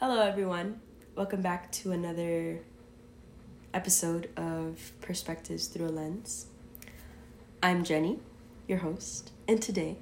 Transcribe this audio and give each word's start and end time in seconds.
Hello, 0.00 0.20
everyone. 0.20 0.80
Welcome 1.16 1.42
back 1.42 1.72
to 1.72 1.90
another 1.90 2.60
episode 3.74 4.30
of 4.36 4.92
Perspectives 5.00 5.66
Through 5.66 5.86
a 5.86 5.90
Lens. 5.90 6.46
I'm 7.64 7.82
Jenny, 7.82 8.20
your 8.68 8.78
host, 8.78 9.32
and 9.48 9.60
today 9.60 9.96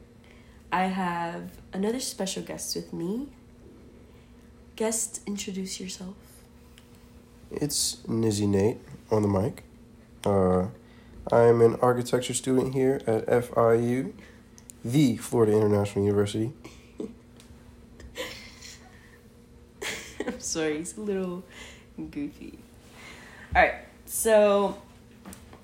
I 0.71 0.83
have 0.83 1.51
another 1.73 1.99
special 1.99 2.43
guest 2.43 2.77
with 2.77 2.93
me. 2.93 3.29
Guest, 4.77 5.23
introduce 5.27 5.81
yourself. 5.81 6.17
It's 7.51 7.97
Nizzy 8.07 8.47
Nate 8.47 8.77
on 9.11 9.23
the 9.23 9.29
mic. 9.29 9.65
Uh, 10.27 10.67
I'm 11.35 11.63
an 11.63 11.77
architecture 11.81 12.35
student 12.35 12.75
here 12.75 13.01
at 13.07 13.25
FIU, 13.29 14.13
the 14.85 15.17
Florida 15.17 15.57
International 15.57 16.05
University. 16.05 16.53
I'm 20.37 20.41
sorry, 20.41 20.77
it's 20.81 20.99
a 20.99 21.01
little 21.01 21.43
goofy. 22.11 22.59
All 23.55 23.63
right, 23.63 23.77
so 24.05 24.77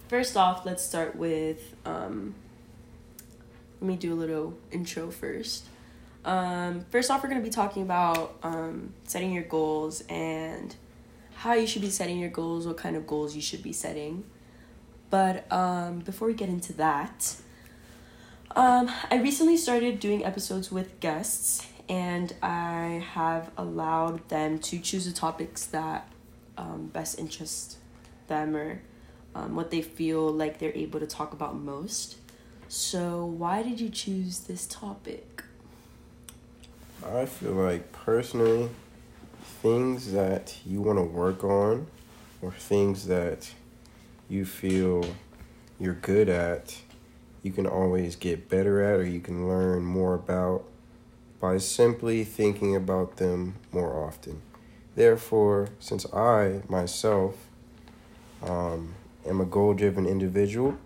first 0.08 0.34
off, 0.34 0.64
let's 0.64 0.82
start 0.82 1.14
with 1.14 1.76
um, 1.84 2.34
let 3.82 3.88
me 3.88 3.96
do 3.96 4.14
a 4.14 4.16
little 4.16 4.54
intro 4.70 5.10
first. 5.10 5.66
Um, 6.24 6.86
first 6.88 7.10
off, 7.10 7.22
we're 7.22 7.28
going 7.28 7.42
to 7.42 7.44
be 7.44 7.52
talking 7.52 7.82
about 7.82 8.38
um, 8.42 8.94
setting 9.04 9.32
your 9.32 9.42
goals 9.42 10.02
and 10.08 10.74
how 11.34 11.52
you 11.52 11.66
should 11.66 11.82
be 11.82 11.91
setting 11.91 12.18
your 12.18 12.30
goals, 12.30 12.66
what 12.66 12.78
kind 12.78 12.96
of 12.96 13.06
goals 13.06 13.36
you 13.36 13.42
should 13.42 13.62
be 13.62 13.74
setting. 13.74 14.24
But 15.10 15.52
um, 15.52 15.98
before 15.98 16.28
we 16.28 16.34
get 16.34 16.48
into 16.48 16.72
that, 16.74 17.36
um, 18.56 18.91
I 19.10 19.16
recently 19.16 19.58
started 19.58 20.00
doing 20.00 20.24
episodes 20.24 20.72
with 20.72 20.98
guests, 21.00 21.66
and 21.88 22.34
I 22.42 23.04
have 23.12 23.50
allowed 23.56 24.28
them 24.28 24.59
to 24.60 24.78
choose 24.78 25.06
the 25.06 25.12
topics 25.12 25.66
that 25.66 26.08
um, 26.56 26.91
best 26.92 27.19
interest 27.19 27.78
them 28.28 28.56
or 28.56 28.80
um, 29.34 29.56
what 29.56 29.70
they 29.70 29.83
feel 29.83 30.30
like 30.30 30.58
they're 30.58 30.75
able 30.75 31.00
to 31.00 31.06
talk 31.06 31.33
about 31.33 31.56
most. 31.56 32.16
So, 32.69 33.25
why 33.25 33.62
did 33.62 33.80
you 33.80 33.91
choose 33.91 34.41
this 34.41 34.66
topic? 34.66 35.44
I 37.05 37.27
feel 37.27 37.53
like 37.53 37.92
personally, 37.92 38.70
things 39.62 40.12
that 40.12 40.56
you 40.64 40.80
want 40.80 40.98
to 40.98 41.05
work 41.05 41.44
on 41.44 41.86
or 42.41 42.53
things 42.53 43.06
that 43.08 43.53
you 44.28 44.44
feel 44.44 45.05
you're 45.78 45.94
good 45.94 46.28
at, 46.28 46.80
you 47.42 47.53
can 47.53 47.66
always 47.66 48.16
get 48.16 48.48
better 48.48 48.83
at 48.83 49.00
or 49.00 49.05
you 49.05 49.20
can 49.20 49.48
learn 49.48 49.83
more 49.83 50.14
about 50.14 50.64
by 51.42 51.58
simply 51.58 52.22
thinking 52.22 52.76
about 52.76 53.16
them 53.16 53.56
more 53.72 54.06
often. 54.06 54.40
Therefore, 54.94 55.70
since 55.80 56.06
I 56.14 56.62
myself 56.68 57.34
um, 58.44 58.94
am 59.26 59.40
a 59.40 59.44
goal 59.44 59.74
driven 59.74 60.06
individual 60.06 60.78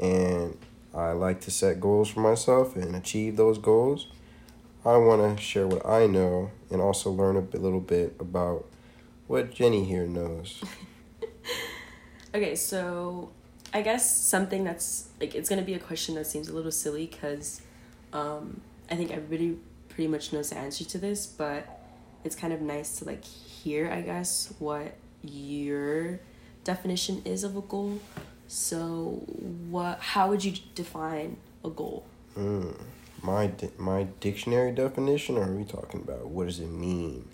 and 0.00 0.58
I 0.92 1.12
like 1.12 1.40
to 1.42 1.52
set 1.52 1.80
goals 1.80 2.08
for 2.08 2.18
myself 2.18 2.74
and 2.74 2.96
achieve 2.96 3.36
those 3.36 3.56
goals, 3.56 4.08
I 4.84 4.96
want 4.96 5.38
to 5.38 5.40
share 5.40 5.68
what 5.68 5.86
I 5.86 6.08
know 6.08 6.50
and 6.70 6.80
also 6.82 7.12
learn 7.12 7.36
a 7.36 7.56
little 7.56 7.80
bit 7.80 8.16
about 8.18 8.66
what 9.28 9.54
Jenny 9.54 9.84
here 9.84 10.06
knows. 10.06 10.62
Okay, 12.34 12.56
so 12.56 13.30
I 13.72 13.80
guess 13.82 14.10
something 14.10 14.64
that's 14.64 15.06
like 15.20 15.36
it's 15.36 15.48
gonna 15.48 15.62
be 15.62 15.74
a 15.74 15.78
question 15.78 16.16
that 16.16 16.26
seems 16.26 16.48
a 16.48 16.52
little 16.52 16.72
silly 16.72 17.06
because 17.06 17.60
um, 18.12 18.60
I 18.90 18.96
think 18.96 19.12
everybody 19.12 19.56
pretty 19.94 20.08
much 20.08 20.32
knows 20.32 20.50
the 20.50 20.58
answer 20.58 20.84
to 20.84 20.98
this, 20.98 21.26
but 21.26 21.80
it's 22.24 22.34
kind 22.34 22.52
of 22.52 22.60
nice 22.60 22.98
to 22.98 23.04
like 23.04 23.24
hear, 23.24 23.90
I 23.90 24.00
guess, 24.00 24.52
what 24.58 24.94
your 25.22 26.20
definition 26.64 27.22
is 27.24 27.44
of 27.44 27.56
a 27.56 27.60
goal. 27.60 28.00
So, 28.48 29.22
what? 29.70 30.00
How 30.00 30.28
would 30.28 30.44
you 30.44 30.54
define 30.74 31.36
a 31.64 31.70
goal? 31.70 32.04
Mm, 32.36 32.78
my 33.22 33.46
di- 33.46 33.70
my 33.78 34.08
dictionary 34.20 34.72
definition, 34.72 35.38
or 35.38 35.44
are 35.44 35.54
we 35.54 35.64
talking 35.64 36.00
about 36.00 36.26
what 36.26 36.46
does 36.46 36.60
it 36.60 36.70
mean 36.70 37.28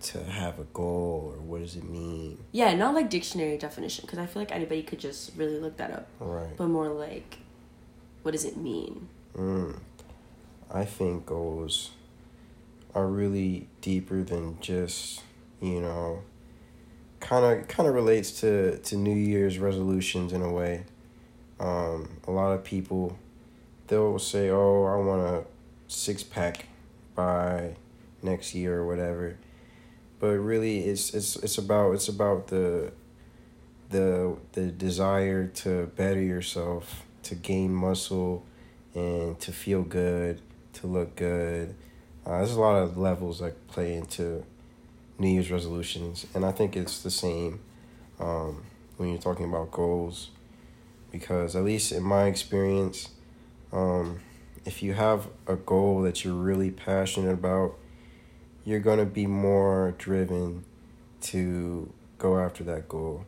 to 0.00 0.24
have 0.24 0.58
a 0.58 0.64
goal, 0.64 1.34
or 1.34 1.40
what 1.42 1.60
does 1.60 1.76
it 1.76 1.84
mean? 1.84 2.38
Yeah, 2.52 2.74
not 2.74 2.94
like 2.94 3.10
dictionary 3.10 3.58
definition 3.58 4.06
because 4.06 4.18
I 4.18 4.26
feel 4.26 4.42
like 4.42 4.52
anybody 4.52 4.82
could 4.82 4.98
just 4.98 5.36
really 5.36 5.58
look 5.58 5.76
that 5.76 5.92
up. 5.92 6.08
Right. 6.18 6.56
But 6.56 6.68
more 6.68 6.88
like, 6.88 7.38
what 8.22 8.32
does 8.32 8.44
it 8.44 8.56
mean? 8.56 9.08
Mm. 9.36 9.78
I 10.70 10.84
think 10.84 11.26
goals 11.26 11.90
are 12.94 13.06
really 13.06 13.68
deeper 13.80 14.22
than 14.22 14.60
just 14.60 15.22
you 15.60 15.80
know 15.80 16.22
kind 17.20 17.44
of 17.44 17.68
kind 17.68 17.88
of 17.88 17.94
relates 17.94 18.40
to 18.40 18.78
to 18.78 18.96
New 18.96 19.14
Year's 19.14 19.58
resolutions 19.58 20.32
in 20.32 20.42
a 20.42 20.52
way. 20.52 20.84
Um, 21.60 22.08
a 22.26 22.30
lot 22.30 22.52
of 22.52 22.64
people 22.64 23.18
they'll 23.88 24.18
say, 24.18 24.50
"Oh, 24.50 24.84
I 24.84 24.96
want 24.96 25.22
a 25.22 25.44
six 25.88 26.22
pack 26.22 26.66
by 27.14 27.76
next 28.22 28.54
year 28.54 28.78
or 28.78 28.86
whatever," 28.86 29.36
but 30.20 30.38
really, 30.38 30.80
it's 30.80 31.14
it's 31.14 31.36
it's 31.36 31.58
about 31.58 31.92
it's 31.94 32.08
about 32.08 32.48
the 32.48 32.92
the 33.90 34.36
the 34.52 34.66
desire 34.66 35.46
to 35.46 35.86
better 35.96 36.20
yourself, 36.20 37.04
to 37.24 37.34
gain 37.34 37.72
muscle, 37.74 38.44
and 38.94 39.38
to 39.40 39.52
feel 39.52 39.82
good, 39.82 40.40
to 40.80 40.86
look 40.86 41.16
good. 41.16 41.74
Uh, 42.24 42.38
there's 42.38 42.52
a 42.52 42.60
lot 42.60 42.76
of 42.76 42.96
levels 42.96 43.40
that 43.40 43.66
play 43.68 43.94
into 43.94 44.44
New 45.18 45.28
Year's 45.28 45.50
resolutions, 45.50 46.26
and 46.34 46.44
I 46.44 46.52
think 46.52 46.76
it's 46.76 47.02
the 47.02 47.10
same 47.10 47.60
um, 48.20 48.62
when 48.96 49.08
you're 49.08 49.18
talking 49.18 49.46
about 49.46 49.70
goals, 49.70 50.30
because 51.10 51.56
at 51.56 51.64
least 51.64 51.90
in 51.92 52.02
my 52.02 52.24
experience, 52.24 53.10
um, 53.72 54.20
if 54.64 54.82
you 54.82 54.92
have 54.94 55.28
a 55.46 55.56
goal 55.56 56.02
that 56.02 56.24
you're 56.24 56.34
really 56.34 56.70
passionate 56.70 57.32
about, 57.32 57.74
you're 58.64 58.80
gonna 58.80 59.06
be 59.06 59.26
more 59.26 59.94
driven 59.98 60.64
to 61.22 61.92
go 62.18 62.38
after 62.38 62.62
that 62.64 62.88
goal. 62.88 63.24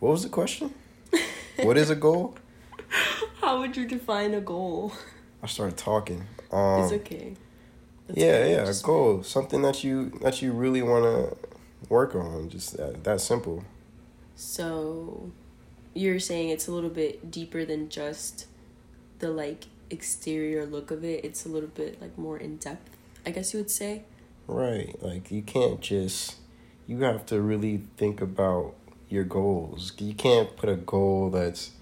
What 0.00 0.12
was 0.12 0.22
the 0.22 0.28
question? 0.28 0.72
what 1.62 1.76
is 1.76 1.90
a 1.90 1.96
goal? 1.96 2.36
How 3.40 3.60
would 3.60 3.76
you 3.76 3.86
define 3.86 4.34
a 4.34 4.40
goal? 4.40 4.92
I 5.42 5.46
started 5.46 5.76
talking. 5.76 6.26
Um, 6.50 6.82
it's 6.82 6.92
okay. 6.92 7.34
That's 8.06 8.18
yeah, 8.20 8.42
good. 8.42 8.50
yeah, 8.50 8.62
a 8.62 8.66
Just- 8.66 8.84
goal, 8.84 9.22
something 9.22 9.62
that 9.62 9.84
you 9.84 10.10
that 10.22 10.40
you 10.42 10.52
really 10.52 10.82
want 10.82 11.04
to 11.04 11.36
work 11.88 12.14
on. 12.14 12.48
Just 12.48 12.76
that, 12.76 13.04
that 13.04 13.20
simple. 13.20 13.64
So, 14.34 15.30
you're 15.94 16.20
saying 16.20 16.50
it's 16.50 16.68
a 16.68 16.72
little 16.72 16.90
bit 16.90 17.30
deeper 17.30 17.64
than 17.64 17.88
just 17.88 18.46
the 19.18 19.30
like 19.30 19.64
exterior 19.90 20.64
look 20.64 20.90
of 20.90 21.04
it. 21.04 21.24
It's 21.24 21.44
a 21.44 21.48
little 21.48 21.68
bit 21.68 22.00
like 22.00 22.16
more 22.16 22.38
in 22.38 22.56
depth. 22.56 22.96
I 23.26 23.30
guess 23.30 23.52
you 23.52 23.60
would 23.60 23.70
say. 23.70 24.04
Right. 24.46 24.94
Like 25.02 25.30
you 25.30 25.42
can't 25.42 25.80
just 25.80 26.36
you 26.86 27.00
have 27.02 27.26
to 27.26 27.40
really 27.40 27.82
think 27.96 28.20
about 28.20 28.74
your 29.10 29.24
goals. 29.24 29.92
You 29.98 30.14
can't 30.14 30.56
put 30.56 30.68
a 30.70 30.76
goal 30.76 31.30
that's 31.30 31.72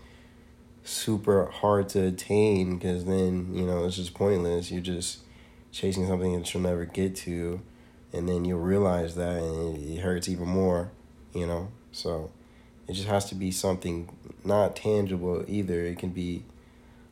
super 0.87 1.47
hard 1.47 1.89
to 1.91 2.07
attain 2.07 2.79
because 2.79 3.05
then, 3.05 3.55
you 3.55 3.67
know, 3.67 3.85
it's 3.85 3.97
just 3.97 4.15
pointless. 4.15 4.71
You're 4.71 4.81
just 4.81 5.21
chasing 5.73 6.07
something 6.07 6.33
that 6.39 6.53
you'll 6.55 6.63
never 6.63 6.85
get 6.85 7.17
to 7.17 7.61
and 8.13 8.29
then 8.29 8.45
you'll 8.45 8.61
realize 8.61 9.17
that 9.17 9.43
and 9.43 9.77
it 9.77 10.01
hurts 10.01 10.29
even 10.29 10.49
more, 10.49 10.91
you 11.35 11.47
know. 11.47 11.69
So 11.93 12.31
it 12.87 12.93
just 12.93 13.09
has 13.09 13.25
to 13.27 13.35
be 13.35 13.51
something 13.51 14.09
not 14.45 14.77
tangible 14.77 15.45
either. 15.49 15.81
It 15.81 15.99
can 15.99 16.11
be 16.11 16.45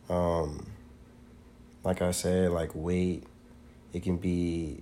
um 0.08 0.66
like 1.82 2.00
I 2.00 2.12
said, 2.12 2.50
like 2.50 2.70
weight. 2.74 3.24
It 3.92 4.02
can 4.02 4.16
be 4.16 4.80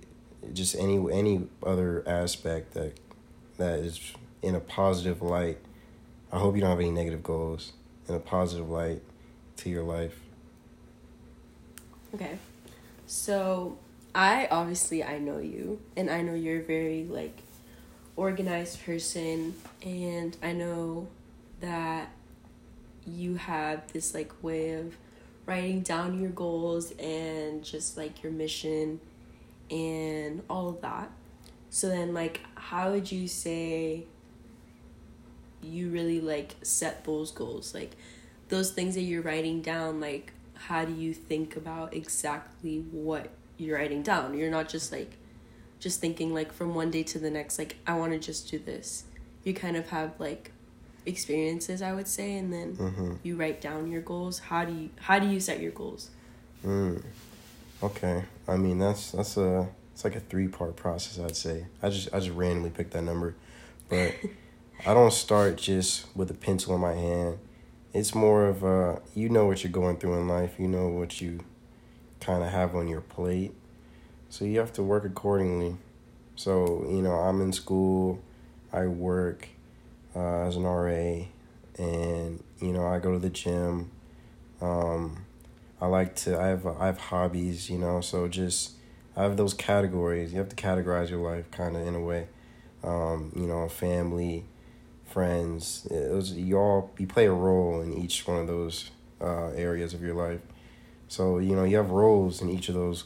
just 0.53 0.75
any 0.75 0.97
any 1.11 1.47
other 1.63 2.03
aspect 2.07 2.73
that 2.75 2.93
that 3.57 3.79
is 3.79 4.13
in 4.41 4.55
a 4.55 4.59
positive 4.59 5.21
light. 5.21 5.57
I 6.31 6.39
hope 6.39 6.55
you 6.55 6.61
don't 6.61 6.69
have 6.69 6.79
any 6.79 6.91
negative 6.91 7.23
goals 7.23 7.73
in 8.07 8.15
a 8.15 8.19
positive 8.19 8.69
light 8.69 9.01
to 9.57 9.69
your 9.69 9.83
life. 9.83 10.19
Okay. 12.13 12.37
So, 13.05 13.77
I 14.15 14.47
obviously 14.51 15.03
I 15.03 15.17
know 15.17 15.39
you 15.39 15.79
and 15.97 16.09
I 16.09 16.21
know 16.21 16.35
you're 16.35 16.59
a 16.59 16.63
very 16.63 17.05
like 17.05 17.35
organized 18.15 18.85
person 18.85 19.55
and 19.81 20.37
I 20.43 20.51
know 20.51 21.07
that 21.61 22.09
you 23.07 23.35
have 23.35 23.91
this 23.91 24.13
like 24.13 24.31
way 24.43 24.73
of 24.73 24.95
writing 25.47 25.81
down 25.81 26.21
your 26.21 26.29
goals 26.29 26.91
and 26.99 27.63
just 27.63 27.97
like 27.97 28.21
your 28.21 28.31
mission 28.31 28.99
and 29.71 30.43
all 30.47 30.69
of 30.69 30.81
that. 30.81 31.09
So 31.71 31.89
then 31.89 32.13
like 32.13 32.41
how 32.53 32.91
would 32.91 33.11
you 33.11 33.27
say 33.27 34.05
you 35.67 35.89
really 35.89 36.21
like 36.21 36.55
set 36.61 37.03
those 37.05 37.31
goals? 37.31 37.73
Like 37.73 37.91
those 38.49 38.71
things 38.71 38.95
that 38.95 39.01
you're 39.01 39.21
writing 39.21 39.61
down 39.61 39.99
like 39.99 40.33
how 40.55 40.85
do 40.85 40.93
you 40.93 41.13
think 41.13 41.55
about 41.57 41.93
exactly 41.93 42.79
what 42.91 43.29
you're 43.57 43.77
writing 43.77 44.01
down? 44.03 44.37
You're 44.37 44.51
not 44.51 44.69
just 44.69 44.91
like 44.91 45.11
just 45.79 45.99
thinking 45.99 46.33
like 46.33 46.53
from 46.53 46.73
one 46.75 46.89
day 46.91 47.03
to 47.03 47.19
the 47.19 47.29
next, 47.29 47.57
like 47.59 47.75
I 47.85 47.95
want 47.95 48.13
to 48.13 48.19
just 48.19 48.49
do 48.49 48.57
this. 48.59 49.03
You 49.43 49.53
kind 49.53 49.75
of 49.75 49.89
have 49.89 50.13
like 50.19 50.51
experiences, 51.05 51.81
I 51.81 51.91
would 51.93 52.07
say, 52.07 52.37
and 52.37 52.53
then 52.53 52.75
Mm-hmm. 52.77 53.13
you 53.23 53.35
write 53.35 53.59
down 53.59 53.91
your 53.91 54.01
goals. 54.01 54.39
How 54.39 54.63
do 54.65 54.73
you 54.73 54.89
how 54.99 55.19
do 55.19 55.27
you 55.27 55.39
set 55.39 55.59
your 55.59 55.71
goals? 55.71 56.09
Mm. 56.65 57.03
Okay. 57.81 58.23
I 58.47 58.55
mean 58.55 58.79
that's 58.79 59.11
that's 59.11 59.35
a 59.37 59.67
it's 59.93 60.03
like 60.05 60.15
a 60.15 60.21
three 60.21 60.47
part 60.47 60.75
process 60.77 61.19
I'd 61.23 61.35
say. 61.35 61.65
I 61.81 61.89
just 61.89 62.07
I 62.13 62.19
just 62.19 62.31
randomly 62.31 62.69
picked 62.69 62.91
that 62.91 63.03
number. 63.03 63.35
But 63.89 64.15
I 64.85 64.93
don't 64.93 65.13
start 65.13 65.57
just 65.57 66.05
with 66.15 66.29
a 66.29 66.33
pencil 66.33 66.75
in 66.75 66.81
my 66.81 66.93
hand. 66.93 67.39
It's 67.93 68.13
more 68.13 68.47
of 68.47 68.63
a 68.63 69.01
you 69.15 69.29
know 69.29 69.45
what 69.45 69.63
you're 69.63 69.71
going 69.71 69.97
through 69.97 70.19
in 70.19 70.27
life, 70.27 70.55
you 70.59 70.67
know 70.67 70.87
what 70.87 71.21
you 71.21 71.39
kind 72.19 72.43
of 72.43 72.49
have 72.49 72.75
on 72.75 72.87
your 72.87 73.01
plate. 73.01 73.53
So 74.29 74.45
you 74.45 74.59
have 74.59 74.73
to 74.73 74.83
work 74.83 75.05
accordingly. 75.05 75.77
So, 76.35 76.85
you 76.89 77.01
know, 77.01 77.13
I'm 77.13 77.41
in 77.41 77.53
school, 77.53 78.19
I 78.71 78.87
work 78.87 79.47
uh, 80.15 80.47
as 80.47 80.55
an 80.55 80.63
RA, 80.63 81.25
and, 81.77 82.43
you 82.59 82.73
know, 82.73 82.87
I 82.87 82.99
go 82.99 83.11
to 83.11 83.19
the 83.19 83.29
gym. 83.29 83.91
Um, 84.59 85.25
I 85.79 85.85
like 85.85 86.15
to, 86.17 86.39
I 86.39 86.47
have, 86.47 86.65
I 86.65 86.87
have 86.87 86.97
hobbies, 86.97 87.69
you 87.69 87.77
know, 87.77 88.01
so 88.01 88.27
just, 88.27 88.71
I 89.15 89.23
have 89.23 89.37
those 89.37 89.53
categories. 89.53 90.31
You 90.31 90.39
have 90.39 90.49
to 90.49 90.55
categorize 90.55 91.09
your 91.09 91.19
life 91.19 91.51
kind 91.51 91.75
of 91.75 91.85
in 91.85 91.93
a 91.93 92.01
way. 92.01 92.27
Um, 92.83 93.31
you 93.35 93.45
know, 93.45 93.69
family, 93.69 94.45
friends. 95.13 95.87
It 95.91 96.11
was, 96.11 96.33
you 96.33 96.57
all, 96.57 96.91
you 96.97 97.05
play 97.05 97.27
a 97.27 97.31
role 97.31 97.81
in 97.81 97.93
each 97.93 98.25
one 98.25 98.39
of 98.39 98.47
those 98.47 98.89
uh, 99.21 99.49
areas 99.49 99.93
of 99.93 100.01
your 100.01 100.15
life. 100.15 100.41
So, 101.07 101.37
you 101.37 101.55
know, 101.55 101.63
you 101.63 101.77
have 101.77 101.91
roles 101.91 102.41
in 102.41 102.49
each 102.49 102.67
of 102.67 102.75
those, 102.75 103.03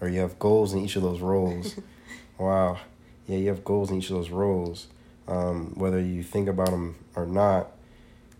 or 0.00 0.08
you 0.08 0.20
have 0.20 0.38
goals 0.38 0.72
in 0.72 0.78
each 0.78 0.94
of 0.94 1.02
those 1.02 1.20
roles. 1.20 1.74
wow. 2.38 2.78
Yeah, 3.26 3.38
you 3.38 3.48
have 3.48 3.64
goals 3.64 3.90
in 3.90 3.98
each 3.98 4.10
of 4.10 4.16
those 4.16 4.30
roles. 4.30 4.86
Um, 5.26 5.72
whether 5.74 6.00
you 6.00 6.22
think 6.22 6.48
about 6.48 6.70
them 6.70 6.96
or 7.16 7.26
not, 7.26 7.72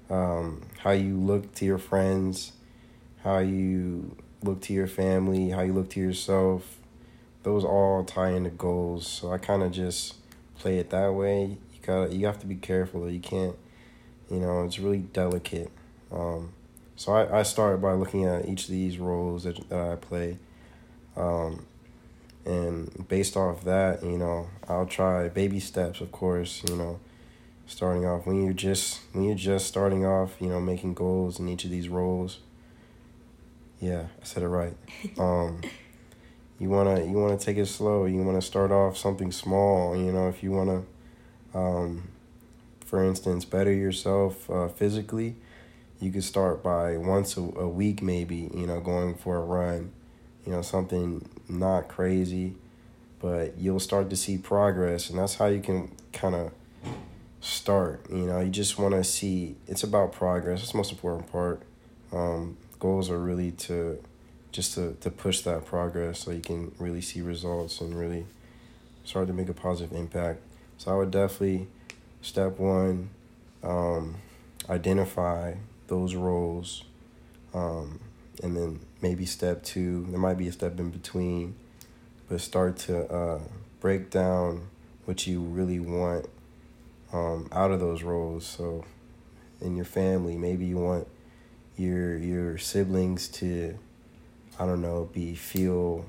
um, 0.08 0.62
how 0.78 0.92
you 0.92 1.16
look 1.16 1.52
to 1.56 1.64
your 1.64 1.78
friends, 1.78 2.52
how 3.24 3.38
you 3.38 4.16
look 4.42 4.60
to 4.62 4.72
your 4.72 4.86
family, 4.86 5.50
how 5.50 5.62
you 5.62 5.72
look 5.72 5.90
to 5.90 6.00
yourself, 6.00 6.78
those 7.42 7.64
all 7.64 8.04
tie 8.04 8.30
into 8.30 8.50
goals. 8.50 9.06
So 9.06 9.32
I 9.32 9.38
kind 9.38 9.62
of 9.62 9.72
just 9.72 10.14
play 10.58 10.78
it 10.78 10.90
that 10.90 11.12
way. 11.12 11.58
You 11.80 11.86
got 11.86 12.12
you 12.12 12.26
have 12.26 12.38
to 12.40 12.46
be 12.46 12.56
careful. 12.56 13.04
That 13.04 13.12
you 13.12 13.20
can't, 13.20 13.56
you 14.30 14.38
know, 14.38 14.64
it's 14.64 14.78
really 14.78 14.98
delicate. 14.98 15.70
Um, 16.12 16.52
so 16.96 17.12
I, 17.12 17.40
I 17.40 17.42
start 17.42 17.80
by 17.80 17.92
looking 17.92 18.24
at 18.24 18.46
each 18.46 18.64
of 18.64 18.70
these 18.70 18.98
roles 18.98 19.44
that, 19.44 19.68
that 19.70 19.80
I 19.80 19.96
play. 19.96 20.38
Um, 21.16 21.64
and 22.44 23.06
based 23.08 23.36
off 23.36 23.64
that, 23.64 24.02
you 24.02 24.18
know, 24.18 24.48
I'll 24.68 24.86
try 24.86 25.28
baby 25.28 25.60
steps, 25.60 26.00
of 26.00 26.10
course, 26.12 26.62
you 26.68 26.76
know, 26.76 27.00
starting 27.66 28.04
off 28.06 28.26
when 28.26 28.42
you're 28.42 28.52
just 28.52 29.00
when 29.12 29.24
you're 29.24 29.34
just 29.34 29.66
starting 29.66 30.04
off, 30.04 30.36
you 30.40 30.48
know, 30.48 30.60
making 30.60 30.94
goals 30.94 31.38
in 31.38 31.48
each 31.48 31.64
of 31.64 31.70
these 31.70 31.88
roles. 31.88 32.38
Yeah, 33.80 34.06
I 34.20 34.24
said 34.24 34.42
it 34.42 34.48
right. 34.48 34.76
Um, 35.18 35.60
you 36.58 36.68
wanna 36.68 37.02
you 37.04 37.12
wanna 37.12 37.38
take 37.38 37.56
it 37.56 37.66
slow. 37.66 38.04
You 38.04 38.22
wanna 38.22 38.42
start 38.42 38.70
off 38.70 38.98
something 38.98 39.32
small. 39.32 39.96
You 39.96 40.12
know, 40.12 40.28
if 40.28 40.42
you 40.42 40.52
wanna, 40.52 40.82
um, 41.54 42.08
for 42.84 43.04
instance, 43.04 43.44
better 43.44 43.72
yourself 43.72 44.50
uh, 44.50 44.68
physically, 44.68 45.36
you 46.00 46.10
could 46.10 46.24
start 46.24 46.62
by 46.62 46.96
once 46.96 47.36
a, 47.36 47.40
a 47.40 47.68
week 47.68 48.02
maybe. 48.02 48.50
You 48.54 48.66
know, 48.66 48.80
going 48.80 49.14
for 49.14 49.36
a 49.36 49.44
run. 49.44 49.92
You 50.46 50.52
know, 50.52 50.62
something 50.62 51.28
not 51.48 51.88
crazy, 51.88 52.54
but 53.20 53.58
you'll 53.58 53.80
start 53.80 54.08
to 54.10 54.16
see 54.16 54.38
progress, 54.38 55.10
and 55.10 55.18
that's 55.18 55.34
how 55.34 55.46
you 55.46 55.60
can 55.60 55.92
kind 56.12 56.34
of 56.34 56.52
start. 57.40 58.06
You 58.10 58.26
know, 58.26 58.40
you 58.40 58.50
just 58.50 58.78
want 58.78 58.94
to 58.94 59.04
see. 59.04 59.56
It's 59.66 59.82
about 59.82 60.12
progress. 60.12 60.60
That's 60.60 60.72
the 60.72 60.78
most 60.78 60.92
important 60.92 61.30
part. 61.30 61.62
Um, 62.12 62.56
goals 62.78 63.10
are 63.10 63.18
really 63.18 63.52
to 63.52 64.02
just 64.52 64.74
to, 64.74 64.96
to 65.00 65.10
push 65.10 65.42
that 65.42 65.64
progress 65.64 66.20
so 66.20 66.30
you 66.30 66.40
can 66.40 66.72
really 66.78 67.00
see 67.00 67.20
results 67.20 67.80
and 67.80 67.96
really 67.96 68.26
start 69.04 69.28
to 69.28 69.32
make 69.32 69.48
a 69.48 69.54
positive 69.54 69.96
impact. 69.96 70.40
So 70.80 70.90
I 70.90 70.94
would 70.94 71.10
definitely 71.10 71.68
step 72.22 72.58
one, 72.58 73.10
um, 73.62 74.16
identify 74.70 75.56
those 75.88 76.14
roles, 76.14 76.84
um, 77.52 78.00
and 78.42 78.56
then 78.56 78.80
maybe 79.02 79.26
step 79.26 79.62
two. 79.62 80.06
There 80.08 80.18
might 80.18 80.38
be 80.38 80.48
a 80.48 80.52
step 80.52 80.80
in 80.80 80.88
between, 80.88 81.54
but 82.30 82.40
start 82.40 82.78
to 82.78 83.12
uh, 83.12 83.40
break 83.80 84.08
down 84.08 84.68
what 85.04 85.26
you 85.26 85.42
really 85.42 85.80
want 85.80 86.30
um, 87.12 87.50
out 87.52 87.72
of 87.72 87.80
those 87.80 88.02
roles. 88.02 88.46
So 88.46 88.86
in 89.60 89.76
your 89.76 89.84
family, 89.84 90.38
maybe 90.38 90.64
you 90.64 90.78
want 90.78 91.06
your 91.76 92.16
your 92.16 92.56
siblings 92.56 93.28
to 93.28 93.78
I 94.58 94.64
don't 94.64 94.80
know, 94.80 95.10
be 95.12 95.34
feel 95.34 96.06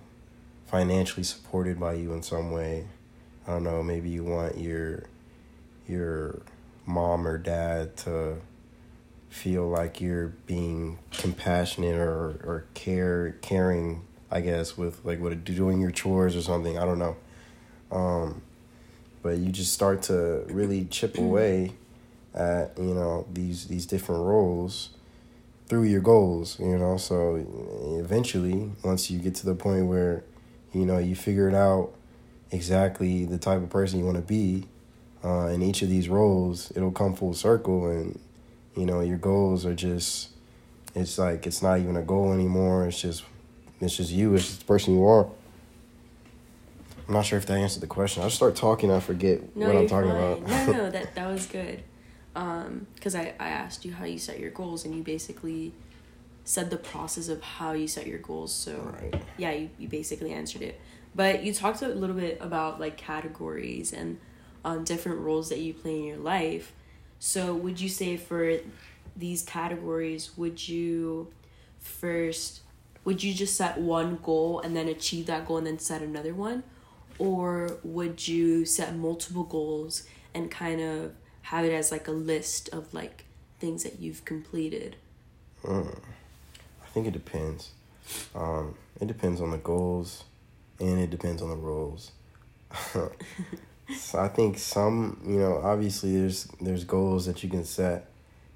financially 0.68 1.24
supported 1.24 1.78
by 1.78 1.96
you 1.96 2.14
in 2.14 2.24
some 2.24 2.52
way. 2.52 2.86
I 3.52 3.56
don't 3.56 3.64
know, 3.66 3.84
maybe 3.84 4.10
you 4.10 4.24
want 4.24 4.58
your 4.58 5.04
your 5.86 6.42
mom 6.86 7.28
or 7.28 7.38
dad 7.38 7.98
to 7.98 8.38
feel 9.30 9.68
like 9.68 10.00
you're 10.00 10.30
being 10.46 11.00
compassionate 11.12 11.96
or 11.96 12.40
or 12.46 12.66
care 12.76 13.36
caring, 13.42 14.04
I 14.32 14.40
guess, 14.40 14.78
with 14.78 15.04
like 15.04 15.20
what 15.20 15.44
doing 15.44 15.82
your 15.82 15.92
chores 15.92 16.34
or 16.34 16.42
something. 16.42 16.78
I 16.78 16.86
don't 16.86 17.00
know. 17.00 17.18
Um, 17.92 18.42
but 19.22 19.38
you 19.38 19.52
just 19.52 19.74
start 19.74 20.04
to 20.04 20.46
really 20.48 20.86
chip 20.86 21.18
away 21.18 21.74
at 22.34 22.78
you 22.78 22.94
know 22.94 23.28
these 23.34 23.68
these 23.68 23.86
different 23.86 24.24
roles 24.24 24.92
through 25.68 25.84
your 25.84 26.00
goals, 26.00 26.58
you 26.58 26.78
know. 26.78 26.96
So 26.96 27.46
eventually, 28.00 28.72
once 28.82 29.12
you 29.12 29.20
get 29.20 29.36
to 29.36 29.46
the 29.46 29.56
point 29.56 29.88
where, 29.88 30.24
you 30.72 30.86
know, 30.86 31.00
you 31.00 31.16
figure 31.16 31.50
it 31.50 31.56
out 31.56 31.92
exactly 32.52 33.26
the 33.26 33.38
type 33.38 33.62
of 33.62 33.70
person 33.70 34.00
you 34.00 34.06
want 34.06 34.18
to 34.18 34.24
be 34.24 34.68
uh, 35.24 35.48
in 35.48 35.62
each 35.62 35.82
of 35.82 35.90
these 35.90 36.10
roles, 36.10 36.72
it'll 36.76 36.92
come 36.92 37.16
full 37.16 37.34
circle, 37.34 37.88
and 37.90 38.20
you 38.76 38.86
know, 38.86 39.02
your 39.02 39.18
goals 39.18 39.66
are 39.66 39.76
just. 39.76 40.30
It's 40.94 41.18
like 41.18 41.48
it's 41.48 41.62
not 41.62 41.80
even 41.80 41.96
a 41.96 42.02
goal 42.02 42.34
anymore. 42.34 42.86
It's 42.86 43.00
just, 43.02 43.24
it's 43.80 43.96
just 43.96 44.12
you. 44.12 44.36
It's 44.36 44.46
just 44.48 44.60
the 44.60 44.66
person 44.66 44.94
you 44.96 45.06
are. 45.06 45.26
I'm 47.08 47.14
not 47.14 47.26
sure 47.26 47.38
if 47.38 47.46
that 47.46 47.58
answered 47.58 47.82
the 47.82 47.88
question. 47.88 48.24
I 48.24 48.26
just 48.26 48.36
start 48.36 48.56
talking, 48.56 48.92
I 48.92 49.00
forget 49.00 49.56
No, 49.56 49.68
what 49.68 49.76
I'm 49.78 49.88
talking 49.88 50.10
fine. 50.10 50.18
about. 50.18 50.42
no, 50.42 50.72
no, 50.74 50.90
that 50.96 51.16
that 51.16 51.28
was 51.28 51.46
good. 51.46 51.84
Um, 52.36 52.88
because 52.96 53.16
I 53.16 53.34
I 53.40 53.50
asked 53.50 53.86
you 53.86 53.94
how 53.94 54.06
you 54.06 54.18
set 54.18 54.40
your 54.40 54.52
goals, 54.52 54.84
and 54.86 54.96
you 54.96 55.04
basically 55.04 55.72
said 56.44 56.70
the 56.72 56.78
process 56.78 57.30
of 57.30 57.42
how 57.42 57.72
you 57.74 57.88
set 57.88 58.08
your 58.08 58.18
goals. 58.20 58.54
So 58.54 58.94
Right. 59.02 59.24
yeah, 59.38 59.52
you, 59.52 59.70
you 59.78 59.88
basically 59.88 60.32
answered 60.34 60.62
it. 60.64 60.80
But 61.14 61.44
you 61.44 61.54
talked 61.54 61.82
a 61.82 61.88
little 61.88 62.16
bit 62.16 62.38
about 62.42 62.80
like 62.80 62.98
categories 62.98 63.92
and 63.94 64.20
um, 64.64 64.84
different 64.84 65.20
roles 65.20 65.50
that 65.50 65.60
you 65.60 65.74
play 65.74 65.98
in 65.98 66.04
your 66.06 66.18
life. 66.18 66.74
So 67.20 67.54
would 67.54 67.80
you 67.80 67.90
say 67.90 68.18
for 68.18 68.58
these 69.16 69.44
categories, 69.44 70.32
would 70.38 70.68
you 70.68 71.32
first 71.80 72.62
would 73.04 73.24
you 73.24 73.34
just 73.34 73.56
set 73.56 73.80
one 73.80 74.20
goal 74.22 74.60
and 74.60 74.76
then 74.76 74.88
achieve 74.88 75.26
that 75.26 75.48
goal 75.48 75.58
and 75.58 75.66
then 75.68 75.80
set 75.80 76.02
another 76.02 76.34
one? 76.34 76.64
Or 77.18 77.78
would 77.84 78.28
you 78.28 78.66
set 78.66 78.96
multiple 78.96 79.44
goals 79.44 80.04
and 80.34 80.50
kind 80.52 80.82
of 80.82 81.14
have 81.44 81.66
it 81.66 81.74
as 81.74 81.92
like 81.92 82.08
a 82.08 82.12
list 82.12 82.70
of 82.70 82.94
like 82.94 83.26
things 83.60 83.84
that 83.84 84.00
you've 84.00 84.24
completed? 84.24 84.96
Mm. 85.64 86.00
I 86.84 86.88
think 86.94 87.08
it 87.08 87.12
depends. 87.12 87.72
Um, 88.36 88.76
it 89.00 89.08
depends 89.08 89.42
on 89.42 89.52
the 89.52 89.58
goals, 89.58 90.24
and 90.82 91.00
it 91.00 91.10
depends 91.10 91.42
on 91.42 91.50
the 91.50 91.56
roles. 91.56 92.12
so 92.94 94.20
I 94.20 94.28
think 94.28 94.58
some, 94.58 95.22
you 95.26 95.40
know, 95.40 95.62
obviously 95.64 96.18
there's 96.18 96.46
there's 96.60 96.84
goals 96.84 97.26
that 97.28 97.44
you 97.44 97.50
can 97.50 97.64
set 97.64 98.08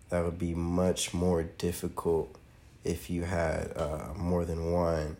that 0.09 0.23
would 0.23 0.39
be 0.39 0.53
much 0.53 1.13
more 1.13 1.43
difficult 1.43 2.35
if 2.83 3.09
you 3.09 3.23
had 3.23 3.71
uh, 3.75 4.13
more 4.17 4.45
than 4.45 4.71
one. 4.71 5.17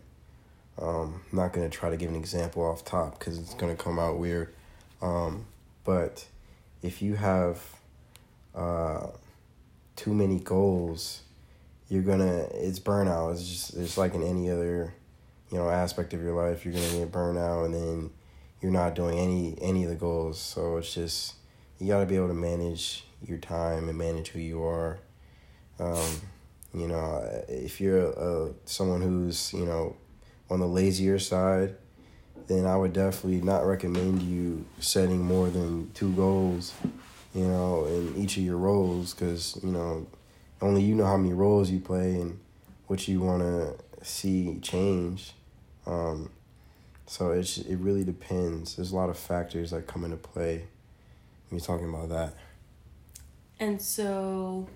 Um, 0.78 1.22
I'm 1.32 1.38
not 1.38 1.52
gonna 1.52 1.70
try 1.70 1.90
to 1.90 1.96
give 1.96 2.10
an 2.10 2.16
example 2.16 2.62
off 2.64 2.84
top 2.84 3.18
because 3.18 3.38
it's 3.38 3.54
gonna 3.54 3.76
come 3.76 3.98
out 3.98 4.18
weird. 4.18 4.52
Um, 5.00 5.46
but 5.84 6.26
if 6.82 7.00
you 7.02 7.14
have 7.14 7.62
uh, 8.54 9.08
too 9.94 10.14
many 10.14 10.40
goals, 10.40 11.22
you're 11.88 12.02
gonna 12.02 12.46
it's 12.52 12.80
burnout. 12.80 13.32
It's 13.32 13.48
just 13.48 13.74
it's 13.74 13.96
like 13.96 14.14
in 14.14 14.22
any 14.22 14.50
other, 14.50 14.94
you 15.50 15.58
know, 15.58 15.68
aspect 15.68 16.14
of 16.14 16.22
your 16.22 16.34
life. 16.34 16.64
You're 16.64 16.74
gonna 16.74 16.98
get 16.98 17.12
burnout, 17.12 17.66
and 17.66 17.74
then 17.74 18.10
you're 18.60 18.72
not 18.72 18.94
doing 18.94 19.18
any 19.18 19.56
any 19.60 19.84
of 19.84 19.90
the 19.90 19.96
goals. 19.96 20.40
So 20.40 20.76
it's 20.78 20.94
just 20.94 21.34
you 21.78 21.88
got 21.88 22.00
to 22.00 22.06
be 22.06 22.16
able 22.16 22.28
to 22.28 22.34
manage 22.34 23.04
your 23.22 23.38
time 23.38 23.88
and 23.88 23.98
manage 23.98 24.28
who 24.28 24.40
you 24.40 24.62
are. 24.64 24.98
Um, 25.78 26.20
you 26.74 26.88
know, 26.88 27.22
if 27.48 27.80
you're 27.80 28.10
a, 28.10 28.52
someone 28.64 29.02
who's 29.02 29.52
you 29.52 29.66
know 29.66 29.96
on 30.50 30.60
the 30.60 30.66
lazier 30.66 31.18
side, 31.18 31.76
then 32.46 32.66
I 32.66 32.76
would 32.76 32.92
definitely 32.92 33.40
not 33.40 33.66
recommend 33.66 34.22
you 34.22 34.64
setting 34.78 35.24
more 35.24 35.48
than 35.48 35.90
two 35.92 36.12
goals, 36.12 36.72
you 37.34 37.46
know, 37.46 37.86
in 37.86 38.14
each 38.16 38.36
of 38.36 38.44
your 38.44 38.56
roles 38.56 39.12
because, 39.12 39.58
you 39.62 39.70
know, 39.70 40.06
only 40.62 40.82
you 40.82 40.94
know 40.94 41.04
how 41.04 41.16
many 41.16 41.34
roles 41.34 41.70
you 41.70 41.80
play 41.80 42.20
and 42.20 42.38
what 42.86 43.08
you 43.08 43.20
want 43.20 43.42
to 43.42 44.04
see 44.04 44.58
change. 44.60 45.32
Um, 45.86 46.30
so 47.06 47.30
it's, 47.30 47.58
it 47.58 47.76
really 47.76 48.04
depends. 48.04 48.76
There's 48.76 48.92
a 48.92 48.96
lot 48.96 49.08
of 49.08 49.18
factors 49.18 49.70
that 49.70 49.86
come 49.86 50.04
into 50.04 50.16
play 50.16 50.64
when 51.48 51.58
you're 51.58 51.60
talking 51.60 51.88
about 51.88 52.08
that. 52.08 52.34
And 53.58 53.80
so 53.80 54.68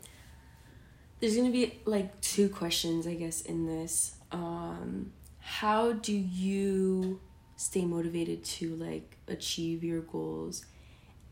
there's 1.21 1.35
to 1.37 1.53
be 1.53 1.81
like 1.85 2.21
two 2.21 2.49
questions, 2.49 3.07
I 3.07 3.15
guess, 3.15 3.43
in 3.43 3.67
this. 3.67 4.15
Um, 4.33 5.13
how 5.41 5.93
do 5.93 6.13
you 6.13 7.21
stay 7.57 7.85
motivated 7.85 8.43
to 8.43 8.75
like 8.77 9.19
achieve 9.29 9.85
your 9.85 10.01
goals 10.01 10.65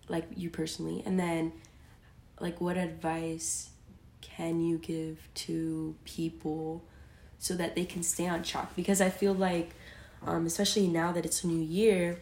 like 0.09 0.27
you 0.37 0.51
personally 0.51 1.03
and 1.07 1.19
then 1.19 1.53
like 2.39 2.61
what 2.61 2.77
advice 2.77 3.71
can 4.21 4.61
you 4.61 4.77
give 4.79 5.27
to 5.35 5.95
people 6.05 6.85
so 7.39 7.55
that 7.55 7.75
they 7.75 7.85
can 7.85 8.03
stay 8.03 8.27
on 8.27 8.43
track 8.43 8.75
because 8.77 9.01
i 9.01 9.09
feel 9.09 9.33
like 9.33 9.71
um, 10.27 10.47
especially 10.47 10.89
now 10.89 11.13
that 11.13 11.25
it's 11.25 11.45
a 11.45 11.47
new 11.47 11.63
year 11.63 12.19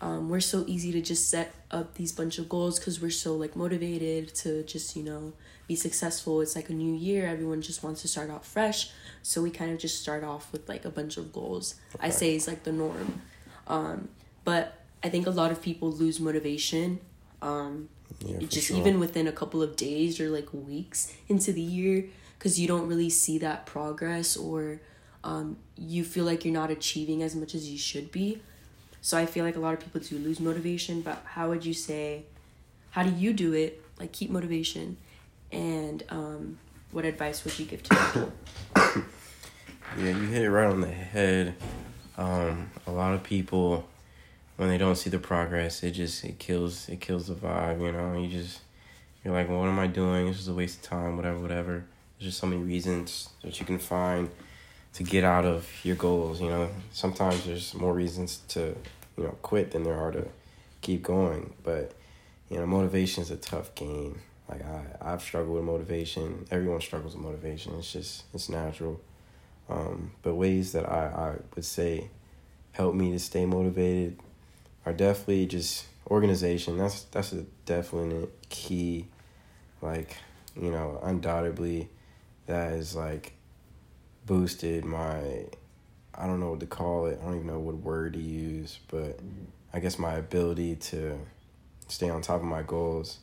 um, 0.00 0.28
we're 0.28 0.40
so 0.40 0.64
easy 0.66 0.92
to 0.92 1.00
just 1.00 1.30
set 1.30 1.54
up 1.70 1.94
these 1.94 2.10
bunch 2.10 2.38
of 2.38 2.48
goals 2.48 2.78
because 2.78 3.00
we're 3.00 3.10
so 3.10 3.34
like 3.36 3.54
motivated 3.54 4.34
to 4.34 4.62
just 4.64 4.96
you 4.96 5.02
know 5.02 5.32
be 5.66 5.74
successful 5.74 6.40
it's 6.40 6.56
like 6.56 6.68
a 6.68 6.72
new 6.72 6.94
year 6.94 7.26
everyone 7.26 7.62
just 7.62 7.82
wants 7.82 8.02
to 8.02 8.08
start 8.08 8.30
out 8.30 8.44
fresh 8.44 8.90
so 9.22 9.42
we 9.42 9.50
kind 9.50 9.70
of 9.70 9.78
just 9.78 10.00
start 10.00 10.24
off 10.24 10.50
with 10.52 10.68
like 10.68 10.84
a 10.84 10.90
bunch 10.90 11.16
of 11.16 11.32
goals 11.32 11.76
okay. 11.94 12.06
i 12.06 12.10
say 12.10 12.34
is 12.34 12.48
like 12.48 12.64
the 12.64 12.72
norm 12.72 13.20
um, 13.66 14.08
but 14.44 14.78
I 15.02 15.08
think 15.08 15.26
a 15.26 15.30
lot 15.30 15.50
of 15.50 15.62
people 15.62 15.90
lose 15.90 16.20
motivation. 16.20 17.00
Um, 17.42 17.88
yeah, 18.24 18.38
just 18.46 18.68
sure. 18.68 18.76
even 18.76 19.00
within 19.00 19.26
a 19.26 19.32
couple 19.32 19.62
of 19.62 19.76
days 19.76 20.20
or 20.20 20.30
like 20.30 20.48
weeks 20.52 21.12
into 21.28 21.52
the 21.52 21.60
year, 21.60 22.06
because 22.44 22.60
you 22.60 22.68
don't 22.68 22.86
really 22.86 23.08
see 23.08 23.38
that 23.38 23.64
progress 23.64 24.36
or 24.36 24.78
um, 25.24 25.56
you 25.78 26.04
feel 26.04 26.26
like 26.26 26.44
you're 26.44 26.52
not 26.52 26.70
achieving 26.70 27.22
as 27.22 27.34
much 27.34 27.54
as 27.54 27.70
you 27.70 27.78
should 27.78 28.12
be. 28.12 28.42
So 29.00 29.16
I 29.16 29.24
feel 29.24 29.46
like 29.46 29.56
a 29.56 29.60
lot 29.60 29.72
of 29.72 29.80
people 29.80 30.02
do 30.02 30.18
lose 30.18 30.40
motivation. 30.40 31.00
But 31.00 31.22
how 31.24 31.48
would 31.48 31.64
you 31.64 31.72
say? 31.72 32.24
How 32.90 33.02
do 33.02 33.10
you 33.12 33.32
do 33.32 33.54
it? 33.54 33.82
Like 33.98 34.12
keep 34.12 34.28
motivation, 34.28 34.98
and 35.52 36.02
um, 36.10 36.58
what 36.90 37.06
advice 37.06 37.44
would 37.44 37.58
you 37.58 37.64
give 37.64 37.82
to 37.84 37.94
people? 37.94 38.32
yeah, 39.98 40.08
you 40.08 40.26
hit 40.26 40.42
it 40.42 40.50
right 40.50 40.66
on 40.66 40.82
the 40.82 40.88
head. 40.88 41.54
Um, 42.18 42.70
a 42.86 42.90
lot 42.90 43.14
of 43.14 43.22
people, 43.22 43.88
when 44.56 44.68
they 44.68 44.76
don't 44.76 44.96
see 44.96 45.08
the 45.08 45.18
progress, 45.18 45.82
it 45.82 45.92
just 45.92 46.24
it 46.24 46.38
kills 46.38 46.90
it 46.90 47.00
kills 47.00 47.28
the 47.28 47.34
vibe. 47.34 47.80
You 47.80 47.92
know, 47.92 48.20
you 48.20 48.28
just 48.28 48.60
you're 49.24 49.32
like, 49.32 49.48
well, 49.48 49.60
what 49.60 49.68
am 49.68 49.78
I 49.78 49.86
doing? 49.86 50.26
This 50.26 50.40
is 50.40 50.48
a 50.48 50.54
waste 50.54 50.84
of 50.84 50.90
time. 50.90 51.16
Whatever, 51.16 51.38
whatever. 51.38 51.84
There's 52.18 52.30
just 52.30 52.40
so 52.40 52.46
many 52.46 52.62
reasons 52.62 53.30
that 53.42 53.58
you 53.58 53.66
can 53.66 53.78
find 53.78 54.30
to 54.94 55.02
get 55.02 55.24
out 55.24 55.44
of 55.44 55.68
your 55.82 55.96
goals. 55.96 56.40
You 56.40 56.48
know, 56.48 56.68
sometimes 56.92 57.44
there's 57.44 57.74
more 57.74 57.92
reasons 57.92 58.42
to 58.48 58.76
you 59.16 59.24
know 59.24 59.36
quit 59.42 59.72
than 59.72 59.82
there 59.82 59.98
are 59.98 60.12
to 60.12 60.26
keep 60.80 61.02
going. 61.02 61.52
But 61.62 61.92
you 62.48 62.58
know, 62.58 62.66
motivation 62.66 63.22
is 63.22 63.30
a 63.30 63.36
tough 63.36 63.74
game. 63.74 64.20
Like 64.48 64.64
I, 64.64 64.84
I've 65.00 65.22
struggled 65.22 65.56
with 65.56 65.64
motivation. 65.64 66.46
Everyone 66.50 66.80
struggles 66.80 67.14
with 67.14 67.24
motivation. 67.24 67.74
It's 67.78 67.92
just 67.92 68.24
it's 68.32 68.48
natural. 68.48 69.00
Um, 69.68 70.12
but 70.22 70.34
ways 70.34 70.72
that 70.72 70.88
I, 70.88 71.06
I 71.06 71.34
would 71.54 71.64
say 71.64 72.10
help 72.72 72.94
me 72.94 73.12
to 73.12 73.18
stay 73.18 73.46
motivated 73.46 74.18
are 74.84 74.92
definitely 74.92 75.46
just 75.46 75.86
organization. 76.08 76.76
That's 76.78 77.04
that's 77.04 77.32
a 77.32 77.44
definite 77.66 78.30
key. 78.48 79.06
Like, 79.80 80.16
you 80.60 80.70
know, 80.70 81.00
undoubtedly 81.02 81.88
that 82.46 82.70
has 82.70 82.94
like 82.94 83.34
boosted 84.26 84.84
my 84.84 85.46
I 86.16 86.26
don't 86.26 86.38
know 86.38 86.50
what 86.50 86.60
to 86.60 86.66
call 86.66 87.06
it. 87.06 87.18
I 87.20 87.24
don't 87.24 87.34
even 87.34 87.46
know 87.48 87.58
what 87.58 87.74
word 87.76 88.12
to 88.12 88.20
use, 88.20 88.78
but 88.88 89.18
I 89.72 89.80
guess 89.80 89.98
my 89.98 90.14
ability 90.14 90.76
to 90.76 91.18
stay 91.88 92.08
on 92.08 92.22
top 92.22 92.36
of 92.36 92.46
my 92.46 92.62
goals, 92.62 93.18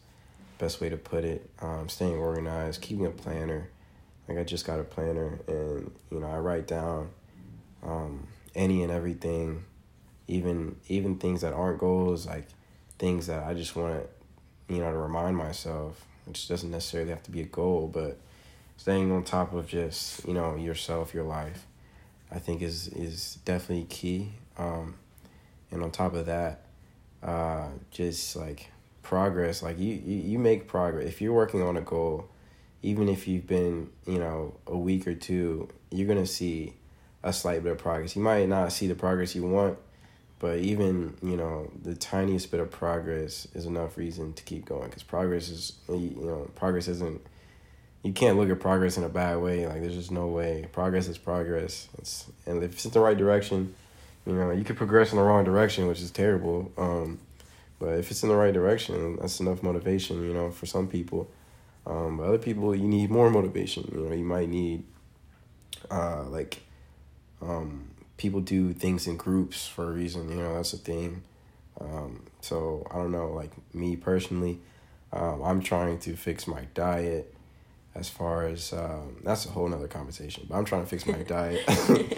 best 0.57 0.81
way 0.81 0.89
to 0.89 0.97
put 0.97 1.23
it, 1.23 1.49
um, 1.61 1.87
staying 1.87 2.15
organized, 2.15 2.81
keeping 2.81 3.05
a 3.05 3.11
planner 3.11 3.69
like 4.27 4.37
I 4.37 4.43
just 4.43 4.65
got 4.65 4.79
a 4.79 4.83
planner 4.83 5.39
and 5.47 5.91
you 6.09 6.19
know 6.19 6.27
I 6.27 6.37
write 6.39 6.67
down 6.67 7.09
um, 7.83 8.27
any 8.55 8.83
and 8.83 8.91
everything, 8.91 9.63
even 10.27 10.77
even 10.87 11.17
things 11.17 11.41
that 11.41 11.53
aren't 11.53 11.79
goals, 11.79 12.27
like 12.27 12.47
things 12.97 13.27
that 13.27 13.43
I 13.43 13.53
just 13.53 13.75
want 13.75 14.05
you 14.69 14.77
know, 14.77 14.89
to 14.89 14.97
remind 14.97 15.35
myself, 15.35 16.05
which 16.25 16.47
doesn't 16.47 16.71
necessarily 16.71 17.09
have 17.09 17.23
to 17.23 17.31
be 17.31 17.41
a 17.41 17.45
goal, 17.45 17.89
but 17.91 18.17
staying 18.81 19.11
on 19.11 19.23
top 19.23 19.53
of 19.53 19.67
just 19.67 20.25
you 20.27 20.33
know 20.33 20.55
yourself, 20.55 21.13
your 21.13 21.23
life, 21.23 21.65
I 22.31 22.39
think 22.39 22.61
is 22.61 22.87
is 22.89 23.37
definitely 23.45 23.85
key. 23.85 24.33
Um, 24.57 24.95
and 25.71 25.81
on 25.83 25.91
top 25.91 26.13
of 26.13 26.25
that, 26.25 26.65
uh, 27.23 27.67
just 27.91 28.35
like 28.35 28.71
progress, 29.01 29.63
like 29.63 29.79
you, 29.79 29.93
you 29.93 30.15
you 30.31 30.39
make 30.39 30.67
progress 30.67 31.07
if 31.07 31.21
you're 31.21 31.33
working 31.33 31.61
on 31.61 31.77
a 31.77 31.81
goal 31.81 32.29
even 32.83 33.09
if 33.09 33.27
you've 33.27 33.47
been, 33.47 33.89
you 34.07 34.17
know, 34.17 34.55
a 34.65 34.77
week 34.77 35.07
or 35.07 35.13
two, 35.13 35.69
you're 35.91 36.07
gonna 36.07 36.25
see 36.25 36.73
a 37.23 37.31
slight 37.31 37.63
bit 37.63 37.73
of 37.73 37.77
progress. 37.77 38.15
You 38.15 38.23
might 38.23 38.47
not 38.49 38.71
see 38.71 38.87
the 38.87 38.95
progress 38.95 39.35
you 39.35 39.43
want, 39.43 39.77
but 40.39 40.57
even 40.59 41.15
you 41.21 41.37
know 41.37 41.71
the 41.83 41.95
tiniest 41.95 42.49
bit 42.49 42.59
of 42.59 42.71
progress 42.71 43.47
is 43.53 43.65
enough 43.65 43.97
reason 43.97 44.33
to 44.33 44.43
keep 44.43 44.65
going. 44.65 44.89
Because 44.89 45.03
progress 45.03 45.49
is, 45.49 45.73
you 45.87 46.15
know, 46.17 46.49
progress 46.55 46.87
isn't. 46.87 47.21
You 48.03 48.13
can't 48.13 48.37
look 48.37 48.49
at 48.49 48.59
progress 48.59 48.97
in 48.97 49.03
a 49.03 49.09
bad 49.09 49.37
way. 49.37 49.67
Like 49.67 49.81
there's 49.81 49.95
just 49.95 50.11
no 50.11 50.27
way. 50.27 50.67
Progress 50.71 51.07
is 51.07 51.17
progress. 51.17 51.87
It's 51.99 52.25
and 52.45 52.63
if 52.63 52.73
it's 52.73 52.85
in 52.85 52.91
the 52.91 52.99
right 52.99 53.17
direction, 53.17 53.75
you 54.25 54.33
know, 54.33 54.51
you 54.51 54.63
could 54.63 54.77
progress 54.77 55.11
in 55.11 55.17
the 55.17 55.23
wrong 55.23 55.43
direction, 55.43 55.87
which 55.87 56.01
is 56.01 56.11
terrible. 56.11 56.71
Um, 56.77 57.19
but 57.79 57.99
if 57.99 58.11
it's 58.11 58.23
in 58.23 58.29
the 58.29 58.35
right 58.35 58.53
direction, 58.53 59.17
that's 59.17 59.39
enough 59.39 59.61
motivation. 59.61 60.23
You 60.23 60.33
know, 60.33 60.51
for 60.51 60.65
some 60.65 60.87
people 60.87 61.29
um, 61.85 62.17
but 62.17 62.27
other 62.27 62.37
people, 62.37 62.75
you 62.75 62.87
need 62.87 63.09
more 63.09 63.29
motivation. 63.29 63.89
You 63.93 64.01
know, 64.01 64.15
you 64.15 64.23
might 64.23 64.49
need, 64.49 64.83
uh, 65.89 66.23
like, 66.25 66.61
um, 67.41 67.89
people 68.17 68.39
do 68.39 68.71
things 68.73 69.07
in 69.07 69.17
groups 69.17 69.67
for 69.67 69.89
a 69.89 69.91
reason. 69.91 70.29
You 70.29 70.35
know, 70.35 70.55
that's 70.55 70.73
a 70.73 70.77
thing. 70.77 71.23
Um, 71.79 72.23
so 72.41 72.85
I 72.91 72.95
don't 72.95 73.11
know. 73.11 73.31
Like 73.31 73.51
me 73.73 73.95
personally, 73.95 74.59
um, 75.11 75.41
I'm 75.41 75.61
trying 75.61 75.97
to 75.99 76.15
fix 76.15 76.47
my 76.47 76.65
diet. 76.75 77.33
As 77.93 78.07
far 78.07 78.45
as 78.45 78.71
um, 78.71 79.17
that's 79.21 79.45
a 79.45 79.49
whole 79.49 79.67
nother 79.67 79.87
conversation, 79.87 80.45
but 80.49 80.55
I'm 80.55 80.63
trying 80.63 80.83
to 80.83 80.87
fix 80.87 81.05
my 81.05 81.23
diet. 81.23 81.67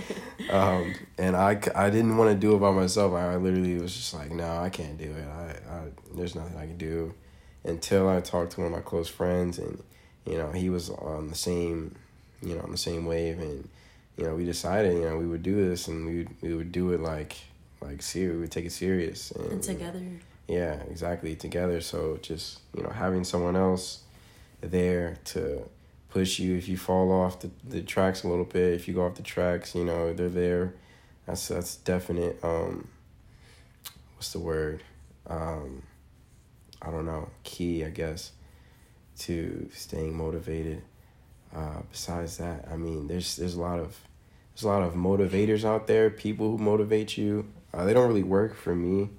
um, 0.51 0.93
and 1.17 1.35
I, 1.35 1.59
I 1.73 1.89
didn't 1.89 2.15
want 2.15 2.29
to 2.29 2.35
do 2.35 2.55
it 2.55 2.59
by 2.59 2.71
myself. 2.71 3.13
I 3.13 3.35
literally 3.37 3.79
was 3.79 3.95
just 3.95 4.13
like, 4.13 4.31
no, 4.31 4.57
I 4.57 4.69
can't 4.69 4.99
do 4.99 5.11
it. 5.11 5.27
I, 5.27 5.73
I 5.73 5.81
there's 6.13 6.35
nothing 6.35 6.57
I 6.57 6.67
can 6.67 6.77
do 6.77 7.15
until 7.63 8.07
I 8.07 8.21
talked 8.21 8.51
to 8.53 8.61
one 8.61 8.67
of 8.67 8.77
my 8.77 8.81
close 8.81 9.07
friends, 9.07 9.57
and 9.57 9.81
you 10.25 10.37
know 10.37 10.51
he 10.51 10.69
was 10.69 10.89
on 10.89 11.29
the 11.29 11.35
same, 11.35 11.95
you 12.41 12.55
know, 12.55 12.61
on 12.61 12.71
the 12.71 12.77
same 12.77 13.05
wave, 13.05 13.39
and 13.39 13.67
you 14.15 14.25
know 14.25 14.35
we 14.35 14.45
decided, 14.45 14.93
you 14.93 15.09
know, 15.09 15.17
we 15.17 15.25
would 15.25 15.43
do 15.43 15.67
this, 15.67 15.87
and 15.87 16.05
we 16.05 16.17
would 16.19 16.29
we 16.41 16.53
would 16.53 16.71
do 16.71 16.91
it 16.91 16.99
like 16.99 17.35
like 17.81 18.01
serious. 18.01 18.33
We 18.33 18.41
would 18.41 18.51
take 18.51 18.65
it 18.65 18.71
serious 18.71 19.31
and, 19.31 19.53
and 19.53 19.63
together. 19.63 20.01
Yeah, 20.47 20.75
exactly 20.89 21.35
together. 21.35 21.81
So 21.81 22.19
just 22.21 22.59
you 22.75 22.83
know 22.83 22.89
having 22.89 23.23
someone 23.23 23.55
else 23.55 24.02
there 24.71 25.17
to 25.25 25.69
push 26.09 26.39
you 26.39 26.55
if 26.55 26.67
you 26.67 26.77
fall 26.77 27.11
off 27.11 27.39
the, 27.39 27.49
the 27.67 27.81
tracks 27.81 28.23
a 28.23 28.27
little 28.27 28.45
bit 28.45 28.73
if 28.73 28.87
you 28.87 28.93
go 28.93 29.05
off 29.05 29.15
the 29.15 29.23
tracks 29.23 29.73
you 29.73 29.83
know 29.83 30.13
they're 30.13 30.29
there 30.29 30.73
that's 31.25 31.47
that's 31.47 31.75
definite 31.77 32.37
um 32.43 32.87
what's 34.15 34.31
the 34.31 34.39
word 34.39 34.83
um 35.27 35.81
I 36.85 36.91
don't 36.91 37.05
know, 37.05 37.29
key, 37.43 37.85
I 37.85 37.89
guess, 37.89 38.31
to 39.19 39.69
staying 39.73 40.15
motivated. 40.15 40.83
Uh, 41.55 41.81
besides 41.89 42.37
that, 42.37 42.67
I 42.69 42.75
mean, 42.75 43.07
there's 43.07 43.37
there's 43.37 43.55
a 43.55 43.61
lot 43.61 43.79
of 43.79 43.97
there's 44.53 44.63
a 44.63 44.67
lot 44.67 44.81
of 44.81 44.93
motivators 44.93 45.63
out 45.63 45.87
there, 45.87 46.09
people 46.09 46.51
who 46.51 46.57
motivate 46.57 47.17
you. 47.17 47.47
Uh, 47.73 47.85
they 47.85 47.93
don't 47.93 48.07
really 48.07 48.23
work 48.23 48.55
for 48.55 48.75
me. 48.75 49.09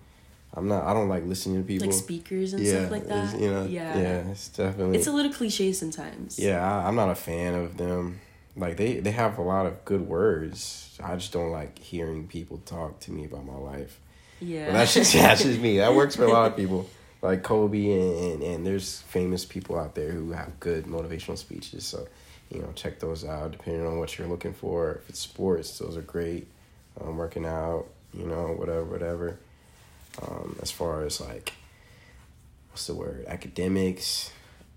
I'm 0.57 0.69
not. 0.69 0.85
I 0.85 0.95
don't 0.95 1.09
like 1.09 1.25
listening 1.25 1.63
to 1.63 1.67
people. 1.67 1.89
Like 1.89 1.97
speakers 1.97 2.53
and 2.53 2.63
yeah, 2.65 2.81
stuff 2.81 2.91
like 2.91 3.07
that. 3.09 3.39
You 3.39 3.51
know. 3.51 3.65
Yeah. 3.65 3.99
Yeah. 3.99 4.31
It's 4.31 4.49
definitely. 4.49 4.99
It's 4.99 5.07
a 5.07 5.13
little 5.13 5.33
cliche 5.33 5.73
sometimes. 5.73 6.39
Yeah, 6.39 6.65
I, 6.65 6.87
I'm 6.87 6.95
not 6.95 7.11
a 7.11 7.15
fan 7.15 7.55
of 7.55 7.77
them. 7.77 8.21
Like 8.57 8.77
they 8.77 9.01
they 9.01 9.11
have 9.11 9.39
a 9.39 9.43
lot 9.43 9.67
of 9.67 9.85
good 9.85 10.03
words. 10.03 10.97
I 11.03 11.17
just 11.17 11.33
don't 11.33 11.51
like 11.51 11.79
hearing 11.79 12.29
people 12.29 12.59
talk 12.65 13.01
to 13.01 13.13
me 13.13 13.25
about 13.25 13.45
my 13.45 13.57
life. 13.57 13.99
Yeah. 14.41 14.67
But 14.67 14.73
that's 14.75 14.95
just 14.95 15.13
that's 15.13 15.43
just 15.43 15.61
me. 15.61 15.79
That 15.79 15.95
works 15.95 16.17
for 16.17 16.25
a 16.25 16.31
lot 16.31 16.53
of 16.53 16.57
people 16.57 16.89
like 17.25 17.43
Kobe 17.43 17.91
and, 17.91 18.33
and, 18.33 18.43
and 18.43 18.67
there's 18.67 19.01
famous 19.01 19.45
people 19.45 19.79
out 19.79 19.95
there 19.95 20.13
who 20.13 20.33
have 20.33 20.61
good 20.61 20.85
motivational 20.85 21.39
speeches. 21.39 21.85
So, 21.85 22.07
you 22.51 22.61
know, 22.61 22.71
check 22.75 23.01
those 23.01 23.25
out 23.25 23.53
depending 23.53 23.87
on 23.87 23.99
what 23.99 24.17
you're 24.19 24.29
looking 24.29 24.53
for. 24.53 25.01
If 25.03 25.09
it's 25.09 25.21
sports, 25.21 25.79
those 25.79 25.97
are 25.97 26.03
great. 26.03 26.47
Um, 27.01 27.17
working 27.17 27.47
out, 27.47 27.87
you 28.13 28.27
know, 28.27 28.55
whatever, 28.57 28.85
whatever. 28.85 29.39
Um, 30.23 30.57
as 30.63 30.71
far 30.71 31.05
as 31.05 31.21
like, 31.21 31.53
what's 32.71 32.87
the 32.87 32.95
word? 32.95 33.25
Academics, 33.27 34.31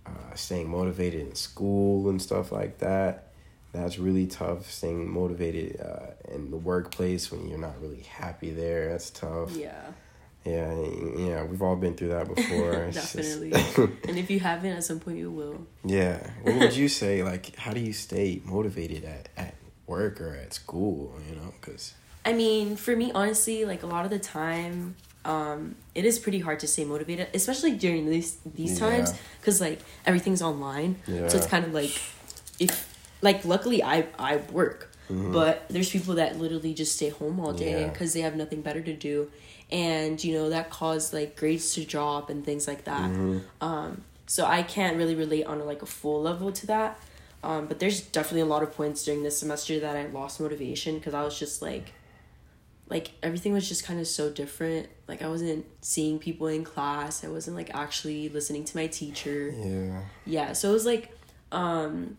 uh, 0.06 0.34
staying 0.36 0.70
motivated 0.70 1.22
in 1.22 1.36
school 1.36 2.10
and 2.10 2.22
stuff 2.22 2.52
like 2.52 2.80
that. 2.80 3.26
That's 3.74 4.00
really 4.00 4.26
tough. 4.28 4.72
Staying 4.72 5.10
motivated 5.12 5.80
uh, 5.82 6.34
in 6.34 6.50
the 6.52 6.58
workplace 6.58 7.32
when 7.32 7.48
you're 7.48 7.60
not 7.60 7.80
really 7.82 8.02
happy 8.02 8.50
there. 8.52 8.90
That's 8.90 9.10
tough. 9.12 9.56
Yeah. 9.56 9.74
Yeah, 10.46 10.74
yeah, 11.18 11.44
we've 11.44 11.62
all 11.62 11.76
been 11.76 11.96
through 11.96 12.08
that 12.10 12.28
before. 12.36 12.74
It's 12.86 12.96
just- 13.12 13.16
Definitely. 13.18 13.98
and 14.08 14.18
if 14.18 14.30
you 14.32 14.40
haven't, 14.40 14.72
at 14.72 14.84
some 14.86 15.00
point 15.02 15.18
you 15.18 15.30
will. 15.30 15.68
yeah. 15.84 16.26
What 16.44 16.56
would 16.56 16.76
you 16.76 16.88
say? 16.88 17.22
Like, 17.22 17.54
how 17.58 17.74
do 17.74 17.82
you 17.82 17.92
stay 17.92 18.42
motivated 18.46 19.04
at, 19.04 19.28
at 19.36 19.56
work 19.88 20.22
or 20.22 20.36
at 20.36 20.54
school? 20.54 21.14
You 21.30 21.36
know, 21.36 21.54
because 21.60 21.94
I 22.26 22.32
mean, 22.32 22.78
for 22.78 22.96
me, 22.96 23.12
honestly, 23.14 23.66
like 23.66 23.84
a 23.84 23.88
lot 23.88 24.06
of 24.06 24.12
the 24.12 24.20
time, 24.20 24.96
um, 25.34 25.76
it 25.94 26.06
is 26.06 26.16
pretty 26.20 26.40
hard 26.40 26.60
to 26.64 26.68
stay 26.68 26.86
motivated, 26.86 27.28
especially 27.34 27.74
during 27.86 28.04
these 28.10 28.38
these 28.60 28.74
Yeah. 28.80 28.90
times, 28.90 29.10
because 29.40 29.58
like 29.68 29.80
everything's 30.10 30.42
online. 30.42 30.92
Yeah. 31.06 31.28
So 31.30 31.38
it's 31.38 31.48
kind 31.56 31.66
of 31.68 31.74
like, 31.82 31.94
if 32.60 32.74
like 33.22 33.40
luckily 33.54 33.80
I 33.84 33.98
I 34.18 34.38
work, 34.60 34.80
but 35.10 35.54
there's 35.74 35.90
people 35.90 36.16
that 36.16 36.30
literally 36.44 36.74
just 36.74 36.96
stay 37.00 37.10
home 37.20 37.40
all 37.44 37.54
day 37.54 37.72
Mm-hmm. 37.74 37.82
Yeah. 37.82 37.90
because 37.94 38.10
they 38.16 38.22
have 38.28 38.36
nothing 38.44 38.62
better 38.62 38.82
to 38.92 38.94
do, 39.10 39.16
and 39.72 40.16
you 40.26 40.34
know 40.38 40.50
that 40.56 40.70
caused 40.70 41.14
like 41.14 41.36
grades 41.42 41.74
to 41.76 41.82
drop 41.86 42.30
and 42.32 42.40
things 42.50 42.68
like 42.72 42.84
that. 42.92 43.10
Mm-hmm. 43.12 43.40
Um, 43.68 43.92
so 44.28 44.42
I 44.46 44.64
can't 44.76 44.96
really 44.98 45.16
relate 45.16 45.46
on 45.46 45.58
like 45.66 45.82
a 45.82 45.86
full 46.00 46.22
level 46.22 46.52
to 46.52 46.66
that. 46.68 46.92
Um, 47.44 47.68
but 47.70 47.80
there's 47.80 48.02
definitely 48.02 48.42
a 48.50 48.52
lot 48.56 48.64
of 48.64 48.70
points 48.80 49.06
during 49.06 49.24
this 49.24 49.38
semester 49.38 49.80
that 49.80 49.96
I 49.96 50.04
lost 50.20 50.40
motivation 50.42 50.98
because 50.98 51.14
I 51.14 51.24
was 51.24 51.38
just 51.40 51.62
like, 51.62 51.94
like 52.90 53.12
everything 53.22 53.54
was 53.54 53.68
just 53.68 53.84
kind 53.84 54.00
of 54.00 54.08
so 54.08 54.30
different. 54.32 54.88
Like 55.08 55.22
I 55.22 55.28
wasn't 55.28 55.66
seeing 55.82 56.20
people 56.20 56.48
in 56.48 56.64
class. 56.64 57.24
I 57.24 57.28
wasn't 57.28 57.58
like 57.58 57.74
actually 57.74 58.30
listening 58.30 58.64
to 58.66 58.78
my 58.78 58.88
teacher. 58.88 59.54
yeah, 59.56 60.02
Yeah, 60.26 60.54
so 60.54 60.70
it 60.70 60.74
was 60.74 60.86
like, 60.86 61.12
um, 61.52 62.18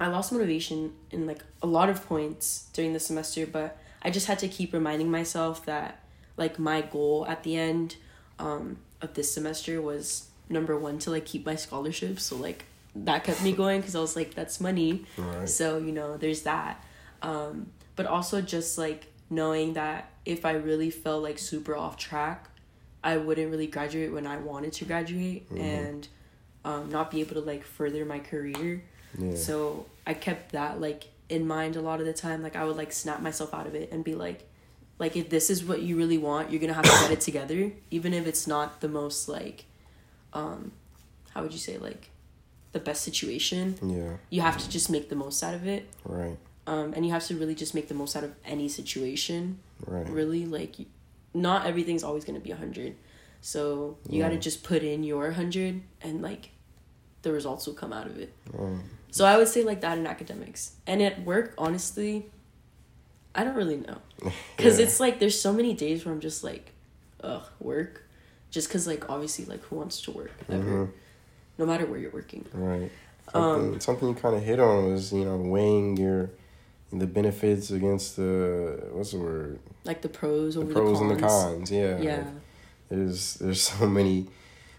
I 0.00 0.08
lost 0.08 0.32
motivation 0.32 0.92
in 1.10 1.26
like 1.26 1.44
a 1.62 1.66
lot 1.66 1.88
of 1.88 2.04
points 2.06 2.68
during 2.72 2.92
the 2.92 3.00
semester, 3.00 3.46
but 3.46 3.78
I 4.02 4.10
just 4.10 4.26
had 4.26 4.38
to 4.40 4.48
keep 4.48 4.72
reminding 4.72 5.10
myself 5.10 5.64
that 5.66 6.02
like 6.36 6.58
my 6.58 6.80
goal 6.80 7.26
at 7.28 7.42
the 7.42 7.56
end 7.56 7.96
um, 8.38 8.78
of 9.02 9.14
this 9.14 9.32
semester 9.32 9.80
was 9.80 10.28
number 10.48 10.76
one 10.76 10.98
to 11.00 11.10
like 11.10 11.26
keep 11.26 11.46
my 11.46 11.54
scholarship. 11.54 12.18
So 12.18 12.36
like 12.36 12.64
that 12.96 13.22
kept 13.22 13.44
me 13.44 13.52
going 13.52 13.80
because 13.80 13.94
I 13.94 14.00
was 14.00 14.16
like, 14.16 14.34
that's 14.34 14.60
money. 14.60 15.04
Right. 15.16 15.48
So 15.48 15.78
you 15.78 15.92
know, 15.92 16.16
there's 16.16 16.42
that. 16.42 16.84
Um, 17.22 17.70
but 17.94 18.06
also 18.06 18.40
just 18.40 18.78
like 18.78 19.06
knowing 19.30 19.74
that 19.74 20.10
if 20.26 20.44
I 20.44 20.52
really 20.52 20.90
felt 20.90 21.22
like 21.22 21.38
super 21.38 21.76
off 21.76 21.96
track, 21.96 22.48
I 23.02 23.16
wouldn't 23.16 23.50
really 23.50 23.66
graduate 23.66 24.12
when 24.12 24.26
I 24.26 24.36
wanted 24.36 24.72
to 24.74 24.84
graduate 24.84 25.46
and 25.56 26.06
um, 26.64 26.90
not 26.90 27.10
be 27.10 27.20
able 27.20 27.34
to 27.34 27.40
like 27.40 27.64
further 27.64 28.04
my 28.04 28.18
career. 28.18 28.82
yeah, 29.18 29.34
So 29.36 29.86
I 30.06 30.12
kept 30.14 30.52
that 30.52 30.80
like 30.80 31.04
in 31.28 31.46
mind 31.46 31.76
a 31.76 31.80
lot 31.80 32.00
of 32.00 32.06
the 32.06 32.12
time. 32.12 32.42
Like 32.42 32.56
I 32.56 32.64
would 32.64 32.76
like 32.76 32.92
snap 32.92 33.22
myself 33.22 33.54
out 33.54 33.66
of 33.66 33.74
it 33.74 33.90
and 33.92 34.04
be 34.04 34.14
like, 34.14 34.46
like 34.98 35.16
if 35.16 35.30
this 35.30 35.48
is 35.48 35.64
what 35.64 35.80
you 35.80 35.96
really 35.96 36.18
want, 36.18 36.50
you're 36.50 36.60
gonna 36.60 36.74
have 36.74 36.84
to 36.84 36.90
get 36.90 37.10
it 37.12 37.20
together, 37.22 37.72
even 37.90 38.12
if 38.12 38.26
it's 38.26 38.46
not 38.46 38.80
the 38.82 38.88
most 38.88 39.28
like, 39.28 39.64
um, 40.34 40.72
how 41.30 41.42
would 41.42 41.52
you 41.52 41.58
say 41.58 41.78
like, 41.78 42.10
the 42.72 42.78
best 42.78 43.02
situation. 43.02 43.76
yeah, 43.82 44.16
You 44.28 44.42
have 44.42 44.56
to 44.58 44.68
just 44.68 44.90
make 44.90 45.08
the 45.08 45.16
most 45.16 45.42
out 45.42 45.54
of 45.54 45.66
it. 45.66 45.88
right, 46.04 46.36
Um, 46.70 46.92
and 46.94 47.04
you 47.04 47.10
have 47.12 47.24
to 47.26 47.34
really 47.36 47.54
just 47.56 47.74
make 47.74 47.88
the 47.88 47.94
most 48.02 48.14
out 48.16 48.22
of 48.24 48.32
any 48.44 48.68
situation. 48.68 49.58
Right, 49.86 50.08
really 50.08 50.44
like 50.46 50.76
not 51.34 51.66
everything's 51.66 52.04
always 52.04 52.24
going 52.26 52.38
to 52.38 52.44
be 52.48 52.50
a 52.50 52.54
100 52.54 52.94
so 53.40 53.96
you 54.08 54.20
got 54.22 54.28
to 54.30 54.36
just 54.48 54.62
put 54.62 54.82
in 54.82 55.02
your 55.04 55.24
100 55.28 55.80
and 56.02 56.20
like 56.20 56.50
the 57.22 57.32
results 57.32 57.66
will 57.66 57.74
come 57.82 57.92
out 57.92 58.06
of 58.06 58.18
it. 58.18 58.30
Right. 58.52 58.78
so 59.10 59.24
i 59.24 59.36
would 59.38 59.48
say 59.48 59.62
like 59.64 59.80
that 59.80 59.96
in 59.98 60.06
academics. 60.06 60.72
And 60.86 61.00
at 61.02 61.24
work 61.24 61.54
honestly 61.56 62.26
i 63.34 63.42
don't 63.44 63.54
really 63.62 63.78
know. 63.88 63.98
Because 64.56 64.78
Yeah. 64.78 64.84
it's 64.86 65.00
like 65.00 65.18
there's 65.20 65.40
so 65.40 65.52
many 65.52 65.72
days 65.74 66.04
where 66.04 66.12
i'm 66.14 66.20
just 66.20 66.44
like 66.44 66.72
ugh 67.24 67.46
work. 67.58 68.04
Just 68.50 68.68
because 68.68 68.86
like 68.86 69.08
obviously 69.08 69.44
like 69.46 69.62
who 69.66 69.76
wants 69.76 69.96
to 70.02 70.10
work 70.10 70.32
ever? 70.48 70.62
Mhm. 70.64 70.90
no 71.58 71.64
matter 71.66 71.86
where 71.86 71.98
you're 71.98 72.10
working. 72.20 72.44
Right. 72.52 72.90
Um, 73.32 73.42
Something, 73.42 73.80
something 73.80 74.08
you 74.08 74.14
kind 74.14 74.34
of 74.36 74.42
hit 74.42 74.60
on 74.60 74.92
was 74.92 75.12
you 75.12 75.24
know 75.24 75.36
weighing 75.36 75.96
your 75.96 76.30
the 76.92 77.06
benefits 77.06 77.70
against 77.70 78.16
the 78.16 78.80
what's 78.92 79.12
the 79.12 79.18
word 79.18 79.58
like 79.84 80.02
the 80.02 80.08
pros 80.08 80.54
the 80.56 80.64
pros 80.64 80.74
the 80.74 80.82
cons. 80.98 81.00
and 81.00 81.10
the 81.10 81.26
cons. 81.26 81.70
Yeah. 81.70 82.00
yeah 82.00 82.16
Like, 82.16 82.26
there's 82.88 83.34
there's 83.34 83.62
so 83.70 83.86
many. 83.86 84.26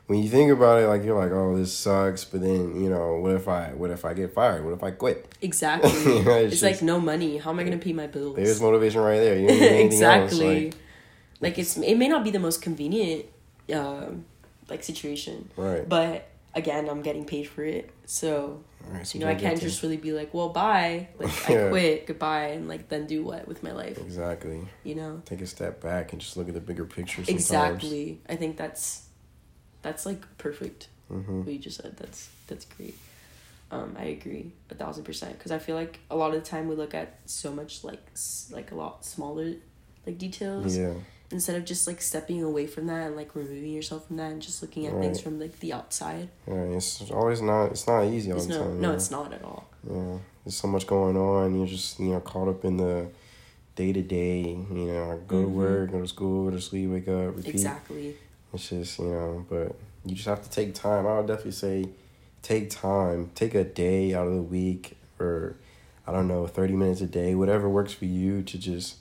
When 0.08 0.21
you 0.21 0.28
think 0.28 0.52
about 0.52 0.82
it, 0.82 0.88
like 0.88 1.06
you're 1.06 1.17
like, 1.17 1.32
oh, 1.32 1.56
this 1.56 1.71
sucks. 1.71 2.26
But 2.26 2.41
then 2.41 2.82
you 2.84 2.89
know, 2.89 3.15
what 3.19 3.32
if 3.34 3.47
I 3.47 3.69
what 3.69 3.91
if 3.91 4.04
I 4.04 4.13
get 4.13 4.34
fired? 4.34 4.65
What 4.65 4.74
if 4.74 4.84
I 4.84 4.91
quit? 4.91 5.34
exactly 5.41 5.89
Yeah, 6.26 6.36
it's 6.43 6.56
it's, 6.56 6.62
like 6.63 6.82
no 6.82 7.00
money 7.00 7.38
how 7.38 7.50
am 7.52 7.60
i 7.60 7.63
going 7.63 7.80
to 7.80 7.84
pay 7.84 7.93
my 7.93 8.08
bills 8.08 8.36
There's 8.36 8.60
motivation 8.62 9.00
right 9.02 9.19
there. 9.19 9.38
You 9.39 9.47
need 9.47 9.62
anything 9.62 10.04
else, 10.04 10.32
exactly. 10.34 10.65
like- 10.65 10.76
Like, 11.39 11.58
it's 11.58 11.78
it 11.78 11.95
may 11.95 12.08
not 12.10 12.24
be 12.24 12.32
the 12.32 12.39
most 12.39 12.62
convenient, 12.62 13.26
um, 13.74 14.26
like 14.69 14.84
situation, 14.84 15.50
right. 15.58 15.88
but 15.88 16.28
again, 16.53 16.89
I'm 16.89 17.01
getting 17.01 17.25
paid 17.25 17.47
for 17.47 17.63
it, 17.63 17.89
so 18.05 18.63
right. 18.89 19.05
So 19.05 19.17
you 19.17 19.25
know 19.25 19.31
I 19.31 19.35
can't 19.35 19.59
just 19.59 19.81
really 19.83 19.97
be 19.97 20.11
like, 20.11 20.33
well, 20.33 20.49
bye, 20.49 21.07
like 21.19 21.49
I 21.49 21.67
quit, 21.69 22.07
goodbye, 22.07 22.47
and 22.47 22.67
like 22.67 22.89
then 22.89 23.07
do 23.07 23.23
what 23.23 23.47
with 23.47 23.63
my 23.63 23.71
life, 23.71 23.97
exactly 23.97 24.67
you 24.83 24.95
know? 24.95 25.21
take 25.25 25.41
a 25.41 25.47
step 25.47 25.81
back 25.81 26.11
and 26.11 26.21
just 26.21 26.37
look 26.37 26.47
at 26.47 26.53
the 26.53 26.61
bigger 26.61 26.85
picture. 26.85 27.23
Sometimes. 27.23 27.41
Exactly. 27.41 28.21
I 28.29 28.35
think 28.35 28.57
that's 28.57 29.07
that's 29.81 30.05
like 30.05 30.21
perfect. 30.37 30.87
Mm-hmm. 31.11 31.39
What 31.39 31.51
you 31.53 31.59
just 31.59 31.81
said. 31.81 31.97
That's 31.97 32.29
that's 32.47 32.65
great. 32.65 32.97
Um, 33.71 33.95
I 33.97 34.03
agree 34.05 34.51
a 34.69 34.75
thousand 34.75 35.05
percent 35.05 35.37
because 35.37 35.51
I 35.51 35.57
feel 35.59 35.75
like 35.75 35.99
a 36.09 36.15
lot 36.15 36.33
of 36.33 36.43
the 36.43 36.47
time 36.49 36.67
we 36.67 36.75
look 36.75 36.93
at 36.93 37.19
so 37.25 37.51
much 37.51 37.83
like 37.83 38.01
like 38.51 38.71
a 38.71 38.75
lot 38.75 39.05
smaller 39.05 39.53
like 40.05 40.17
details 40.17 40.77
Yeah. 40.77 40.93
Instead 41.32 41.56
of 41.56 41.65
just 41.65 41.88
like 41.88 42.02
stepping 42.02 42.44
away 42.44 42.67
from 42.67 42.88
that 42.88 43.08
and 43.08 43.15
like 43.15 43.36
removing 43.36 43.72
yourself 43.74 44.08
from 44.08 44.17
that 44.17 44.32
and 44.32 44.41
just 44.41 44.62
looking 44.62 44.86
at 44.88 44.94
things 45.00 45.20
from 45.22 45.39
like 45.39 45.60
the 45.60 45.74
outside. 45.74 46.30
Yeah. 46.48 46.54
It's 46.78 47.10
always 47.12 47.41
not. 47.41 47.67
It's 47.72 47.88
not 47.88 48.04
easy 48.04 48.32
all 48.32 48.38
It's 48.38 48.48
the 48.48 48.54
no, 48.54 48.63
time. 48.63 48.82
no, 48.82 48.89
yeah. 48.89 48.96
it's 48.96 49.12
not 49.12 49.34
at 49.34 49.44
all. 49.44 49.67
Yeah, 49.89 50.17
there's 50.46 50.56
so 50.56 50.67
much 50.67 50.86
going 50.88 51.17
on. 51.17 51.58
You're 51.58 51.67
just 51.67 52.00
you 52.00 52.08
know 52.10 52.20
caught 52.20 52.48
up 52.48 52.63
in 52.65 52.78
the 52.78 53.08
day 53.76 53.91
to 53.94 54.02
day. 54.02 54.41
You 54.41 54.86
know, 54.88 55.22
go 55.28 55.41
to 55.41 55.48
Mhm. 55.48 55.54
work, 55.54 55.91
go 55.91 56.02
to 56.02 56.08
school, 56.08 56.46
go 56.46 56.56
to 56.56 56.62
sleep, 56.62 56.89
wake 56.89 57.08
up, 57.08 57.36
repeat. 57.36 57.48
Exactly. 57.56 58.15
It's 58.54 58.70
just 58.70 59.00
you 59.00 59.06
know, 59.06 59.46
but 59.50 59.76
you 60.06 60.15
just 60.15 60.28
have 60.28 60.44
to 60.44 60.50
take 60.50 60.74
time. 60.74 61.08
I 61.08 61.17
would 61.17 61.28
definitely 61.28 61.52
say, 61.54 61.86
take 62.41 62.70
time, 62.70 63.32
take 63.36 63.56
a 63.56 63.63
day 63.63 64.13
out 64.13 64.28
of 64.28 64.34
the 64.34 64.41
week, 64.41 64.98
or 65.20 65.56
I 66.06 66.12
don't 66.12 66.28
know, 66.28 66.46
thirty 66.48 66.74
minutes 66.74 67.02
a 67.02 67.06
day, 67.08 67.34
whatever 67.36 67.70
works 67.70 67.94
for 67.94 68.06
you 68.06 68.41
to 68.44 68.58
just 68.58 68.98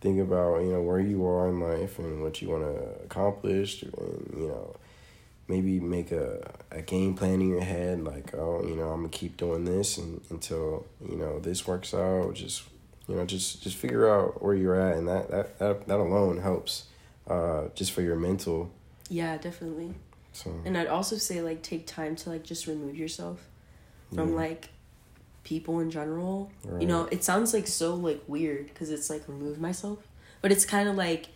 think 0.00 0.20
about 0.20 0.60
you 0.60 0.72
know 0.72 0.82
where 0.82 1.00
you 1.00 1.26
are 1.26 1.48
in 1.48 1.60
life 1.60 1.98
and 1.98 2.22
what 2.22 2.40
you 2.40 2.48
want 2.48 2.64
to 2.64 3.04
accomplish, 3.04 3.82
and 3.82 4.34
you 4.36 4.48
know 4.48 4.74
maybe 5.48 5.80
make 5.80 6.12
a, 6.12 6.48
a 6.70 6.80
game 6.80 7.14
plan 7.14 7.40
in 7.40 7.48
your 7.48 7.60
head 7.60 8.04
like 8.04 8.32
oh 8.34 8.62
you 8.62 8.76
know 8.76 8.84
i'm 8.90 9.00
gonna 9.00 9.08
keep 9.08 9.36
doing 9.36 9.64
this 9.64 9.98
and 9.98 10.20
until 10.30 10.86
you 11.08 11.16
know 11.16 11.40
this 11.40 11.66
works 11.66 11.92
out 11.92 12.32
just 12.34 12.62
you 13.08 13.16
know 13.16 13.26
just 13.26 13.60
just 13.60 13.76
figure 13.76 14.08
out 14.08 14.40
where 14.40 14.54
you're 14.54 14.80
at 14.80 14.96
and 14.96 15.08
that 15.08 15.28
that 15.28 15.58
that, 15.58 15.88
that 15.88 15.98
alone 15.98 16.40
helps 16.40 16.84
uh 17.28 17.64
just 17.74 17.90
for 17.90 18.00
your 18.02 18.14
mental 18.14 18.70
Yeah, 19.08 19.36
definitely. 19.38 19.94
so 20.32 20.54
And 20.64 20.78
I'd 20.78 20.86
also 20.86 21.16
say 21.16 21.42
like 21.42 21.62
take 21.62 21.84
time 21.84 22.14
to 22.16 22.30
like 22.30 22.44
just 22.44 22.68
remove 22.68 22.96
yourself 22.96 23.48
from 24.14 24.30
yeah, 24.30 24.36
like 24.36 24.68
people 25.44 25.80
in 25.80 25.90
general. 25.90 26.50
right. 26.64 26.82
You 26.82 26.88
know, 26.88 27.08
it 27.10 27.24
sounds 27.24 27.54
like 27.54 27.66
so 27.66 27.94
like 27.94 28.22
weird 28.26 28.66
because 28.68 28.90
it's 28.90 29.10
like 29.10 29.22
remove 29.28 29.60
myself, 29.60 29.98
but 30.40 30.52
it's 30.52 30.64
kind 30.64 30.88
of 30.88 30.96
like 30.96 31.28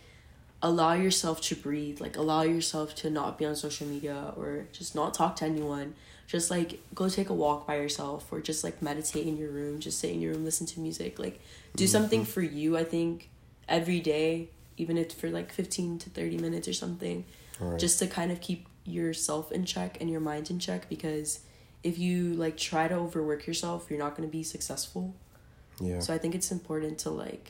allow 0.61 0.93
yourself 0.93 1.41
to 1.41 1.55
breathe, 1.55 2.01
like 2.01 2.17
allow 2.17 2.43
yourself 2.43 2.95
to 2.95 3.09
not 3.09 3.37
be 3.37 3.45
on 3.45 3.55
social 3.55 3.87
media 3.87 4.33
or 4.35 4.65
just 4.71 4.95
not 4.95 5.13
talk 5.13 5.35
to 5.37 5.45
anyone. 5.45 5.95
Just 6.27 6.49
like 6.49 6.79
go 6.95 7.07
take 7.07 7.29
a 7.29 7.33
walk 7.33 7.67
by 7.67 7.75
yourself 7.75 8.31
or 8.31 8.41
just 8.41 8.63
like 8.63 8.81
meditate 8.81 9.27
in 9.27 9.37
your 9.37 9.51
room, 9.51 9.79
just 9.79 9.99
sit 9.99 10.09
in 10.09 10.21
your 10.21 10.33
room, 10.33 10.43
listen 10.43 10.65
to 10.67 10.79
music, 10.79 11.19
like 11.19 11.39
do 11.75 11.83
mm-hmm. 11.83 11.91
something 11.91 12.25
for 12.25 12.41
you, 12.41 12.75
I 12.75 12.83
think, 12.83 13.29
every 13.69 13.99
day, 13.99 14.49
even 14.77 14.97
if 14.97 15.13
for 15.13 15.29
like 15.29 15.51
15 15.51 15.99
to 15.99 16.09
30 16.09 16.39
minutes 16.39 16.67
or 16.67 16.73
something 16.73 17.25
right. 17.59 17.79
just 17.79 17.99
to 17.99 18.07
kind 18.07 18.31
of 18.31 18.41
keep 18.41 18.67
yourself 18.85 19.51
in 19.51 19.65
check 19.65 19.97
and 19.99 20.09
your 20.09 20.19
mind 20.19 20.49
in 20.49 20.59
check 20.59 20.87
because 20.89 21.39
if 21.89 21.95
you 22.05 22.33
like 22.45 22.57
try 22.57 22.87
to 22.87 22.95
overwork 22.95 23.41
yourself 23.49 23.79
you're 23.89 23.99
not 24.05 24.15
going 24.15 24.27
to 24.27 24.31
be 24.39 24.43
successful. 24.43 25.05
Yeah. 25.79 25.99
So 25.99 26.13
i 26.13 26.17
think 26.17 26.33
it's 26.39 26.51
important 26.51 26.95
to 27.05 27.09
like 27.25 27.45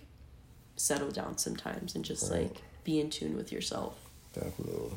settle 0.75 1.11
down 1.19 1.37
sometimes 1.37 1.95
and 1.95 2.03
just 2.11 2.23
Right. 2.31 2.43
like 2.43 2.57
be 2.83 2.99
in 2.99 3.09
tune 3.09 3.35
with 3.39 3.49
yourself. 3.51 3.95
Definitely. 4.33 4.91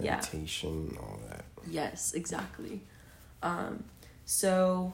Yeah. 0.00 0.16
meditation 0.16 0.96
all 1.00 1.18
that. 1.28 1.44
Yes 1.78 2.12
exactly. 2.14 2.80
Um 3.42 3.84
so 4.24 4.92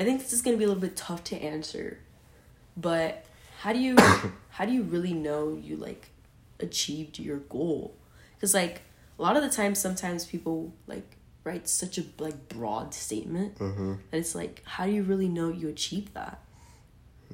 i 0.00 0.04
think 0.04 0.20
this 0.22 0.32
is 0.32 0.42
going 0.42 0.56
to 0.56 0.58
be 0.58 0.64
a 0.64 0.68
little 0.68 0.86
bit 0.88 0.96
tough 0.96 1.22
to 1.30 1.36
answer 1.54 1.98
but 2.76 3.24
how 3.62 3.72
do 3.72 3.80
you 3.80 3.96
how 4.56 4.64
do 4.68 4.72
you 4.72 4.82
really 4.94 5.12
know 5.26 5.42
you 5.68 5.76
like 5.76 6.08
achieved 6.60 7.18
your 7.18 7.38
goal? 7.38 7.94
Because 8.36 8.54
like 8.54 8.82
a 9.18 9.22
lot 9.22 9.36
of 9.36 9.42
the 9.42 9.50
time 9.60 9.74
sometimes 9.74 10.24
people 10.26 10.72
like 10.86 11.08
write 11.48 11.66
such 11.68 11.98
a 11.98 12.04
like 12.18 12.38
broad 12.48 12.88
statement 12.94 13.58
Mm-hmm. 13.58 13.94
that 14.10 14.18
it's 14.18 14.34
like 14.34 14.62
how 14.64 14.84
do 14.86 14.92
you 14.92 15.02
really 15.12 15.28
know 15.28 15.48
you 15.60 15.68
achieved 15.68 16.12
that 16.14 16.38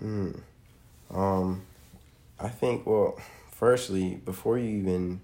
Mm. 0.00 0.40
Um, 1.10 1.62
I 2.40 2.48
think 2.48 2.86
well, 2.86 3.16
firstly, 3.52 4.16
before 4.24 4.58
you 4.58 4.78
even 4.80 5.20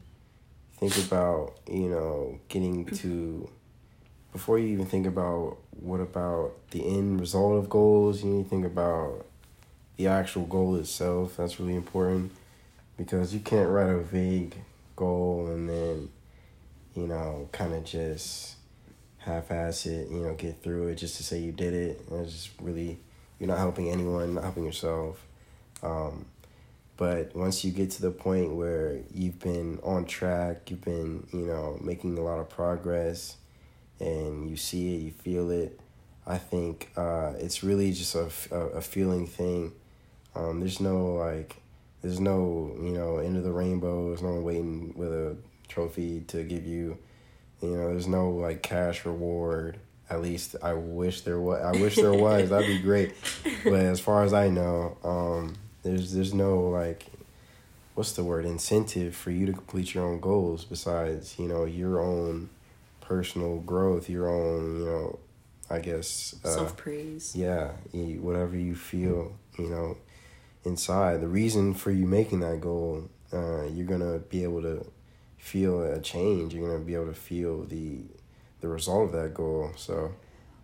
think 0.79 0.97
about 1.07 1.55
you 1.69 1.89
know 1.89 2.39
getting 2.49 2.85
to, 3.01 3.49
before 4.33 4.59
you 4.59 4.69
even 4.69 4.87
think 4.87 5.07
about 5.07 5.57
what 5.81 6.01
about 6.01 6.53
the 6.71 6.87
end 6.87 7.21
result 7.21 7.59
of 7.59 7.69
goals, 7.69 8.23
you 8.23 8.31
need 8.31 8.45
to 8.45 8.49
think 8.51 8.65
about 8.65 9.27
the 9.97 10.07
actual 10.07 10.45
goal 10.47 10.77
itself. 10.77 11.37
That's 11.37 11.59
really 11.59 11.75
important 11.75 12.31
because 12.97 13.35
you 13.35 13.41
can't 13.41 13.71
write 13.71 13.91
a 13.91 13.99
vague 13.99 14.55
goal 14.97 15.49
and 15.49 15.69
then 15.69 16.11
you 16.95 17.07
know 17.07 17.49
kind 17.53 17.73
of 17.75 17.83
just 17.85 18.57
half-ass 19.21 19.87
it 19.87 20.09
you 20.09 20.21
know 20.21 20.35
get 20.35 20.63
through 20.63 20.89
it 20.89 20.97
just 20.97 21.17
to 21.17 21.23
say 21.23 21.39
you 21.39 21.53
did 21.53 21.75
it. 21.75 22.03
It's 22.11 22.33
just 22.33 22.51
really 22.61 22.99
you're 23.39 23.49
not 23.49 23.59
helping 23.59 23.91
anyone 23.91 24.35
not 24.35 24.45
helping 24.45 24.65
yourself. 24.65 25.25
Um, 25.83 26.27
but 26.97 27.35
once 27.35 27.65
you 27.65 27.71
get 27.71 27.91
to 27.93 28.03
the 28.03 28.11
point 28.11 28.55
where 28.55 29.01
you've 29.15 29.39
been 29.39 29.79
on 29.83 30.05
track 30.05 30.71
you've 30.71 30.83
been 30.83 31.27
you 31.33 31.47
know 31.47 31.79
making 31.81 32.19
a 32.19 32.21
lot 32.21 32.39
of 32.39 32.51
progress 32.51 33.37
and 33.99 34.51
you 34.51 34.57
see 34.57 34.95
it 34.95 34.99
you 34.99 35.11
feel 35.11 35.51
it 35.51 35.81
i 36.27 36.37
think 36.37 36.91
uh, 36.97 37.33
it's 37.39 37.63
really 37.63 37.93
just 37.93 38.15
a, 38.15 38.31
a 38.55 38.81
feeling 38.81 39.27
thing. 39.27 39.73
Um, 40.35 40.61
there's 40.61 40.81
no 40.81 41.15
like 41.15 41.57
there's 42.03 42.21
no 42.21 42.73
you 42.81 42.93
know 42.93 43.19
end 43.19 43.37
of 43.37 43.45
the 43.45 43.53
rainbow. 43.53 44.09
There's 44.09 44.23
no 44.23 44.31
one 44.35 44.45
waiting 44.45 44.93
with 44.97 45.13
a 45.13 45.37
trophy 45.69 46.21
to 46.29 46.43
give 46.45 46.67
you 46.67 46.99
you 47.63 47.71
know 47.71 47.89
there's 47.89 48.07
no 48.09 48.31
like 48.31 48.63
cash 48.63 49.05
reward. 49.05 49.79
At 50.09 50.23
least 50.23 50.57
i 50.61 50.73
wish 50.73 51.21
there 51.21 51.39
was 51.39 51.63
i 51.63 51.81
wish 51.81 51.97
there 51.97 52.13
was. 52.13 52.51
That'd 52.51 52.67
be 52.67 52.81
great. 52.81 53.15
But 53.65 53.75
as 53.75 54.01
far 54.01 54.25
as 54.25 54.33
i 54.33 54.49
know 54.49 54.97
um, 55.05 55.55
there's 55.83 56.13
there's 56.13 56.35
no 56.35 56.69
like 56.69 57.07
what's 57.95 58.13
the 58.13 58.25
word 58.25 58.45
incentive 58.45 59.15
for 59.15 59.31
you 59.31 59.47
to 59.47 59.53
complete 59.53 59.95
your 59.95 60.05
own 60.05 60.19
goals 60.21 60.65
besides 60.65 61.39
you 61.39 61.47
know 61.47 61.65
your 61.65 62.01
own 62.01 62.49
personal 63.01 63.59
growth 63.59 64.09
your 64.09 64.29
own 64.29 64.81
you 64.81 64.87
know 64.87 65.19
i 65.69 65.79
guess 65.79 66.35
uh, 66.45 66.49
self-praise. 66.49 67.37
yeah 67.37 67.73
whatever 67.93 68.57
you 68.57 68.75
feel 68.75 69.37
you 69.59 69.69
know 69.69 69.97
inside. 70.65 71.21
The 71.21 71.29
reason 71.29 71.75
for 71.75 71.91
you 71.91 72.07
making 72.07 72.41
that 72.41 72.61
goal 72.61 73.09
uh, 73.33 73.65
you're 73.65 73.87
gonna 73.87 74.19
be 74.19 74.43
able 74.43 74.63
to 74.63 74.85
feel 75.41 75.83
a 75.83 76.01
change 76.01 76.55
you're 76.55 76.69
gonna 76.69 76.85
be 76.85 76.95
able 76.95 77.07
to 77.07 77.15
feel 77.15 77.65
the 77.65 78.03
the 78.61 78.69
result 78.69 79.07
of 79.07 79.13
that 79.13 79.35
goal. 79.35 79.71
So 79.77 80.15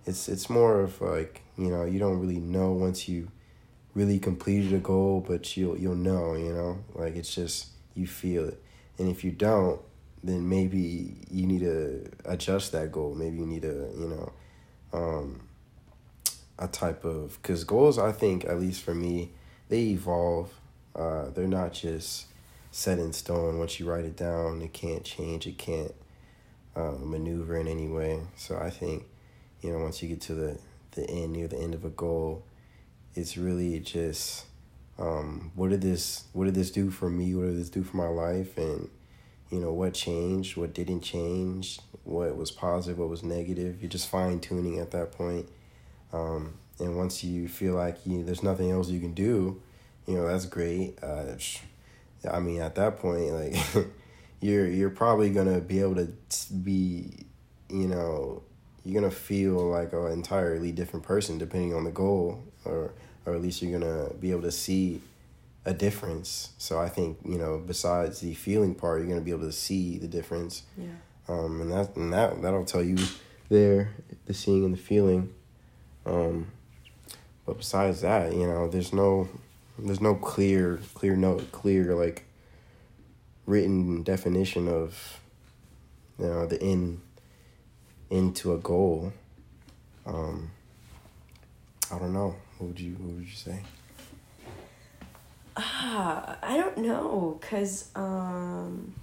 it's 0.05 0.29
it's 0.29 0.49
more 0.51 0.81
of 0.81 1.01
like 1.01 1.43
you 1.57 1.71
know 1.71 1.85
you 1.85 1.99
don't 1.99 2.21
really 2.21 2.41
know 2.41 2.73
once 2.73 3.09
you 3.09 3.29
really 3.95 4.19
completed 4.19 4.75
a 4.75 4.79
goal 4.79 5.25
but 5.27 5.57
you'll 5.57 5.79
you'll 5.79 5.95
know 5.95 6.35
you 6.35 6.53
know? 6.53 6.79
Like 6.95 7.17
it's 7.17 7.35
just 7.35 7.69
you 7.95 8.07
feel 8.07 8.49
it. 8.49 8.63
And 8.99 9.09
if 9.09 9.25
you 9.25 9.33
don't 9.33 9.81
then 10.23 10.49
maybe 10.49 11.17
you 11.31 11.47
need 11.47 11.61
to 11.61 12.11
adjust 12.25 12.73
that 12.73 12.91
goal. 12.91 13.15
Maybe 13.15 13.39
you 13.39 13.47
need 13.47 13.63
to 13.63 13.91
you 13.99 14.09
know 14.09 14.33
um, 14.93 15.41
a 16.59 16.69
type 16.69 17.05
of 17.05 17.39
because 17.43 17.65
goals 17.65 17.99
i 17.99 18.13
think 18.13 18.45
at 18.45 18.59
least 18.59 18.83
for 18.83 18.95
me 18.95 19.31
they 19.69 19.81
evolve. 19.81 20.53
Uh, 20.95 21.29
they're 21.31 21.47
not 21.47 21.73
just 21.73 22.27
set 22.77 22.99
in 22.99 23.11
stone 23.11 23.59
once 23.59 23.81
you 23.81 23.91
write 23.91 24.05
it 24.05 24.19
down. 24.19 24.61
It 24.61 24.75
can't 24.75 25.03
change 25.03 25.47
it 25.47 25.57
can't 25.57 25.95
uh, 26.77 26.93
maneuver 27.01 27.57
in 27.57 27.67
any 27.67 27.89
way. 27.89 28.21
So 28.37 28.59
i 28.59 28.69
think 28.69 29.05
you 29.63 29.73
know 29.73 29.79
once 29.79 30.03
you 30.03 30.09
get 30.11 30.21
to 30.23 30.35
the 30.35 30.59
the 30.91 31.09
end 31.09 31.33
near 31.33 31.49
the 31.49 31.57
end 31.57 31.75
of 31.75 31.85
a 31.85 31.91
goal 31.91 32.45
it's 33.15 33.37
really 33.39 33.81
just 33.81 34.45
um, 34.99 35.53
what 35.55 35.71
did 35.71 35.81
this 35.81 36.25
what 36.35 36.45
did 36.45 36.55
this 36.55 36.71
do 36.71 36.91
for 36.91 37.09
me? 37.09 37.35
What 37.35 37.47
did 37.47 37.57
this 37.59 37.71
do 37.71 37.83
for 37.83 37.97
my 37.97 38.09
life? 38.09 38.59
And 38.59 38.91
you 39.51 39.59
know 39.59 39.73
what 39.73 39.95
changed? 39.95 40.59
What 40.59 40.75
didn't 40.75 41.01
change? 41.01 41.81
What 42.05 42.37
was 42.37 42.51
positive? 42.51 42.99
What 42.99 43.09
was 43.09 43.23
negative? 43.23 43.81
You're 43.81 43.89
just 43.89 44.09
fine 44.09 44.39
tuning 44.41 44.81
at 44.81 44.91
that 44.91 45.13
point. 45.13 45.49
Um, 46.13 46.55
and 46.79 46.97
once 46.99 47.25
you 47.25 47.49
feel 47.49 47.75
like 47.75 48.05
you 48.05 48.23
there's 48.23 48.43
nothing 48.43 48.71
else 48.71 48.91
you 48.91 49.01
can 49.01 49.15
do 49.15 49.63
you 50.07 50.15
know 50.15 50.29
that's 50.29 50.47
great. 50.47 50.99
Uh, 51.03 51.25
i 52.31 52.39
mean 52.41 52.61
at 52.61 52.75
that 52.75 52.99
point 52.99 53.33
like 53.33 53.57
you're 54.41 54.67
you're 54.67 54.91
probably 54.91 55.31
gonna 55.31 55.61
be 55.61 55.81
able 55.81 55.95
to 55.97 56.09
be 56.53 57.27
you 57.69 57.87
know 57.89 58.43
you're 58.85 59.01
gonna 59.01 59.13
feel 59.13 59.69
like 59.69 59.93
an 59.93 60.13
entirely 60.13 60.71
different 60.73 61.05
person 61.05 61.39
depending 61.39 61.75
on 61.75 61.85
the 61.85 61.91
goal 61.91 62.43
or 62.65 62.93
or 63.25 63.35
at 63.35 63.43
least 63.43 63.61
you're 63.61 63.79
gonna 63.79 64.13
be 64.15 64.31
able 64.31 64.43
to 64.43 64.53
see 64.53 65.01
a 65.65 65.75
difference. 65.75 66.53
So 66.59 66.79
i 66.79 66.89
think 66.89 67.19
you 67.25 67.39
know 67.39 67.63
besides 67.65 68.21
the 68.21 68.35
feeling 68.35 68.75
part 68.75 69.01
you're 69.01 69.09
gonna 69.09 69.21
be 69.21 69.33
able 69.33 69.47
to 69.47 69.53
see 69.53 69.99
the 69.99 70.09
difference. 70.09 70.63
Yeah. 70.79 70.87
Um, 71.29 71.61
and 71.61 71.73
that 71.73 71.97
and 71.97 72.13
that 72.13 72.41
that'll 72.41 72.65
tell 72.65 72.83
you 72.83 72.99
there 73.49 73.95
the 74.27 74.35
seeing 74.35 74.65
and 74.65 74.75
the 74.75 74.79
feeling. 74.79 75.35
Um, 76.05 76.53
but 77.45 77.59
besides 77.59 78.01
that, 78.03 78.33
you 78.33 78.47
know, 78.47 78.69
there's 78.69 78.93
no 78.93 79.29
there's 79.79 80.01
no 80.01 80.15
clear 80.15 80.81
clear 80.95 81.17
note 81.17 81.53
clear 81.53 81.95
like 81.95 82.25
written 83.47 84.03
definition 84.03 84.69
of 84.69 85.21
you 86.19 86.27
know 86.27 86.47
the 86.47 86.61
end 86.63 87.01
into 88.11 88.53
a 88.53 88.59
goal. 88.59 89.13
Um, 90.05 90.51
I 91.93 91.99
don't 91.99 92.13
know. 92.13 92.37
What 92.59 92.69
would 92.69 92.81
you 92.81 92.95
what 92.95 93.17
would 93.17 93.27
you 93.27 93.35
say? 93.35 93.63
Ah, 95.57 96.37
I 96.43 96.57
don't 96.59 96.79
know, 96.79 97.39
cause 97.41 97.91
um, 97.95 98.95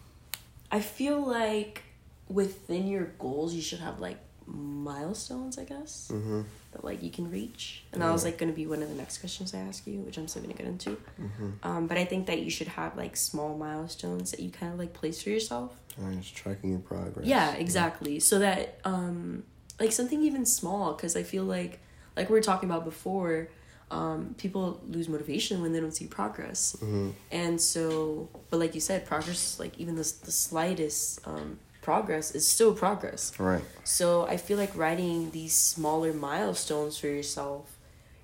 I 0.72 0.82
feel 0.82 1.20
like 1.20 1.82
within 2.30 2.88
your 2.88 3.06
goals 3.18 3.54
you 3.54 3.62
should 3.62 3.80
have 3.80 4.00
like 4.00 4.18
milestones, 4.48 5.58
I 5.58 5.64
guess, 5.66 6.10
Mm-hmm. 6.14 6.42
that 6.72 6.84
like 6.84 7.02
you 7.04 7.10
can 7.10 7.30
reach. 7.32 7.84
And 7.92 8.02
that 8.02 8.12
was 8.12 8.24
like 8.24 8.38
gonna 8.38 8.52
be 8.52 8.66
one 8.68 8.82
of 8.84 8.90
the 8.90 8.96
next 8.96 9.20
questions 9.20 9.54
I 9.54 9.60
ask 9.60 9.86
you, 9.88 10.00
which 10.00 10.18
I'm 10.18 10.28
still 10.28 10.42
gonna 10.42 10.54
get 10.54 10.66
into. 10.68 10.92
Mm-hmm. 11.22 11.50
Um, 11.64 11.88
but 11.88 11.98
I 11.98 12.06
think 12.06 12.28
that 12.28 12.40
you 12.42 12.50
should 12.50 12.68
have 12.70 12.96
like 12.98 13.16
small 13.16 13.58
milestones 13.58 14.32
that 14.32 14.40
you 14.40 14.50
kind 14.50 14.74
of 14.74 14.80
like 14.80 14.94
place 14.94 15.22
for 15.24 15.30
yourself. 15.30 15.72
Just 16.20 16.36
tracking 16.36 16.72
your 16.72 16.80
progress. 16.80 17.26
Yeah, 17.26 17.54
exactly. 17.54 18.20
So 18.20 18.40
that 18.40 18.80
um 18.84 19.44
like 19.80 19.92
something 19.92 20.22
even 20.24 20.46
small 20.46 20.94
cuz 20.96 21.16
I 21.16 21.24
feel 21.24 21.44
like 21.44 21.80
like 22.18 22.30
we 22.30 22.34
were 22.34 22.42
talking 22.42 22.70
about 22.70 22.84
before, 22.86 23.50
um 23.92 24.34
people 24.38 24.82
lose 24.88 25.08
motivation 25.08 25.62
when 25.62 25.72
they 25.74 25.80
don't 25.80 25.96
see 25.96 26.08
progress. 26.08 26.76
Mm-hmm. 26.80 27.10
And 27.32 27.62
so 27.62 28.30
but 28.50 28.60
like 28.60 28.74
you 28.76 28.82
said 28.82 29.06
progress 29.06 29.60
like 29.60 29.80
even 29.80 29.96
the 29.96 30.08
the 30.26 30.32
slightest 30.32 31.20
um 31.28 31.60
progress 31.84 32.32
is 32.32 32.48
still 32.48 32.74
progress. 32.74 33.38
Right. 33.40 33.64
So 33.84 34.26
I 34.26 34.38
feel 34.38 34.58
like 34.58 34.76
writing 34.76 35.30
these 35.32 35.56
smaller 35.56 36.14
milestones 36.14 36.98
for 36.98 37.08
yourself, 37.08 37.76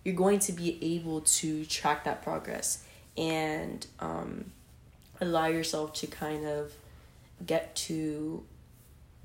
you're 0.04 0.16
going 0.16 0.40
to 0.40 0.52
be 0.54 0.80
able 0.96 1.22
to 1.22 1.66
track 1.66 2.06
that 2.06 2.24
progress 2.24 2.84
and 3.18 3.86
um, 4.00 4.52
allow 5.22 5.48
yourself 5.48 5.94
to 5.94 6.08
kind 6.08 6.48
of 6.48 6.74
get 7.46 7.76
to 7.76 8.44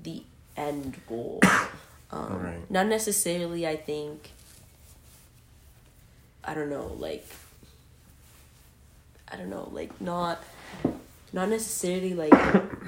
the 0.02 0.22
end 0.56 1.00
goal. 1.08 1.40
Um, 2.12 2.42
Right. 2.44 2.70
Not 2.70 2.86
necessarily, 2.86 3.66
I 3.66 3.74
think, 3.74 4.30
I 6.44 6.54
don't 6.54 6.70
know, 6.70 6.94
like, 6.98 7.26
I 9.26 9.34
don't 9.36 9.50
know, 9.50 9.68
like, 9.72 10.00
not. 10.00 10.40
Not 11.34 11.48
necessarily 11.48 12.14
like 12.14 12.32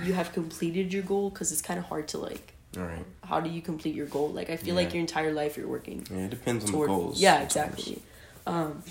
you 0.05 0.13
have 0.15 0.33
completed 0.33 0.93
your 0.93 1.03
goal 1.03 1.31
because 1.31 1.51
it's 1.53 1.61
kind 1.63 1.79
of 1.81 1.87
hard 1.87 2.07
to 2.09 2.19
like 2.19 2.55
All 2.79 2.85
right. 2.85 3.05
how 3.25 3.41
do 3.41 3.51
you 3.51 3.61
complete 3.61 3.95
your 3.97 4.07
goal? 4.07 4.29
Like 4.31 4.51
I 4.51 4.57
feel 4.57 4.75
like 4.77 4.95
your 4.95 5.01
entire 5.01 5.33
life 5.33 5.57
you're 5.57 5.67
working 5.67 6.07
Yeah, 6.11 6.27
it 6.27 6.31
depends 6.31 6.65
on 6.65 6.71
toward. 6.71 6.89
the 6.91 6.95
goals. 6.95 7.21
yeah, 7.21 7.41
exactly. 7.43 8.01
Um, 8.47 8.83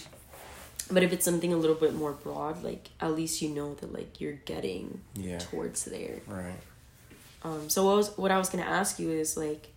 but 0.91 1.03
if 1.03 1.13
it's 1.13 1.23
something 1.25 1.53
a 1.53 1.57
little 1.57 1.75
bit 1.85 1.93
more 1.95 2.11
broad, 2.11 2.63
like 2.63 2.89
at 2.99 3.11
least 3.15 3.41
you 3.41 3.49
know 3.49 3.73
that 3.75 3.93
like 3.93 4.19
you're 4.19 4.39
getting 4.53 4.99
Yeah. 5.15 5.39
towards 5.39 5.85
there. 5.85 6.19
Right. 6.27 6.59
Um, 7.43 7.69
so 7.69 7.85
what 7.85 7.95
was 7.95 8.17
what 8.17 8.31
I 8.31 8.37
was 8.37 8.49
gonna 8.49 8.63
ask 8.81 8.99
you 8.99 9.09
is 9.11 9.37
like, 9.37 9.69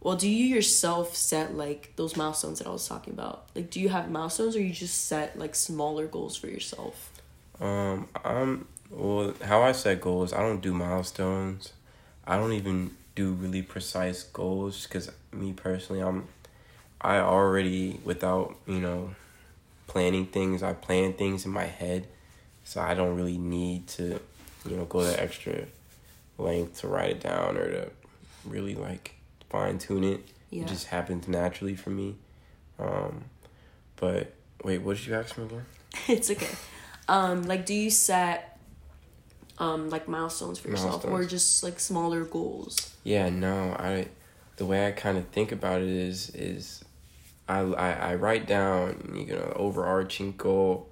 well, 0.00 0.16
do 0.16 0.28
you 0.28 0.44
yourself 0.46 1.14
set 1.14 1.54
like 1.56 1.92
those 1.96 2.16
milestones 2.16 2.58
that 2.58 2.66
I 2.66 2.70
was 2.70 2.88
talking 2.88 3.12
about? 3.12 3.46
Like, 3.54 3.70
do 3.70 3.78
you 3.80 3.88
have 3.90 4.10
milestones 4.10 4.56
or 4.56 4.60
you 4.60 4.72
just 4.72 5.04
set 5.06 5.38
like 5.38 5.54
smaller 5.54 6.06
goals 6.08 6.34
for 6.36 6.48
yourself? 6.48 7.12
Um, 7.60 8.08
I'm 8.24 8.66
well. 8.90 9.34
How 9.42 9.62
I 9.62 9.72
set 9.72 10.00
goals, 10.00 10.32
I 10.32 10.40
don't 10.40 10.60
do 10.60 10.72
milestones. 10.72 11.72
I 12.26 12.36
don't 12.36 12.52
even 12.52 12.90
do 13.14 13.32
really 13.32 13.62
precise 13.62 14.22
goals 14.24 14.86
because 14.86 15.10
me 15.32 15.52
personally, 15.52 16.02
I'm. 16.02 16.28
I 17.00 17.18
already 17.18 18.00
without 18.04 18.56
you 18.66 18.80
know, 18.80 19.14
planning 19.86 20.26
things. 20.26 20.62
I 20.62 20.72
plan 20.72 21.12
things 21.12 21.44
in 21.44 21.52
my 21.52 21.64
head, 21.64 22.06
so 22.64 22.80
I 22.80 22.94
don't 22.94 23.16
really 23.16 23.38
need 23.38 23.86
to 23.88 24.20
you 24.68 24.76
know 24.76 24.84
go 24.84 25.04
that 25.04 25.20
extra 25.20 25.66
length 26.38 26.80
to 26.80 26.88
write 26.88 27.10
it 27.10 27.20
down 27.20 27.56
or 27.56 27.70
to 27.70 27.90
really 28.44 28.74
like 28.74 29.14
fine 29.50 29.78
tune 29.78 30.04
it. 30.04 30.28
Yeah. 30.50 30.62
It 30.62 30.68
just 30.68 30.86
happens 30.86 31.28
naturally 31.28 31.76
for 31.76 31.90
me. 31.90 32.16
Um, 32.78 33.24
but 33.96 34.32
wait, 34.62 34.78
what 34.78 34.96
did 34.96 35.06
you 35.06 35.14
ask 35.14 35.36
me 35.36 35.44
again? 35.44 35.66
it's 36.08 36.30
okay. 36.30 36.54
Um, 37.08 37.44
like, 37.44 37.66
do 37.66 37.74
you 37.74 37.90
set 37.90 38.55
um 39.58 39.90
like 39.90 40.08
milestones 40.08 40.58
for 40.58 40.68
yourself, 40.68 41.04
or 41.04 41.24
just 41.24 41.62
like 41.62 41.80
smaller 41.80 42.24
goals? 42.24 42.94
Yeah, 43.04 43.28
no, 43.28 43.74
I 43.78 44.08
the 44.56 44.64
way 44.64 44.86
I 44.86 44.92
kind 44.92 45.18
of 45.18 45.26
think 45.28 45.52
about 45.52 45.82
it 45.82 45.88
is 45.88 46.30
is 46.30 46.84
I, 47.48 47.60
I, 47.60 47.92
I 47.92 48.14
write 48.16 48.46
down 48.46 49.24
you 49.28 49.34
know 49.34 49.52
overarching 49.56 50.34
goal, 50.36 50.88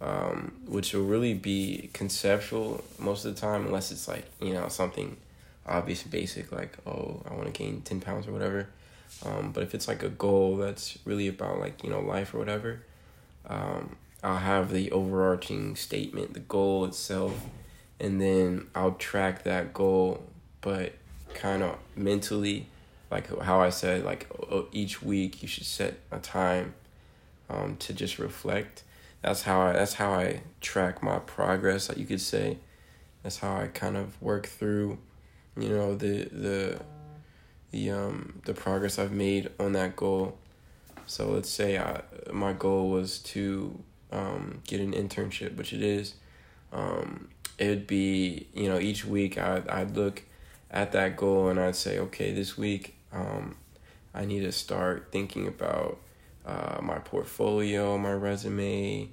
um, 0.00 0.52
which 0.66 0.94
will 0.94 1.04
really 1.04 1.34
be 1.34 1.90
conceptual 1.92 2.84
most 2.98 3.24
of 3.24 3.34
the 3.34 3.40
time, 3.40 3.66
unless 3.66 3.90
it's 3.90 4.08
like 4.08 4.24
you 4.40 4.52
know 4.52 4.68
something 4.68 5.16
obvious 5.66 6.02
and 6.02 6.10
basic 6.10 6.50
like 6.50 6.78
oh 6.86 7.22
I 7.28 7.34
want 7.34 7.46
to 7.46 7.52
gain 7.52 7.82
ten 7.82 8.00
pounds 8.00 8.26
or 8.26 8.32
whatever. 8.32 8.68
Um, 9.24 9.52
but 9.52 9.62
if 9.62 9.74
it's 9.74 9.88
like 9.88 10.02
a 10.02 10.08
goal 10.08 10.56
that's 10.56 10.98
really 11.04 11.28
about 11.28 11.58
like 11.58 11.82
you 11.82 11.90
know 11.90 12.00
life 12.00 12.34
or 12.34 12.38
whatever, 12.38 12.80
um, 13.46 13.96
I'll 14.22 14.36
have 14.36 14.70
the 14.70 14.90
overarching 14.92 15.76
statement, 15.76 16.34
the 16.34 16.40
goal 16.40 16.84
itself, 16.84 17.34
and 18.00 18.20
then 18.20 18.68
I'll 18.74 18.92
track 18.92 19.44
that 19.44 19.72
goal, 19.72 20.22
but 20.60 20.92
kind 21.34 21.62
of 21.62 21.78
mentally, 21.96 22.66
like 23.10 23.26
how 23.42 23.60
I 23.60 23.70
said, 23.70 24.04
like 24.04 24.30
each 24.72 25.02
week 25.02 25.42
you 25.42 25.48
should 25.48 25.66
set 25.66 25.98
a 26.10 26.18
time 26.18 26.74
um, 27.48 27.76
to 27.78 27.92
just 27.92 28.18
reflect. 28.18 28.82
That's 29.22 29.42
how 29.42 29.60
I 29.60 29.72
that's 29.72 29.94
how 29.94 30.12
I 30.12 30.42
track 30.60 31.02
my 31.02 31.18
progress. 31.18 31.88
Like 31.88 31.98
you 31.98 32.06
could 32.06 32.20
say, 32.20 32.58
that's 33.22 33.38
how 33.38 33.56
I 33.56 33.66
kind 33.68 33.96
of 33.96 34.20
work 34.22 34.46
through, 34.46 34.98
you 35.56 35.68
know, 35.70 35.94
the 35.94 36.24
the 36.24 36.80
the 37.70 37.90
um 37.90 38.40
the 38.44 38.54
progress 38.54 38.98
I've 38.98 39.12
made 39.12 39.50
on 39.58 39.72
that 39.72 39.96
goal. 39.96 40.38
So 41.06 41.30
let's 41.30 41.50
say 41.50 41.78
I 41.78 42.02
my 42.32 42.52
goal 42.52 42.90
was 42.90 43.18
to 43.20 43.82
um, 44.12 44.62
get 44.66 44.80
an 44.80 44.92
internship, 44.92 45.56
which 45.56 45.72
it 45.72 45.82
is. 45.82 46.14
Um, 46.72 47.28
it'd 47.58 47.86
be 47.86 48.46
you 48.54 48.68
know 48.68 48.78
each 48.78 49.04
week 49.04 49.36
I 49.38 49.62
I'd 49.68 49.96
look 49.96 50.22
at 50.70 50.92
that 50.92 51.16
goal 51.16 51.48
and 51.48 51.58
I'd 51.58 51.76
say 51.76 51.98
okay 51.98 52.32
this 52.32 52.56
week 52.56 52.94
um, 53.12 53.56
I 54.14 54.24
need 54.24 54.40
to 54.40 54.52
start 54.52 55.08
thinking 55.12 55.46
about 55.46 55.98
uh, 56.46 56.78
my 56.82 56.98
portfolio, 56.98 57.98
my 57.98 58.12
resume, 58.12 59.10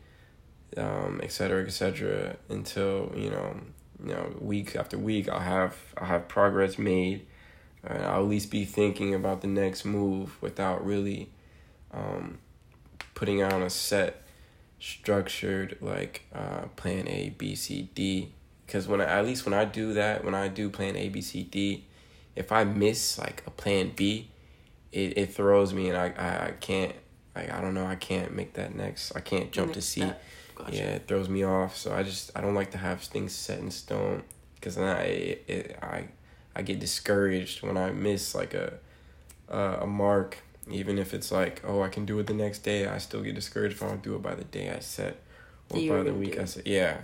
um, 0.78 1.20
et 1.22 1.32
cetera, 1.32 1.66
et 1.66 1.72
cetera, 1.72 2.38
until 2.50 3.12
you 3.16 3.30
know 3.30 3.60
you 4.04 4.14
know 4.14 4.36
week 4.40 4.76
after 4.76 4.98
week 4.98 5.30
I'll 5.30 5.40
have 5.40 5.76
I'll 5.98 6.08
have 6.08 6.28
progress 6.28 6.78
made. 6.78 7.26
And 7.84 8.04
I'll 8.04 8.22
at 8.22 8.28
least 8.28 8.50
be 8.50 8.66
thinking 8.66 9.14
about 9.14 9.42
the 9.42 9.48
next 9.48 9.86
move 9.86 10.42
without 10.42 10.84
really 10.84 11.30
um, 11.94 12.40
putting 13.14 13.44
on 13.44 13.62
a 13.62 13.70
set 13.70 14.25
structured 14.80 15.78
like 15.82 16.24
uh, 16.34 16.68
plan 16.76 17.08
A, 17.08 17.30
B, 17.38 17.56
C, 17.56 17.90
D. 17.94 18.32
Because 18.66 18.88
when 18.88 19.00
I, 19.02 19.06
at 19.06 19.26
least 19.26 19.46
when 19.46 19.54
I 19.54 19.66
do 19.66 19.94
that, 19.94 20.24
when 20.24 20.34
I 20.34 20.48
do 20.48 20.70
plan 20.70 20.96
A, 20.96 21.10
B, 21.10 21.22
C, 21.22 21.44
D, 21.44 21.86
if 22.36 22.52
I 22.52 22.64
miss 22.64 23.18
like 23.18 23.44
a 23.46 23.52
plan 23.52 23.92
B, 23.96 24.30
it, 24.92 25.18
it 25.18 25.34
throws 25.34 25.74
me 25.74 25.90
and 25.90 25.98
I, 25.98 26.14
I, 26.18 26.48
I 26.48 26.52
can't 26.60 26.96
like 27.36 27.52
I 27.52 27.62
don't 27.62 27.74
know 27.74 27.86
I 27.86 27.96
can't 27.96 28.34
make 28.34 28.54
that 28.54 28.76
next 28.76 29.16
I 29.16 29.20
can't 29.20 29.52
jump 29.52 29.74
to 29.74 29.82
C. 29.82 30.02
Gotcha. 30.56 30.74
Yeah, 30.74 30.84
it 30.84 31.08
throws 31.08 31.28
me 31.28 31.44
off. 31.44 31.76
So 31.76 31.94
I 31.94 32.04
just 32.04 32.32
I 32.36 32.42
don't 32.42 32.56
like 32.56 32.72
to 32.72 32.78
have 32.78 33.02
things 33.02 33.34
set 33.34 33.60
in 33.60 33.72
stone 33.72 34.24
because 34.56 34.76
then 34.76 34.86
I 34.86 35.04
it, 35.48 35.78
I 35.82 36.08
I 36.56 36.62
get 36.62 36.80
discouraged 36.80 37.62
when 37.62 37.78
I 37.78 37.92
miss 37.92 38.34
like 38.34 38.54
a 38.54 38.74
a, 39.50 39.80
a 39.82 39.88
mark. 39.88 40.40
Even 40.70 40.98
if 40.98 41.14
it's 41.14 41.32
like 41.32 41.62
oh 41.66 41.82
I 41.82 41.90
can 41.90 42.06
do 42.06 42.18
it 42.20 42.28
the 42.28 42.34
next 42.34 42.60
day, 42.60 42.88
I 42.88 42.98
still 42.98 43.22
get 43.22 43.36
discouraged 43.36 43.76
if 43.76 43.84
I 43.84 43.88
don't 43.88 44.02
do 44.02 44.16
it 44.16 44.22
by 44.22 44.36
the 44.36 44.44
day 44.44 44.72
I 44.72 44.80
set 44.80 45.18
or 45.70 45.80
you 45.80 45.92
by 45.92 46.04
the 46.04 46.14
week. 46.14 46.40
I 46.40 46.46
set. 46.46 46.66
Yeah, 46.66 46.98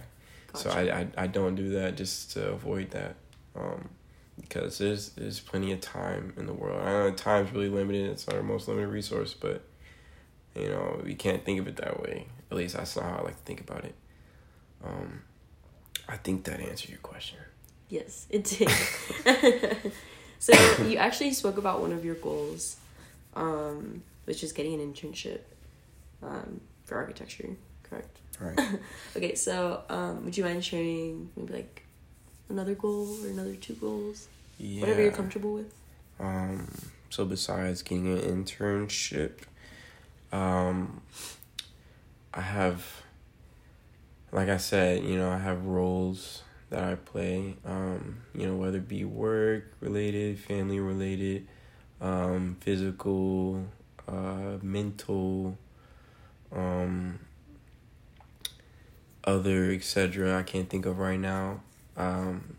so 0.55 0.69
I, 0.69 0.81
I 0.81 1.07
I 1.17 1.27
don't 1.27 1.55
do 1.55 1.69
that 1.69 1.95
just 1.95 2.31
to 2.33 2.49
avoid 2.49 2.91
that. 2.91 3.15
Um, 3.55 3.89
because 4.39 4.77
there's 4.77 5.09
there's 5.09 5.39
plenty 5.39 5.71
of 5.71 5.81
time 5.81 6.33
in 6.37 6.45
the 6.45 6.53
world. 6.53 6.81
I 6.81 6.91
know 6.91 7.11
time's 7.11 7.51
really 7.51 7.69
limited. 7.69 8.09
It's 8.09 8.27
our 8.27 8.41
most 8.41 8.67
limited 8.67 8.89
resource, 8.89 9.33
but 9.33 9.63
you 10.55 10.69
know 10.69 11.01
we 11.03 11.15
can't 11.15 11.43
think 11.45 11.59
of 11.59 11.67
it 11.67 11.77
that 11.77 12.01
way. 12.01 12.27
At 12.49 12.57
least 12.57 12.75
that's 12.75 12.95
not 12.95 13.05
how 13.05 13.17
I 13.17 13.21
like 13.21 13.37
to 13.37 13.43
think 13.43 13.61
about 13.61 13.85
it. 13.85 13.95
Um, 14.83 15.21
I 16.09 16.17
think 16.17 16.43
that 16.45 16.59
answered 16.59 16.89
your 16.89 16.99
question. 16.99 17.37
Yes, 17.89 18.25
it 18.29 18.43
did. 18.43 18.69
so 20.39 20.53
you 20.83 20.97
actually 20.97 21.33
spoke 21.33 21.57
about 21.57 21.81
one 21.81 21.91
of 21.93 22.03
your 22.03 22.15
goals, 22.15 22.77
um, 23.35 24.03
which 24.25 24.43
is 24.43 24.51
getting 24.51 24.79
an 24.79 24.93
internship 24.93 25.39
um, 26.23 26.61
for 26.85 26.97
architecture, 26.97 27.55
correct? 27.83 28.17
Right. 28.39 28.59
Okay, 29.15 29.35
so 29.35 29.83
um, 29.89 30.25
would 30.25 30.37
you 30.37 30.43
mind 30.43 30.63
sharing 30.63 31.29
maybe 31.35 31.53
like 31.53 31.83
another 32.49 32.75
goal 32.75 33.17
or 33.23 33.27
another 33.27 33.55
two 33.55 33.73
goals, 33.73 34.27
Yeah. 34.57 34.81
whatever 34.81 35.01
you're 35.01 35.11
comfortable 35.11 35.53
with? 35.53 35.73
Um, 36.19 36.67
so 37.09 37.25
besides 37.25 37.81
getting 37.81 38.07
an 38.07 38.19
internship, 38.45 39.39
um, 40.31 41.01
I 42.33 42.41
have, 42.41 42.85
like 44.31 44.47
I 44.49 44.57
said, 44.57 45.03
you 45.03 45.17
know, 45.17 45.29
I 45.29 45.37
have 45.39 45.65
roles 45.65 46.43
that 46.69 46.83
I 46.83 46.95
play. 46.95 47.55
Um, 47.65 48.21
you 48.33 48.47
know, 48.47 48.55
whether 48.55 48.77
it 48.77 48.87
be 48.87 49.03
work 49.03 49.73
related, 49.81 50.39
family 50.39 50.79
related, 50.79 51.47
um, 52.01 52.57
physical, 52.59 53.63
uh, 54.07 54.57
mental, 54.61 55.57
um, 56.51 57.19
other 59.23 59.71
etc. 59.71 60.37
I 60.37 60.43
can't 60.43 60.69
think 60.69 60.85
of 60.85 60.99
right 60.99 61.19
now. 61.19 61.61
Um, 61.95 62.57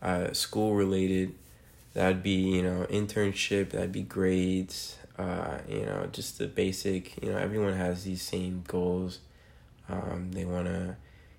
uh, 0.00 0.32
school 0.32 0.74
related 0.74 1.34
that'd 1.94 2.22
be 2.22 2.32
you 2.32 2.62
know 2.62 2.86
internship 2.90 3.70
that'd 3.70 3.92
be 3.92 4.02
grades 4.02 4.98
uh 5.18 5.58
you 5.68 5.86
know 5.86 6.08
just 6.12 6.38
the 6.38 6.46
basic 6.46 7.22
you 7.22 7.30
know 7.30 7.38
everyone 7.38 7.72
has 7.72 8.04
these 8.04 8.20
same 8.20 8.62
goals 8.66 9.20
um 9.88 10.30
they 10.32 10.44
want 10.44 10.66
to 10.66 10.96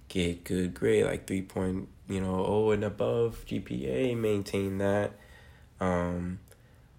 get 0.08 0.44
good 0.46 0.74
grade 0.74 1.06
like 1.06 1.28
3 1.28 1.42
point 1.44 1.90
you 2.08 2.22
know 2.22 2.44
oh 2.46 2.72
and 2.72 2.84
above 2.84 3.44
gpa 3.46 4.18
maintain 4.18 4.78
that 4.78 5.12
um 5.82 6.40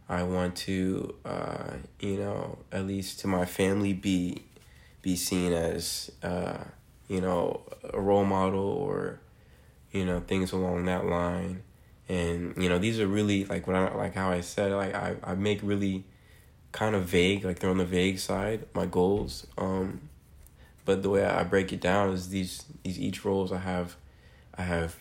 i 0.09 0.23
want 0.23 0.57
to 0.57 1.15
uh 1.25 1.73
you 2.01 2.17
know 2.17 2.59
at 2.73 2.87
least 2.87 3.21
to 3.21 3.27
my 3.27 3.45
family 3.45 3.93
be 3.93 4.43
be 5.03 5.17
seen 5.17 5.53
as 5.53 6.11
uh 6.23 6.59
you 7.09 7.21
know 7.21 7.63
a 7.93 8.01
role 8.01 8.25
model 8.25 8.61
or 8.61 9.21
you 9.93 10.05
know 10.05 10.21
things 10.21 10.53
along 10.53 10.85
that 10.87 11.07
line. 11.07 11.63
And 12.09 12.55
you 12.63 12.69
know 12.69 12.79
these 12.79 13.01
are 13.01 13.07
really 13.07 13.45
like 13.47 13.67
what 13.67 13.75
I 13.77 13.93
like 13.95 14.15
how 14.15 14.31
I 14.31 14.41
said 14.41 14.73
like 14.73 14.95
I, 14.95 15.17
I 15.25 15.35
make 15.35 15.61
really 15.63 16.05
kind 16.71 16.95
of 16.95 17.05
vague 17.05 17.45
like 17.45 17.59
they're 17.59 17.71
on 17.71 17.79
the 17.79 17.85
vague 17.85 18.19
side 18.19 18.67
my 18.75 18.85
goals 18.85 19.47
um 19.57 20.09
but 20.85 21.03
the 21.03 21.09
way 21.09 21.25
I 21.25 21.43
break 21.43 21.73
it 21.73 21.81
down 21.81 22.13
is 22.13 22.29
these 22.29 22.65
these 22.85 23.01
each 23.01 23.25
roles 23.25 23.51
I 23.51 23.59
have 23.59 23.97
I 24.57 24.63
have 24.63 24.97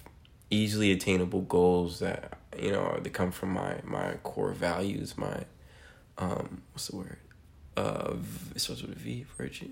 easily 0.50 0.92
attainable 0.92 1.42
goals 1.42 2.00
that 2.00 2.40
you 2.60 2.72
know 2.72 2.98
they 3.02 3.10
come 3.10 3.32
from 3.32 3.50
my 3.52 3.78
my 3.84 4.14
core 4.24 4.52
values 4.52 5.18
my 5.18 5.44
um 6.18 6.62
what's 6.72 6.88
the 6.88 6.96
word 6.96 7.18
uh 7.78 8.14
it 8.56 8.60
starts 8.60 8.82
with 8.82 8.92
a 8.92 9.00
V 9.00 9.26
virtue 9.38 9.70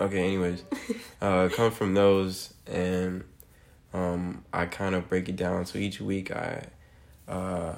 okay 0.00 0.24
anyways 0.24 0.64
uh 1.20 1.48
come 1.48 1.70
from 1.70 1.94
those 1.94 2.54
and 2.66 3.24
um, 3.92 4.44
I 4.52 4.66
kind 4.66 4.94
of 4.94 5.08
break 5.08 5.28
it 5.28 5.36
down. 5.36 5.66
So 5.66 5.78
each 5.78 6.00
week 6.00 6.30
I, 6.30 6.64
uh, 7.26 7.74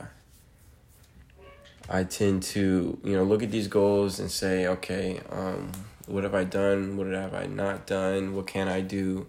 I 1.89 2.05
tend 2.05 2.43
to 2.45 2.99
you 3.03 3.17
know 3.17 3.25
look 3.25 3.43
at 3.43 3.51
these 3.51 3.69
goals 3.69 4.19
and 4.21 4.31
say, 4.31 4.67
okay, 4.67 5.21
um, 5.31 5.73
what 6.07 6.25
have 6.25 6.35
I 6.35 6.45
done? 6.45 6.97
What 6.97 7.07
have 7.09 7.35
I 7.35 7.47
not 7.47 7.87
done? 7.87 8.35
What 8.35 8.47
can 8.47 8.69
I 8.69 8.81
do, 8.81 9.27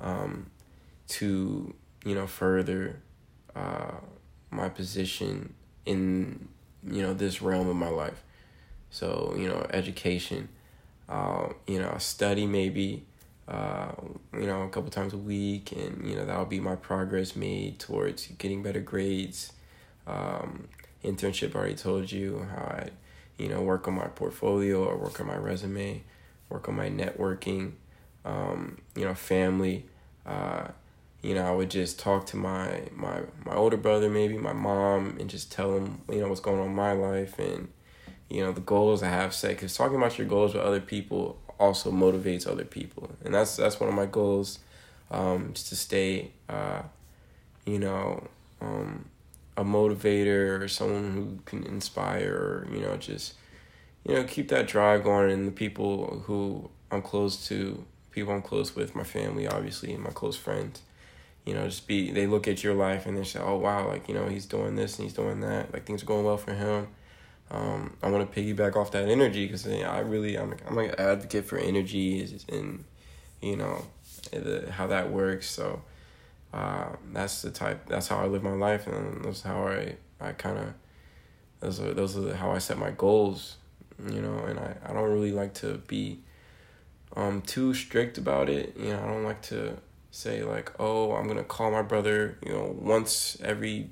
um, 0.00 0.50
to 1.08 1.74
you 2.04 2.14
know 2.14 2.26
further, 2.26 3.00
uh, 3.54 3.92
my 4.50 4.68
position 4.68 5.54
in 5.86 6.48
you 6.86 7.02
know 7.02 7.14
this 7.14 7.42
realm 7.42 7.68
of 7.68 7.76
my 7.76 7.88
life. 7.88 8.22
So 8.90 9.34
you 9.36 9.48
know 9.48 9.66
education, 9.70 10.48
uh, 11.08 11.48
you 11.66 11.78
know 11.78 11.96
study 11.98 12.46
maybe 12.46 13.04
uh, 13.46 13.92
you 14.32 14.46
know, 14.46 14.62
a 14.62 14.68
couple 14.68 14.90
times 14.90 15.12
a 15.12 15.18
week, 15.18 15.72
and 15.72 16.08
you 16.08 16.16
know 16.16 16.24
that'll 16.24 16.46
be 16.46 16.60
my 16.60 16.76
progress 16.76 17.36
made 17.36 17.78
towards 17.78 18.26
getting 18.38 18.62
better 18.62 18.80
grades. 18.80 19.52
Um, 20.06 20.68
internship, 21.02 21.54
I 21.54 21.58
already 21.58 21.74
told 21.74 22.10
you 22.10 22.46
how 22.50 22.62
I, 22.62 22.88
you 23.36 23.48
know, 23.48 23.60
work 23.60 23.86
on 23.86 23.94
my 23.94 24.06
portfolio 24.06 24.84
or 24.84 24.96
work 24.96 25.20
on 25.20 25.26
my 25.26 25.36
resume, 25.36 26.02
work 26.48 26.68
on 26.68 26.76
my 26.76 26.88
networking. 26.88 27.72
Um, 28.24 28.78
you 28.96 29.04
know, 29.04 29.14
family. 29.14 29.84
Uh, 30.24 30.68
you 31.24 31.34
know, 31.34 31.46
I 31.46 31.52
would 31.52 31.70
just 31.70 31.98
talk 31.98 32.26
to 32.26 32.36
my 32.36 32.82
my 32.94 33.22
my 33.46 33.54
older 33.54 33.78
brother, 33.78 34.10
maybe 34.10 34.36
my 34.36 34.52
mom, 34.52 35.16
and 35.18 35.30
just 35.30 35.50
tell 35.50 35.72
them 35.72 36.02
you 36.10 36.20
know 36.20 36.28
what's 36.28 36.42
going 36.42 36.60
on 36.60 36.66
in 36.66 36.74
my 36.74 36.92
life 36.92 37.38
and 37.38 37.68
you 38.28 38.42
know 38.42 38.52
the 38.52 38.60
goals 38.60 39.02
I 39.02 39.08
have 39.08 39.32
set. 39.32 39.52
Because 39.52 39.74
talking 39.74 39.96
about 39.96 40.18
your 40.18 40.26
goals 40.26 40.52
with 40.52 40.62
other 40.62 40.80
people 40.80 41.40
also 41.58 41.90
motivates 41.90 42.46
other 42.46 42.66
people, 42.66 43.10
and 43.24 43.32
that's 43.34 43.56
that's 43.56 43.80
one 43.80 43.88
of 43.88 43.94
my 43.94 44.04
goals, 44.04 44.58
um, 45.10 45.52
just 45.54 45.68
to 45.68 45.76
stay, 45.76 46.32
uh, 46.50 46.82
you 47.64 47.78
know, 47.78 48.28
um, 48.60 49.06
a 49.56 49.64
motivator 49.64 50.60
or 50.60 50.68
someone 50.68 51.12
who 51.12 51.38
can 51.46 51.64
inspire, 51.64 52.34
or, 52.34 52.68
you 52.70 52.80
know, 52.82 52.98
just 52.98 53.32
you 54.06 54.14
know 54.14 54.24
keep 54.24 54.48
that 54.48 54.68
drive 54.68 55.04
going, 55.04 55.30
and 55.30 55.48
the 55.48 55.52
people 55.52 56.22
who 56.26 56.68
I'm 56.90 57.00
close 57.00 57.48
to, 57.48 57.82
people 58.10 58.34
I'm 58.34 58.42
close 58.42 58.76
with, 58.76 58.94
my 58.94 59.04
family, 59.04 59.46
obviously, 59.46 59.94
and 59.94 60.04
my 60.04 60.10
close 60.10 60.36
friends 60.36 60.82
you 61.44 61.52
know, 61.54 61.66
just 61.66 61.86
be 61.86 62.10
they 62.10 62.26
look 62.26 62.48
at 62.48 62.64
your 62.64 62.74
life 62.74 63.06
and 63.06 63.16
they 63.16 63.24
say, 63.24 63.40
oh 63.40 63.56
wow, 63.56 63.86
like 63.88 64.08
you 64.08 64.14
know 64.14 64.28
he's 64.28 64.46
doing 64.46 64.76
this 64.76 64.98
and 64.98 65.04
he's 65.04 65.14
doing 65.14 65.40
that, 65.40 65.72
like 65.72 65.84
things 65.84 66.02
are 66.02 66.06
going 66.06 66.24
well 66.24 66.38
for 66.38 66.54
him. 66.54 66.88
Um, 67.50 67.96
I 68.02 68.10
want 68.10 68.30
to 68.30 68.40
piggyback 68.40 68.76
off 68.76 68.90
that 68.92 69.08
energy 69.08 69.46
because 69.46 69.66
you 69.66 69.82
know, 69.82 69.90
I 69.90 70.00
really 70.00 70.36
I'm 70.36 70.54
I'm 70.66 70.78
an 70.78 70.94
advocate 70.98 71.44
for 71.44 71.58
energy 71.58 72.26
and 72.48 72.84
you 73.42 73.56
know 73.56 73.84
the, 74.30 74.70
how 74.72 74.86
that 74.86 75.10
works. 75.10 75.48
So 75.50 75.82
uh, 76.52 76.96
that's 77.12 77.42
the 77.42 77.50
type 77.50 77.86
that's 77.88 78.08
how 78.08 78.18
I 78.18 78.26
live 78.26 78.42
my 78.42 78.52
life 78.52 78.86
and 78.86 79.24
that's 79.24 79.42
how 79.42 79.68
I 79.68 79.96
I 80.20 80.32
kind 80.32 80.58
of 80.58 80.74
those 81.60 81.80
are 81.80 81.92
those 81.92 82.16
are 82.16 82.34
how 82.34 82.52
I 82.52 82.58
set 82.58 82.78
my 82.78 82.90
goals. 82.90 83.56
You 84.10 84.22
know, 84.22 84.38
and 84.38 84.58
I, 84.58 84.76
I 84.84 84.92
don't 84.92 85.12
really 85.12 85.30
like 85.30 85.54
to 85.54 85.74
be 85.86 86.20
um 87.14 87.42
too 87.42 87.74
strict 87.74 88.16
about 88.16 88.48
it. 88.48 88.74
You 88.78 88.88
know, 88.88 89.02
I 89.02 89.06
don't 89.06 89.24
like 89.24 89.42
to 89.42 89.76
say 90.14 90.44
like, 90.44 90.70
oh, 90.78 91.12
I'm 91.12 91.26
gonna 91.26 91.42
call 91.42 91.72
my 91.72 91.82
brother, 91.82 92.38
you 92.46 92.52
know, 92.52 92.74
once 92.78 93.36
every, 93.42 93.90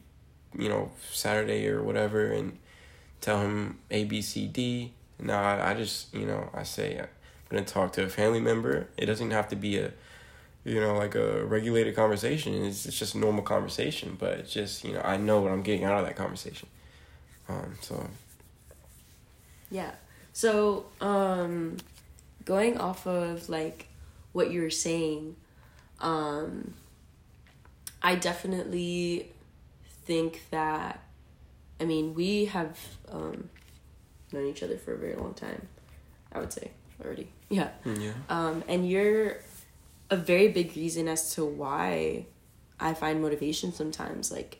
you 0.56 0.68
know, 0.68 0.92
Saturday 1.10 1.66
or 1.68 1.82
whatever, 1.82 2.26
and 2.26 2.58
tell 3.20 3.40
him 3.40 3.80
A, 3.90 4.04
B, 4.04 4.22
C, 4.22 4.46
D. 4.46 4.92
No, 5.18 5.34
I, 5.34 5.72
I 5.72 5.74
just, 5.74 6.14
you 6.14 6.24
know, 6.24 6.48
I 6.54 6.62
say 6.62 6.96
I'm 6.98 7.08
gonna 7.50 7.64
talk 7.64 7.92
to 7.94 8.04
a 8.04 8.08
family 8.08 8.40
member. 8.40 8.86
It 8.96 9.06
doesn't 9.06 9.32
have 9.32 9.48
to 9.48 9.56
be 9.56 9.78
a, 9.78 9.92
you 10.64 10.80
know, 10.80 10.94
like 10.94 11.16
a 11.16 11.44
regulated 11.44 11.96
conversation. 11.96 12.54
It's, 12.66 12.86
it's 12.86 12.98
just 12.98 13.16
normal 13.16 13.42
conversation, 13.42 14.16
but 14.18 14.38
it's 14.38 14.52
just, 14.52 14.84
you 14.84 14.92
know, 14.92 15.02
I 15.02 15.16
know 15.16 15.40
what 15.40 15.50
I'm 15.50 15.62
getting 15.62 15.84
out 15.84 15.98
of 15.98 16.06
that 16.06 16.14
conversation. 16.14 16.68
Um, 17.48 17.74
so. 17.80 18.08
Yeah. 19.72 19.90
So, 20.32 20.86
um, 21.00 21.78
going 22.44 22.78
off 22.78 23.08
of 23.08 23.48
like 23.48 23.88
what 24.32 24.52
you 24.52 24.62
were 24.62 24.70
saying, 24.70 25.34
um, 26.02 26.74
I 28.02 28.16
definitely 28.16 29.32
think 30.04 30.42
that, 30.50 31.02
I 31.80 31.84
mean, 31.84 32.14
we 32.14 32.46
have 32.46 32.78
um, 33.10 33.48
known 34.32 34.46
each 34.48 34.62
other 34.62 34.76
for 34.76 34.94
a 34.94 34.98
very 34.98 35.14
long 35.14 35.34
time, 35.34 35.68
I 36.32 36.40
would 36.40 36.52
say 36.52 36.70
already. 37.02 37.28
Yeah. 37.48 37.68
Yeah. 37.84 38.12
Um, 38.30 38.64
and 38.66 38.88
you're 38.88 39.36
a 40.08 40.16
very 40.16 40.48
big 40.48 40.74
reason 40.74 41.06
as 41.06 41.34
to 41.34 41.44
why 41.44 42.24
I 42.80 42.94
find 42.94 43.20
motivation 43.20 43.74
sometimes. 43.74 44.32
Like, 44.32 44.58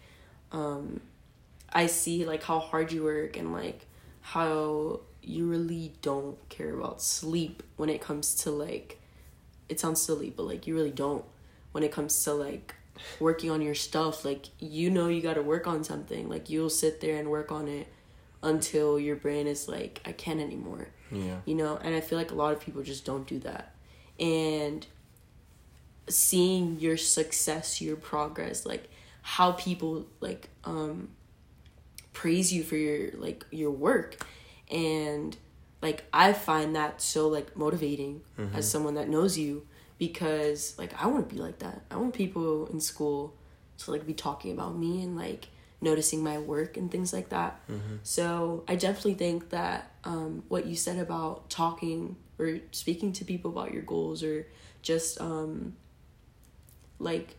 um, 0.53 1.01
I 1.73 1.87
see 1.87 2.27
like 2.27 2.43
how 2.43 2.59
hard 2.59 2.93
you 2.93 3.05
work 3.05 3.39
and 3.39 3.53
like 3.55 3.87
how 4.21 5.01
you 5.23 5.47
really 5.47 5.95
don't 6.03 6.37
care 6.51 6.75
about 6.75 7.01
sleep 7.01 7.63
when 7.77 7.89
it 7.89 8.03
comes 8.03 8.35
to 8.43 8.51
like 8.51 9.01
it 9.71 9.81
sounds 9.81 10.03
silly, 10.03 10.29
but 10.29 10.43
like 10.43 10.67
you 10.67 10.75
really 10.75 10.91
don't 10.91 11.25
when 11.73 11.83
it 11.83 11.93
comes 11.93 12.23
to 12.25 12.33
like 12.33 12.75
working 13.21 13.51
on 13.51 13.63
your 13.63 13.75
stuff. 13.75 14.25
Like 14.25 14.47
you 14.59 14.91
know 14.91 15.09
you 15.09 15.21
got 15.21 15.35
to 15.35 15.43
work 15.43 15.67
on 15.67 15.85
something. 15.85 16.29
Like 16.29 16.49
you'll 16.49 16.71
sit 16.71 17.01
there 17.01 17.19
and 17.19 17.29
work 17.29 17.51
on 17.51 17.69
it 17.69 17.89
until 18.43 18.99
your 18.99 19.17
brain 19.17 19.47
is 19.47 19.69
like 19.69 20.01
I 20.05 20.13
can't 20.13 20.41
anymore. 20.41 20.89
Yeah. 21.11 21.37
You 21.45 21.55
know, 21.55 21.77
and 21.77 21.95
I 21.95 22.01
feel 22.01 22.19
like 22.19 22.31
a 22.31 22.35
lot 22.37 22.53
of 22.53 22.61
people 22.61 22.83
just 22.83 23.05
don't 23.05 23.27
do 23.27 23.39
that. 23.41 23.75
And 24.19 24.87
seeing 26.09 26.79
your 26.81 26.97
success, 26.97 27.81
your 27.81 27.97
progress, 27.97 28.67
like 28.67 28.89
how 29.23 29.53
people 29.53 30.07
like 30.21 30.49
um 30.65 31.09
praise 32.13 32.53
you 32.53 32.63
for 32.63 32.77
your 32.77 33.13
like 33.15 33.47
your 33.51 33.71
work 33.71 34.27
and 34.71 35.37
like 35.81 36.05
I 36.13 36.33
find 36.33 36.77
that 36.77 37.01
so 37.01 37.29
like 37.29 37.57
motivating 37.57 38.23
mm-hmm. 38.39 38.55
as 38.55 38.71
someone 38.71 38.95
that 38.95 39.09
knows 39.09 39.39
you 39.39 39.67
because 40.03 40.77
like 40.79 41.01
I 41.01 41.07
want 41.07 41.29
to 41.29 41.33
be 41.33 41.41
like 41.41 41.61
that. 41.61 41.83
I 41.89 41.95
want 41.95 42.13
people 42.13 42.67
in 42.67 42.81
school 42.81 43.37
to 43.79 43.93
like 43.93 44.05
be 44.05 44.15
talking 44.15 44.51
about 44.51 44.77
me 44.77 45.01
and 45.01 45.17
like 45.17 45.47
noticing 45.81 46.25
my 46.25 46.39
work 46.39 46.77
and 46.77 46.91
things 46.91 47.13
like 47.13 47.29
that. 47.29 47.61
Mm-hmm. 47.71 47.99
So 48.03 48.65
I 48.67 48.75
definitely 48.75 49.15
think 49.15 49.51
that 49.51 49.93
um, 50.03 50.43
what 50.49 50.67
you 50.67 50.75
said 50.75 50.99
about 50.99 51.51
talking 51.51 52.17
or 52.37 52.59
speaking 52.73 53.13
to 53.13 53.25
people 53.25 53.53
about 53.53 53.73
your 53.73 53.83
goals 53.83 54.25
or 54.25 54.49
just 54.83 55.21
um, 55.21 55.77
like 56.99 57.37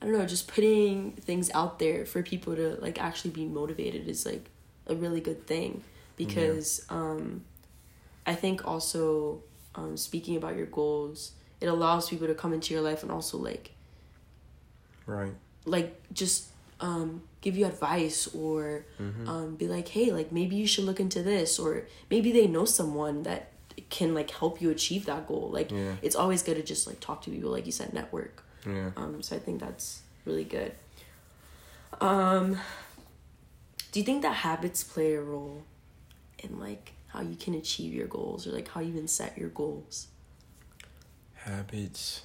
I 0.00 0.06
don't 0.06 0.16
know, 0.16 0.24
just 0.24 0.46
putting 0.46 1.14
things 1.14 1.50
out 1.52 1.80
there 1.80 2.06
for 2.06 2.22
people 2.22 2.54
to 2.54 2.78
like 2.80 3.02
actually 3.02 3.32
be 3.32 3.44
motivated 3.44 4.06
is 4.06 4.24
like 4.24 4.50
a 4.86 4.94
really 4.94 5.20
good 5.20 5.48
thing 5.48 5.82
because 6.14 6.86
yeah. 6.88 6.96
um, 6.96 7.44
I 8.24 8.36
think 8.36 8.64
also 8.68 9.42
um, 9.74 9.96
speaking 9.96 10.36
about 10.36 10.54
your 10.54 10.66
goals 10.66 11.32
it 11.60 11.66
allows 11.66 12.08
people 12.08 12.26
to 12.26 12.34
come 12.34 12.52
into 12.52 12.74
your 12.74 12.82
life 12.82 13.02
and 13.02 13.10
also 13.10 13.38
like 13.38 13.72
right. 15.06 15.32
like 15.64 16.00
just 16.12 16.48
um 16.80 17.22
give 17.40 17.56
you 17.56 17.66
advice 17.66 18.26
or 18.34 18.84
mm-hmm. 19.00 19.28
um 19.28 19.54
be 19.54 19.68
like 19.68 19.88
hey 19.88 20.10
like 20.10 20.32
maybe 20.32 20.56
you 20.56 20.66
should 20.66 20.84
look 20.84 21.00
into 21.00 21.22
this 21.22 21.58
or 21.58 21.86
maybe 22.10 22.32
they 22.32 22.46
know 22.46 22.64
someone 22.64 23.22
that 23.22 23.50
can 23.90 24.14
like 24.14 24.30
help 24.30 24.60
you 24.60 24.70
achieve 24.70 25.06
that 25.06 25.26
goal. 25.26 25.50
Like 25.52 25.70
yeah. 25.70 25.96
it's 26.02 26.16
always 26.16 26.42
good 26.42 26.56
to 26.56 26.62
just 26.62 26.86
like 26.86 27.00
talk 27.00 27.22
to 27.22 27.30
people 27.30 27.50
like 27.50 27.66
you 27.66 27.72
said 27.72 27.92
network. 27.92 28.42
Yeah. 28.66 28.90
Um 28.96 29.22
so 29.22 29.36
i 29.36 29.38
think 29.38 29.60
that's 29.60 30.02
really 30.24 30.44
good. 30.44 30.72
Um 32.00 32.58
do 33.92 34.00
you 34.00 34.06
think 34.06 34.22
that 34.22 34.34
habits 34.34 34.82
play 34.82 35.14
a 35.14 35.20
role 35.20 35.62
in 36.38 36.58
like 36.58 36.92
how 37.08 37.20
you 37.20 37.36
can 37.36 37.54
achieve 37.54 37.94
your 37.94 38.08
goals 38.08 38.46
or 38.46 38.50
like 38.50 38.68
how 38.68 38.80
you 38.80 38.88
even 38.88 39.06
set 39.06 39.38
your 39.38 39.50
goals 39.50 40.08
habits 41.44 42.22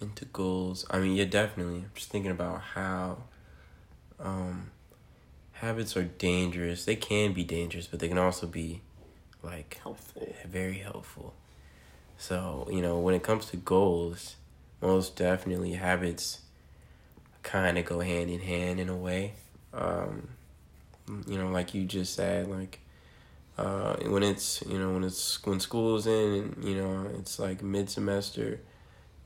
into 0.00 0.24
goals. 0.26 0.86
I 0.90 0.98
mean, 0.98 1.16
yeah, 1.16 1.24
definitely. 1.24 1.76
I'm 1.76 1.90
just 1.94 2.10
thinking 2.10 2.30
about 2.30 2.60
how 2.60 3.18
um, 4.18 4.70
habits 5.52 5.96
are 5.96 6.04
dangerous. 6.04 6.84
They 6.84 6.96
can 6.96 7.32
be 7.32 7.44
dangerous, 7.44 7.86
but 7.86 8.00
they 8.00 8.08
can 8.08 8.18
also 8.18 8.46
be 8.46 8.80
like 9.42 9.78
helpful. 9.82 10.34
Very 10.46 10.78
helpful. 10.78 11.34
So, 12.18 12.68
you 12.70 12.82
know, 12.82 12.98
when 12.98 13.14
it 13.14 13.22
comes 13.22 13.46
to 13.46 13.56
goals, 13.56 14.36
most 14.80 15.16
definitely 15.16 15.72
habits 15.72 16.40
kind 17.42 17.78
of 17.78 17.84
go 17.84 18.00
hand 18.00 18.30
in 18.30 18.40
hand 18.40 18.80
in 18.80 18.88
a 18.88 18.96
way. 18.96 19.34
Um, 19.74 20.28
you 21.26 21.36
know, 21.36 21.48
like 21.48 21.74
you 21.74 21.84
just 21.84 22.14
said, 22.14 22.48
like 22.48 22.80
uh, 23.58 23.96
when 24.06 24.22
it's 24.22 24.62
you 24.68 24.78
know 24.78 24.92
when 24.92 25.04
it's 25.04 25.44
when 25.44 25.60
school's 25.60 26.06
in 26.06 26.56
you 26.62 26.74
know 26.74 27.08
it's 27.18 27.38
like 27.38 27.62
mid 27.62 27.88
semester 27.90 28.60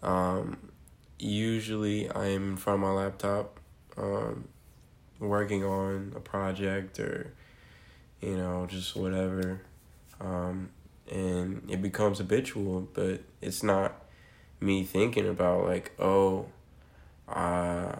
um, 0.02 0.56
usually 1.18 2.10
i'm 2.12 2.50
in 2.50 2.56
front 2.56 2.82
of 2.82 2.88
my 2.88 2.92
laptop 2.92 3.58
um, 3.96 4.48
working 5.18 5.64
on 5.64 6.12
a 6.16 6.20
project 6.20 6.98
or 6.98 7.32
you 8.20 8.36
know 8.36 8.66
just 8.66 8.96
whatever. 8.96 9.60
Um, 10.20 10.70
and 11.10 11.62
it 11.70 11.80
becomes 11.82 12.18
habitual 12.18 12.88
but 12.92 13.20
it's 13.40 13.62
not 13.62 14.06
me 14.60 14.82
thinking 14.82 15.28
about 15.28 15.64
like 15.64 15.92
oh 15.98 16.46
uh, 17.28 17.94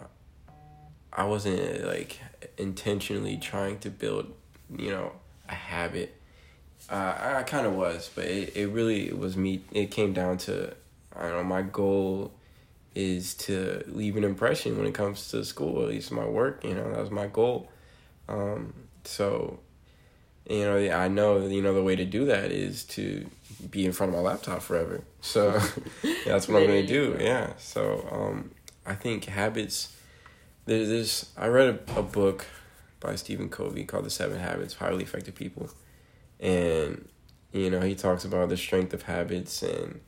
i 1.13 1.23
wasn't 1.23 1.85
like 1.85 2.19
intentionally 2.57 3.37
trying 3.37 3.79
to 3.79 3.89
build 3.89 4.33
you 4.75 4.89
know 4.89 5.11
a 5.47 5.53
habit 5.53 6.16
uh, 6.89 7.35
I 7.37 7.43
kind 7.43 7.67
of 7.67 7.73
was, 7.73 8.09
but 8.13 8.25
it, 8.25 8.55
it 8.55 8.67
really 8.67 9.11
was 9.11 9.35
me. 9.35 9.61
It 9.71 9.91
came 9.91 10.13
down 10.13 10.37
to, 10.39 10.73
I 11.15 11.23
don't 11.23 11.31
know, 11.31 11.43
my 11.43 11.61
goal 11.61 12.31
is 12.95 13.33
to 13.35 13.83
leave 13.87 14.15
an 14.15 14.23
impression 14.23 14.77
when 14.77 14.87
it 14.87 14.93
comes 14.93 15.29
to 15.31 15.43
school, 15.43 15.81
at 15.83 15.89
least 15.89 16.11
my 16.11 16.25
work, 16.25 16.63
you 16.63 16.73
know, 16.73 16.89
that 16.89 16.99
was 16.99 17.11
my 17.11 17.27
goal. 17.27 17.69
Um, 18.29 18.73
so, 19.03 19.59
you 20.49 20.63
know, 20.63 20.77
I 20.77 21.07
know, 21.07 21.45
you 21.45 21.61
know, 21.61 21.73
the 21.73 21.83
way 21.83 21.95
to 21.95 22.05
do 22.05 22.25
that 22.25 22.51
is 22.51 22.85
to 22.85 23.25
be 23.69 23.85
in 23.85 23.91
front 23.91 24.13
of 24.13 24.17
my 24.17 24.23
laptop 24.23 24.61
forever. 24.61 25.01
So 25.21 25.51
that's 26.25 26.47
what 26.47 26.61
I'm 26.61 26.67
going 26.67 26.85
to 26.85 26.87
do. 26.87 27.17
Yeah. 27.19 27.53
So, 27.57 28.07
um, 28.09 28.51
I 28.85 28.95
think 28.95 29.25
habits, 29.25 29.93
there's 30.65 30.87
this, 30.87 31.31
I 31.37 31.47
read 31.47 31.81
a, 31.89 31.99
a 31.99 32.03
book 32.03 32.45
by 33.01 33.15
Stephen 33.15 33.49
Covey 33.49 33.83
called 33.83 34.05
The 34.05 34.09
Seven 34.09 34.39
Habits 34.39 34.73
of 34.73 34.79
Highly 34.79 35.03
Effective 35.03 35.35
People 35.35 35.69
and 36.39 37.07
you 37.51 37.69
know 37.69 37.81
he 37.81 37.95
talks 37.95 38.25
about 38.25 38.49
the 38.49 38.57
strength 38.57 38.93
of 38.93 39.03
habits 39.03 39.63
and 39.63 39.99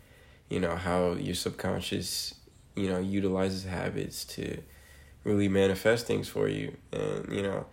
you 0.49 0.59
know 0.59 0.75
how 0.75 1.13
your 1.13 1.35
subconscious 1.35 2.35
you 2.75 2.89
know 2.89 2.99
utilizes 2.99 3.63
habits 3.65 4.25
to 4.25 4.61
really 5.23 5.47
manifest 5.47 6.07
things 6.07 6.27
for 6.27 6.47
you. 6.47 6.75
And 6.91 7.31
you 7.31 7.41
know 7.41 7.65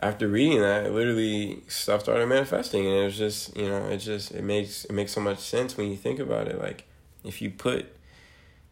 after 0.00 0.28
reading 0.28 0.60
that 0.60 0.92
literally 0.92 1.62
stuff 1.66 2.02
started 2.02 2.26
manifesting. 2.26 2.86
And 2.86 2.94
it 2.94 3.04
was 3.04 3.18
just 3.18 3.56
you 3.56 3.68
know 3.68 3.88
it 3.88 3.98
just 3.98 4.32
it 4.32 4.44
makes 4.44 4.84
it 4.84 4.92
makes 4.92 5.12
so 5.12 5.20
much 5.20 5.38
sense 5.38 5.76
when 5.76 5.90
you 5.90 5.96
think 5.96 6.18
about 6.18 6.48
it. 6.48 6.58
Like 6.58 6.86
if 7.24 7.42
you 7.42 7.50
put 7.50 7.86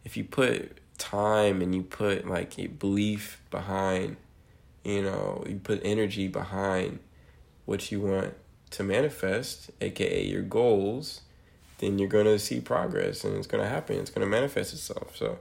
if 0.05 0.15
you 0.15 0.23
put 0.23 0.79
time 0.97 1.61
and 1.61 1.75
you 1.75 1.83
put 1.83 2.27
like 2.27 2.57
a 2.57 2.67
belief 2.67 3.41
behind 3.51 4.17
you 4.83 5.01
know 5.03 5.43
you 5.47 5.55
put 5.57 5.79
energy 5.83 6.27
behind 6.27 6.99
what 7.65 7.91
you 7.91 7.99
want 7.99 8.33
to 8.71 8.83
manifest 8.83 9.71
aka 9.81 10.25
your 10.25 10.41
goals 10.41 11.21
then 11.79 11.99
you're 11.99 12.07
going 12.07 12.25
to 12.25 12.39
see 12.39 12.59
progress 12.59 13.23
and 13.23 13.35
it's 13.35 13.47
going 13.47 13.63
to 13.63 13.69
happen. 13.69 13.97
It's 13.97 14.09
going 14.09 14.25
to 14.25 14.29
manifest 14.29 14.73
itself. 14.73 15.15
So 15.15 15.39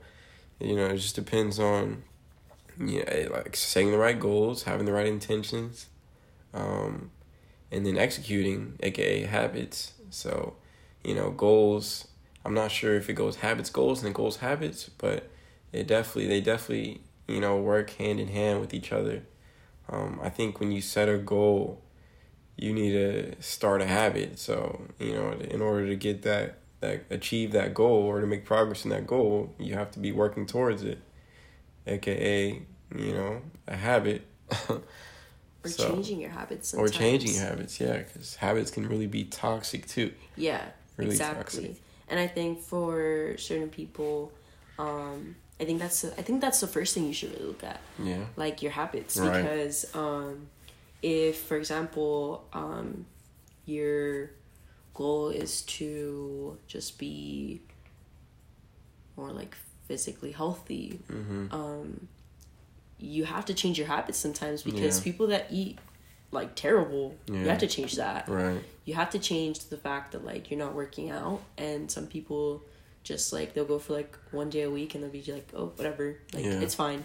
you 0.61 0.75
know 0.75 0.87
it 0.87 0.97
just 0.97 1.15
depends 1.15 1.59
on 1.59 2.03
yeah 2.79 3.29
like 3.31 3.55
setting 3.57 3.91
the 3.91 3.99
right 3.99 4.19
goals 4.19 4.63
having 4.63 4.87
the 4.87 4.93
right 4.93 5.07
intentions 5.07 5.87
um, 6.55 7.11
and 7.71 7.85
then 7.85 7.99
executing 7.99 8.75
aka 8.81 9.23
habits. 9.23 9.93
So 10.11 10.55
you 11.05 11.15
know 11.15 11.31
goals 11.31 12.09
i'm 12.45 12.55
not 12.55 12.71
sure 12.71 12.97
if 12.97 13.09
it 13.09 13.13
goes 13.15 13.37
habits 13.37 13.71
goals 13.71 14.01
and 14.01 14.07
then 14.07 14.13
goals 14.13 14.39
habits 14.39 14.89
but 14.99 15.29
it 15.73 15.87
definitely 15.87 16.27
they 16.27 16.41
definitely 16.41 17.01
you 17.29 17.41
know 17.41 17.57
work 17.57 17.91
hand 17.91 18.19
in 18.19 18.29
hand 18.29 18.61
with 18.61 18.73
each 18.75 18.93
other. 18.93 19.23
Um, 19.89 20.19
i 20.23 20.31
think 20.31 20.59
when 20.59 20.73
you 20.73 20.81
set 20.81 21.09
a 21.09 21.19
goal 21.19 21.83
you 22.57 22.73
need 22.73 22.93
to 22.93 23.43
start 23.43 23.83
a 23.83 23.87
habit. 23.87 24.39
So 24.39 24.83
you 24.99 25.15
know 25.15 25.33
in 25.33 25.61
order 25.61 25.87
to 25.87 25.97
get 25.97 26.23
that 26.23 26.59
that 26.81 27.05
achieve 27.11 27.53
that 27.53 27.75
goal 27.75 28.03
or 28.05 28.21
to 28.21 28.27
make 28.27 28.45
progress 28.45 28.85
in 28.85 28.91
that 28.91 29.07
goal 29.07 29.55
you 29.59 29.75
have 29.75 29.91
to 29.91 29.99
be 29.99 30.13
working 30.13 30.45
towards 30.45 30.83
it 30.83 30.99
aka 31.87 32.63
you 32.95 33.13
know 33.15 33.41
a 33.67 33.77
habit. 33.77 34.27
Or 35.65 35.69
so, 35.69 35.91
changing 35.91 36.21
your 36.21 36.31
habits 36.31 36.69
sometimes. 36.69 36.91
or 36.91 36.95
changing 36.95 37.35
your 37.35 37.43
habits 37.43 37.81
yeah 37.81 37.97
because 37.97 38.37
habits 38.37 38.71
can 38.71 38.87
really 38.89 39.09
be 39.09 39.25
toxic 39.25 39.89
too. 39.89 40.13
Yeah 40.37 40.63
really 40.97 41.11
exactly. 41.11 41.65
toxic. 41.69 41.83
and 42.09 42.21
i 42.21 42.29
think 42.29 42.61
for 42.61 43.35
certain 43.37 43.69
people 43.69 44.31
um 44.79 45.35
i 45.59 45.65
think 45.65 45.81
that's 45.81 46.05
i 46.05 46.23
think 46.23 46.41
that's 46.41 46.61
the 46.61 46.69
first 46.69 46.95
thing 46.95 47.05
you 47.07 47.13
should 47.13 47.33
really 47.33 47.47
look 47.47 47.65
at. 47.65 47.81
Yeah. 47.99 48.27
Like 48.37 48.63
your 48.63 48.71
habits. 48.71 49.17
Right. 49.17 49.43
because 49.43 49.93
um 49.97 50.47
if 51.07 51.39
for 51.39 51.57
example 51.57 52.45
um 52.53 53.07
your 53.65 54.31
goal 54.93 55.29
is 55.29 55.63
to 55.63 56.59
just 56.67 56.99
be 56.99 57.63
more 59.17 59.31
like 59.31 59.57
physically 59.87 60.33
healthy 60.33 60.99
mm-hmm. 61.09 61.47
um 61.55 62.09
you 62.99 63.25
have 63.25 63.45
to 63.45 63.55
change 63.55 63.79
your 63.79 63.87
habits 63.87 64.19
sometimes 64.19 64.65
because 64.65 64.99
yeah. 64.99 65.05
people 65.05 65.29
that 65.29 65.47
eat 65.49 65.79
like 66.33 66.57
terrible 66.57 67.15
yeah. 67.27 67.39
you 67.39 67.49
have 67.49 67.59
to 67.59 67.69
change 67.69 67.95
that 67.95 68.29
right 68.29 68.61
you 68.85 68.95
have 68.95 69.11
to 69.11 69.19
change 69.21 69.61
the 69.69 69.77
fact 69.77 70.11
that 70.11 70.25
like 70.25 70.51
you're 70.51 70.59
not 70.59 70.75
working 70.75 71.11
out 71.11 71.41
and 71.57 71.89
some 71.89 72.09
people 72.09 72.65
just 73.05 73.33
like 73.33 73.55
they'll 73.55 73.65
go 73.65 73.79
for 73.79 73.93
like 73.93 74.19
one 74.33 74.51
day 74.51 74.63
a 74.63 74.71
week 74.71 74.97
and 74.97 75.05
they'll 75.05 75.11
be 75.11 75.23
like 75.31 75.49
oh 75.55 75.67
whatever 75.77 76.17
like 76.35 76.45
yeah. 76.45 76.61
it's 76.61 76.75
fine 76.75 77.05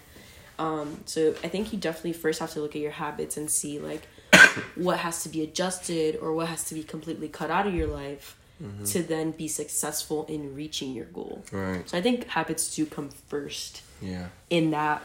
um 0.59 0.99
so 1.05 1.33
i 1.43 1.47
think 1.47 1.71
you 1.71 1.79
definitely 1.79 2.13
first 2.13 2.39
have 2.39 2.51
to 2.51 2.59
look 2.59 2.75
at 2.75 2.81
your 2.81 2.91
habits 2.91 3.37
and 3.37 3.49
see 3.49 3.79
like 3.79 4.07
what 4.75 4.99
has 4.99 5.23
to 5.23 5.29
be 5.29 5.41
adjusted 5.41 6.17
or 6.21 6.33
what 6.33 6.47
has 6.47 6.63
to 6.63 6.73
be 6.73 6.83
completely 6.83 7.27
cut 7.27 7.49
out 7.49 7.67
of 7.67 7.73
your 7.73 7.87
life 7.87 8.37
mm-hmm. 8.61 8.83
to 8.83 9.01
then 9.03 9.31
be 9.31 9.47
successful 9.47 10.25
in 10.27 10.55
reaching 10.55 10.93
your 10.93 11.05
goal 11.05 11.43
right 11.51 11.89
so 11.89 11.97
i 11.97 12.01
think 12.01 12.27
habits 12.27 12.75
do 12.75 12.85
come 12.85 13.09
first 13.09 13.81
yeah 14.01 14.27
in 14.49 14.71
that 14.71 15.01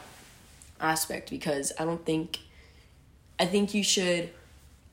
aspect 0.81 1.31
because 1.31 1.73
I 1.79 1.85
don't 1.85 2.05
think 2.05 2.39
I 3.39 3.47
think 3.47 3.75
you 3.75 3.83
should 3.83 4.31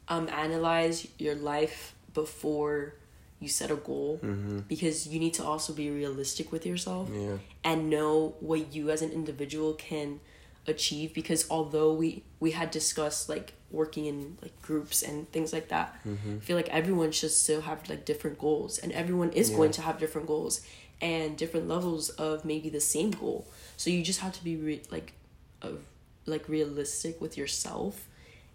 um 0.08 0.28
analyze 0.30 1.08
your 1.18 1.36
life 1.36 1.96
before 2.14 2.96
you 3.40 3.50
set 3.50 3.72
a 3.72 3.76
goal 3.76 4.20
mm-hmm. 4.24 4.60
because 4.60 5.08
you 5.08 5.20
need 5.20 5.34
to 5.34 5.44
also 5.44 5.74
be 5.74 5.90
realistic 5.90 6.52
with 6.52 6.66
yourself 6.66 7.10
yeah. 7.14 7.38
and 7.64 7.90
know 7.90 8.36
what 8.40 8.74
you 8.74 8.90
as 8.90 9.02
an 9.02 9.12
individual 9.12 9.74
can 9.74 10.20
achieve 10.66 11.14
because 11.14 11.50
although 11.50 11.94
we 11.94 12.24
we 12.40 12.52
had 12.52 12.72
discussed 12.72 13.28
like 13.28 13.54
working 13.70 14.06
in 14.06 14.38
like 14.42 14.62
groups 14.62 15.02
and 15.02 15.30
things 15.32 15.52
like 15.52 15.68
that 15.68 15.94
mm-hmm. 16.08 16.38
i 16.38 16.40
feel 16.40 16.56
like 16.56 16.70
everyone 16.70 17.12
should 17.12 17.32
still 17.32 17.62
have 17.62 17.88
like 17.90 18.06
different 18.06 18.40
goals 18.40 18.78
and 18.78 18.92
everyone 18.94 19.30
is 19.32 19.50
yeah. 19.50 19.58
going 19.58 19.72
to 19.72 19.82
have 19.82 20.00
different 20.00 20.26
goals 20.26 20.62
and 21.02 21.36
different 21.36 21.68
levels 21.68 22.10
of 22.12 22.46
maybe 22.46 22.70
the 22.70 22.80
same 22.80 23.12
goal 23.12 23.46
so 23.76 23.90
you 23.90 24.02
just 24.02 24.22
have 24.22 24.32
to 24.32 24.44
be 24.44 24.56
re- 24.56 24.82
like 24.90 25.14
of 25.62 25.80
like 26.26 26.48
realistic 26.48 27.20
with 27.20 27.38
yourself 27.38 28.08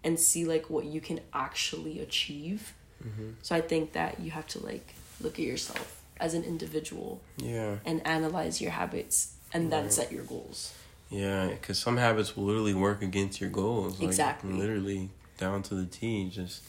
and 0.03 0.19
see 0.19 0.45
like 0.45 0.69
what 0.69 0.85
you 0.85 1.01
can 1.01 1.19
actually 1.33 1.99
achieve. 1.99 2.73
Mm-hmm. 3.05 3.31
So 3.41 3.55
I 3.55 3.61
think 3.61 3.93
that 3.93 4.19
you 4.19 4.31
have 4.31 4.47
to 4.47 4.59
like 4.59 4.93
look 5.21 5.33
at 5.33 5.45
yourself 5.45 6.01
as 6.17 6.33
an 6.33 6.43
individual. 6.43 7.21
Yeah. 7.37 7.77
And 7.85 8.05
analyze 8.05 8.61
your 8.61 8.71
habits 8.71 9.33
and 9.53 9.71
then 9.71 9.89
set 9.89 10.11
your 10.11 10.23
goals. 10.23 10.73
Yeah, 11.09 11.47
because 11.47 11.79
some 11.79 11.97
habits 11.97 12.37
will 12.37 12.45
literally 12.45 12.73
work 12.73 13.01
against 13.01 13.41
your 13.41 13.49
goals. 13.49 13.99
Like, 13.99 14.09
exactly. 14.09 14.53
Literally 14.53 15.09
down 15.37 15.63
to 15.63 15.75
the 15.75 15.85
T. 15.85 16.29
Just 16.29 16.63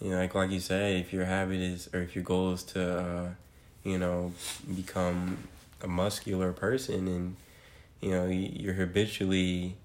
you 0.00 0.10
know, 0.10 0.18
like 0.18 0.34
like 0.34 0.50
you 0.50 0.60
say, 0.60 1.00
if 1.00 1.12
your 1.12 1.24
habit 1.24 1.60
is 1.60 1.88
or 1.92 2.02
if 2.02 2.14
your 2.14 2.24
goal 2.24 2.52
is 2.52 2.62
to, 2.64 2.98
uh, 2.98 3.28
you 3.82 3.98
know, 3.98 4.32
become 4.74 5.38
a 5.82 5.86
muscular 5.86 6.52
person 6.52 7.06
and 7.06 7.36
you 8.00 8.10
know 8.10 8.26
you're 8.26 8.74
habitually 8.74 9.76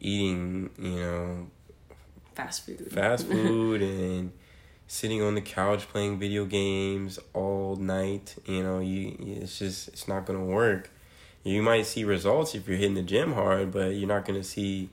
eating 0.00 0.68
you 0.78 0.96
know 0.96 1.46
fast 2.34 2.66
food 2.66 2.90
fast 2.90 3.26
food 3.30 3.82
and 3.82 4.32
sitting 4.88 5.22
on 5.22 5.34
the 5.34 5.40
couch 5.40 5.88
playing 5.88 6.18
video 6.18 6.44
games 6.44 7.18
all 7.32 7.76
night 7.76 8.34
you 8.46 8.62
know 8.62 8.80
you 8.80 9.16
it's 9.20 9.58
just 9.58 9.88
it's 9.88 10.08
not 10.08 10.26
gonna 10.26 10.44
work 10.44 10.90
you 11.44 11.62
might 11.62 11.86
see 11.86 12.04
results 12.04 12.54
if 12.54 12.68
you're 12.68 12.76
hitting 12.76 12.94
the 12.94 13.02
gym 13.02 13.32
hard 13.32 13.70
but 13.72 13.94
you're 13.94 14.08
not 14.08 14.24
gonna 14.24 14.44
see 14.44 14.88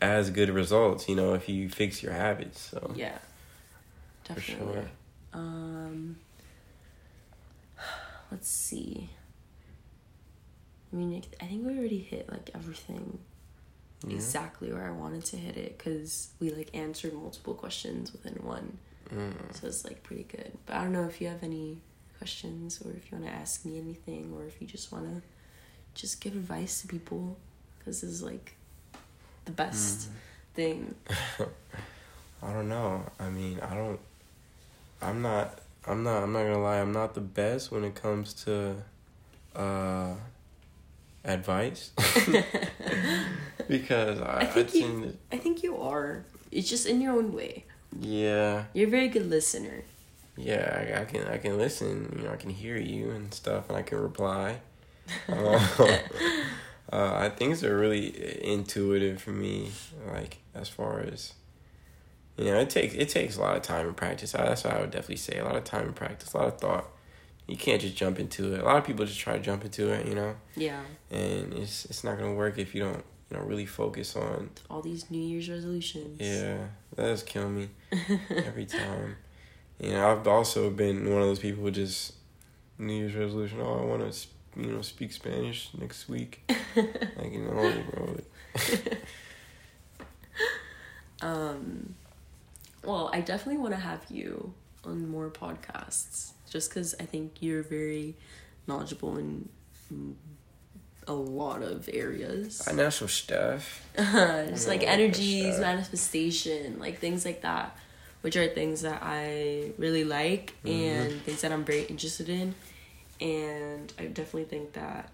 as 0.00 0.30
good 0.30 0.50
results 0.50 1.08
you 1.08 1.14
know 1.14 1.34
if 1.34 1.48
you 1.48 1.68
fix 1.68 2.02
your 2.02 2.12
habits 2.12 2.60
so 2.60 2.92
yeah 2.94 3.18
definitely 4.24 4.74
sure. 4.74 4.90
um 5.32 6.16
let's 8.30 8.48
see 8.48 9.08
I 10.92 10.96
mean, 10.96 11.22
I 11.40 11.46
think 11.46 11.66
we 11.66 11.78
already 11.78 11.98
hit 11.98 12.30
like 12.30 12.50
everything 12.54 13.18
yeah. 14.06 14.14
exactly 14.14 14.72
where 14.72 14.86
I 14.86 14.90
wanted 14.90 15.24
to 15.26 15.36
hit 15.36 15.56
it 15.56 15.78
because 15.78 16.30
we 16.38 16.50
like 16.50 16.70
answered 16.74 17.14
multiple 17.14 17.54
questions 17.54 18.12
within 18.12 18.34
one. 18.44 18.78
Mm. 19.12 19.32
So 19.54 19.66
it's 19.66 19.84
like 19.84 20.02
pretty 20.02 20.24
good. 20.24 20.52
But 20.66 20.76
I 20.76 20.82
don't 20.82 20.92
know 20.92 21.04
if 21.04 21.20
you 21.20 21.28
have 21.28 21.42
any 21.42 21.80
questions 22.18 22.80
or 22.84 22.92
if 22.92 23.10
you 23.10 23.18
want 23.18 23.30
to 23.30 23.36
ask 23.36 23.64
me 23.64 23.78
anything 23.78 24.32
or 24.36 24.44
if 24.44 24.60
you 24.60 24.66
just 24.66 24.92
want 24.92 25.06
to 25.06 25.22
just 25.94 26.20
give 26.20 26.34
advice 26.34 26.82
to 26.82 26.88
people 26.88 27.36
because 27.78 28.00
this 28.00 28.10
is 28.10 28.22
like 28.22 28.54
the 29.44 29.52
best 29.52 30.08
mm. 30.08 30.54
thing. 30.54 30.94
I 32.42 32.52
don't 32.52 32.68
know. 32.68 33.04
I 33.20 33.28
mean, 33.28 33.60
I 33.60 33.74
don't. 33.74 34.00
I'm 35.00 35.22
not. 35.22 35.58
I'm 35.86 36.02
not. 36.02 36.22
I'm 36.22 36.32
not 36.32 36.42
gonna 36.42 36.62
lie. 36.62 36.80
I'm 36.80 36.92
not 36.92 37.14
the 37.14 37.20
best 37.20 37.70
when 37.70 37.84
it 37.84 37.94
comes 37.94 38.32
to. 38.44 38.76
uh 39.54 40.14
advice 41.24 41.90
because 43.68 44.20
I, 44.20 44.40
I 44.40 44.46
think 44.46 44.74
you, 44.74 45.16
I 45.30 45.36
think 45.36 45.62
you 45.62 45.76
are. 45.76 46.24
It's 46.50 46.68
just 46.68 46.86
in 46.86 47.00
your 47.00 47.16
own 47.16 47.32
way. 47.32 47.64
Yeah. 48.00 48.64
You're 48.74 48.88
a 48.88 48.90
very 48.90 49.08
good 49.08 49.28
listener. 49.28 49.84
Yeah, 50.36 50.94
I, 50.96 51.02
I 51.02 51.04
can 51.04 51.28
I 51.28 51.36
can 51.36 51.58
listen. 51.58 52.14
You 52.16 52.24
know, 52.24 52.32
I 52.32 52.36
can 52.36 52.50
hear 52.50 52.78
you 52.78 53.10
and 53.10 53.32
stuff, 53.34 53.68
and 53.68 53.76
I 53.76 53.82
can 53.82 53.98
reply. 54.00 54.60
Uh, 55.28 55.98
uh, 56.92 57.30
things 57.30 57.64
are 57.64 57.76
really 57.76 58.44
intuitive 58.44 59.20
for 59.20 59.30
me. 59.30 59.70
Like 60.06 60.38
as 60.54 60.68
far 60.68 61.00
as 61.00 61.34
you 62.36 62.46
know, 62.46 62.58
it 62.58 62.70
takes 62.70 62.94
it 62.94 63.08
takes 63.08 63.36
a 63.36 63.40
lot 63.40 63.56
of 63.56 63.62
time 63.62 63.86
and 63.86 63.96
practice. 63.96 64.32
That's 64.32 64.64
what 64.64 64.74
I 64.74 64.80
would 64.80 64.90
definitely 64.90 65.16
say. 65.16 65.38
A 65.38 65.44
lot 65.44 65.56
of 65.56 65.64
time 65.64 65.86
and 65.86 65.96
practice, 65.96 66.32
a 66.32 66.38
lot 66.38 66.48
of 66.48 66.58
thought 66.58 66.86
you 67.46 67.56
can't 67.56 67.80
just 67.80 67.96
jump 67.96 68.18
into 68.18 68.54
it. 68.54 68.60
A 68.60 68.64
lot 68.64 68.76
of 68.76 68.84
people 68.84 69.04
just 69.04 69.18
try 69.18 69.34
to 69.34 69.42
jump 69.42 69.64
into 69.64 69.88
it, 69.90 70.06
you 70.06 70.14
know. 70.14 70.36
Yeah. 70.56 70.80
And 71.10 71.52
it's 71.54 71.84
it's 71.86 72.04
not 72.04 72.18
gonna 72.18 72.34
work 72.34 72.58
if 72.58 72.74
you 72.74 72.82
don't 72.82 73.04
you 73.30 73.36
know 73.36 73.44
really 73.44 73.66
focus 73.66 74.16
on 74.16 74.50
all 74.70 74.82
these 74.82 75.10
New 75.10 75.22
Year's 75.22 75.48
resolutions. 75.48 76.20
Yeah, 76.20 76.68
that 76.96 77.02
does 77.02 77.22
kill 77.22 77.48
me 77.48 77.68
every 78.30 78.66
time. 78.66 79.16
You 79.78 79.92
know, 79.92 80.12
I've 80.12 80.26
also 80.28 80.70
been 80.70 81.10
one 81.10 81.20
of 81.20 81.28
those 81.28 81.40
people 81.40 81.62
who 81.64 81.70
just 81.70 82.14
New 82.78 82.94
Year's 82.94 83.14
resolution. 83.14 83.60
Oh, 83.60 83.80
I 83.80 83.84
want 83.84 84.12
to 84.12 84.28
you 84.56 84.66
know 84.66 84.82
speak 84.82 85.12
Spanish 85.12 85.70
next 85.78 86.08
week. 86.08 86.42
like 86.76 87.32
you 87.32 87.42
know, 87.42 87.72
bro. 87.90 88.16
um, 91.28 91.94
well, 92.84 93.10
I 93.12 93.20
definitely 93.20 93.60
want 93.60 93.74
to 93.74 93.80
have 93.80 94.04
you 94.08 94.54
on 94.84 95.08
more 95.08 95.30
podcasts 95.30 96.32
just 96.50 96.70
because 96.70 96.94
I 97.00 97.04
think 97.04 97.36
you're 97.40 97.62
very 97.62 98.16
knowledgeable 98.66 99.16
in 99.16 99.48
a 101.06 101.12
lot 101.12 101.62
of 101.62 101.88
areas. 101.92 102.66
I 102.68 102.72
know 102.72 102.90
some 102.90 103.08
stuff. 103.08 103.86
Just 103.96 104.68
like 104.68 104.82
energies, 104.82 105.58
manifestation, 105.58 106.78
like 106.78 106.98
things 106.98 107.24
like 107.24 107.42
that, 107.42 107.76
which 108.20 108.36
are 108.36 108.46
things 108.46 108.82
that 108.82 109.00
I 109.02 109.72
really 109.78 110.04
like 110.04 110.54
and 110.64 111.20
things 111.22 111.40
that 111.40 111.52
I'm 111.52 111.64
very 111.64 111.82
interested 111.82 112.28
in. 112.28 112.54
And 113.22 113.92
I 113.98 114.06
definitely 114.06 114.44
think 114.44 114.72
that 114.72 115.08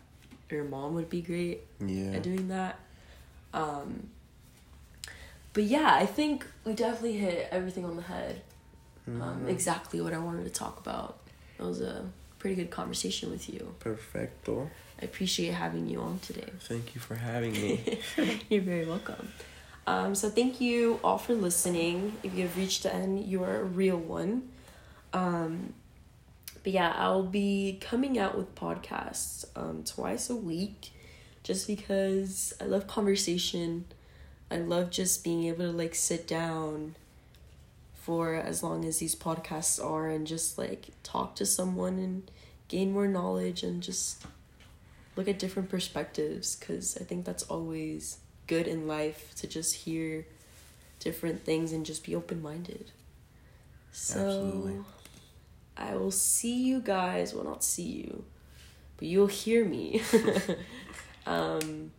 your 0.51 0.65
mom 0.65 0.95
would 0.95 1.11
be 1.11 1.21
great 1.21 1.61
Yeah. 1.85 2.13
at 2.13 2.23
doing 2.23 2.49
that. 2.49 2.79
Um, 3.53 4.09
but 5.53 5.65
yeah, 5.65 5.95
I 5.95 6.07
think 6.07 6.47
we 6.65 6.73
definitely 6.73 7.19
hit 7.19 7.49
everything 7.51 7.85
on 7.85 7.97
the 7.97 8.03
head. 8.03 8.43
Um, 9.07 9.47
exactly 9.49 10.01
what 10.03 10.13
I 10.13 10.19
wanted 10.19 10.45
to 10.45 10.51
talk 10.51 10.79
about. 10.79 11.19
It 11.59 11.63
was 11.63 11.81
a 11.81 12.05
pretty 12.39 12.57
good 12.57 12.71
conversation 12.71 13.31
with 13.31 13.49
you. 13.49 13.75
Perfecto. 13.81 14.71
I 15.01 15.05
appreciate 15.07 15.53
having 15.53 15.89
you 15.89 16.01
on 16.01 16.19
today. 16.21 16.51
Thank 16.61 16.95
you 16.95 17.01
for 17.01 17.15
having 17.15 17.53
me. 17.53 18.01
You're 18.51 18.61
very 18.63 18.85
welcome. 18.85 19.33
Um, 19.87 20.15
so 20.15 20.29
thank 20.29 20.61
you 20.61 21.01
all 21.03 21.17
for 21.17 21.35
listening. 21.35 22.17
If 22.23 22.35
you 22.35 22.43
have 22.43 22.57
reached 22.57 22.83
the 22.83 22.95
end, 22.95 23.25
you 23.25 23.43
are 23.45 23.61
a 23.61 23.65
real 23.65 23.97
one. 23.97 24.51
Um, 25.15 25.73
but 26.69 26.75
yeah, 26.75 26.93
I'll 26.99 27.23
be 27.23 27.79
coming 27.81 28.19
out 28.19 28.37
with 28.37 28.55
podcasts 28.55 29.47
um, 29.57 29.85
twice 29.85 30.29
a 30.29 30.37
week, 30.37 30.91
just 31.43 31.67
because 31.67 32.53
I 32.61 32.65
love 32.65 32.87
conversation. 32.87 33.87
I 34.51 34.59
love 34.59 34.91
just 34.91 35.25
being 35.25 35.45
able 35.45 35.65
to 35.65 35.73
like 35.73 35.95
sit 35.95 36.27
down 36.27 36.95
for 37.95 38.35
as 38.35 38.63
long 38.63 38.85
as 38.85 38.99
these 38.99 39.15
podcasts 39.15 39.83
are 39.83 40.11
and 40.11 40.27
just 40.27 40.59
like 40.59 40.89
talk 41.03 41.37
to 41.37 41.47
someone 41.47 41.95
and 41.99 42.31
gain 42.69 42.93
more 42.93 43.09
knowledge 43.09 43.63
and 43.63 43.83
just 43.83 44.23
look 45.17 45.27
at 45.27 45.39
different 45.39 45.71
perspectives 45.71 46.55
because 46.55 46.99
I 47.01 47.05
think 47.05 47.25
that's 47.25 47.45
always 47.45 48.19
good 48.47 48.69
in 48.69 48.87
life 48.87 49.35
to 49.37 49.47
just 49.47 49.75
hear 49.75 50.27
different 51.01 51.47
things 51.47 51.73
and 51.73 51.87
just 51.87 52.05
be 52.05 52.15
open 52.15 52.43
minded. 52.43 52.91
So 53.91 54.19
Absolutely. 54.21 54.85
I 55.79 55.95
will 55.97 56.11
see 56.11 56.55
you 56.65 56.81
guys. 56.81 57.33
Well, 57.33 57.45
not 57.45 57.63
see 57.63 57.83
you, 57.83 58.25
but 58.97 59.07
you'll 59.09 59.29
hear 59.29 59.65
me 59.65 60.03
um, 61.27 61.93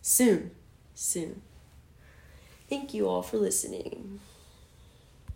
soon. 0.00 0.52
Soon. 0.94 1.42
Thank 2.68 2.94
you 2.94 3.08
all 3.08 3.22
for 3.22 3.36
listening. 3.36 4.20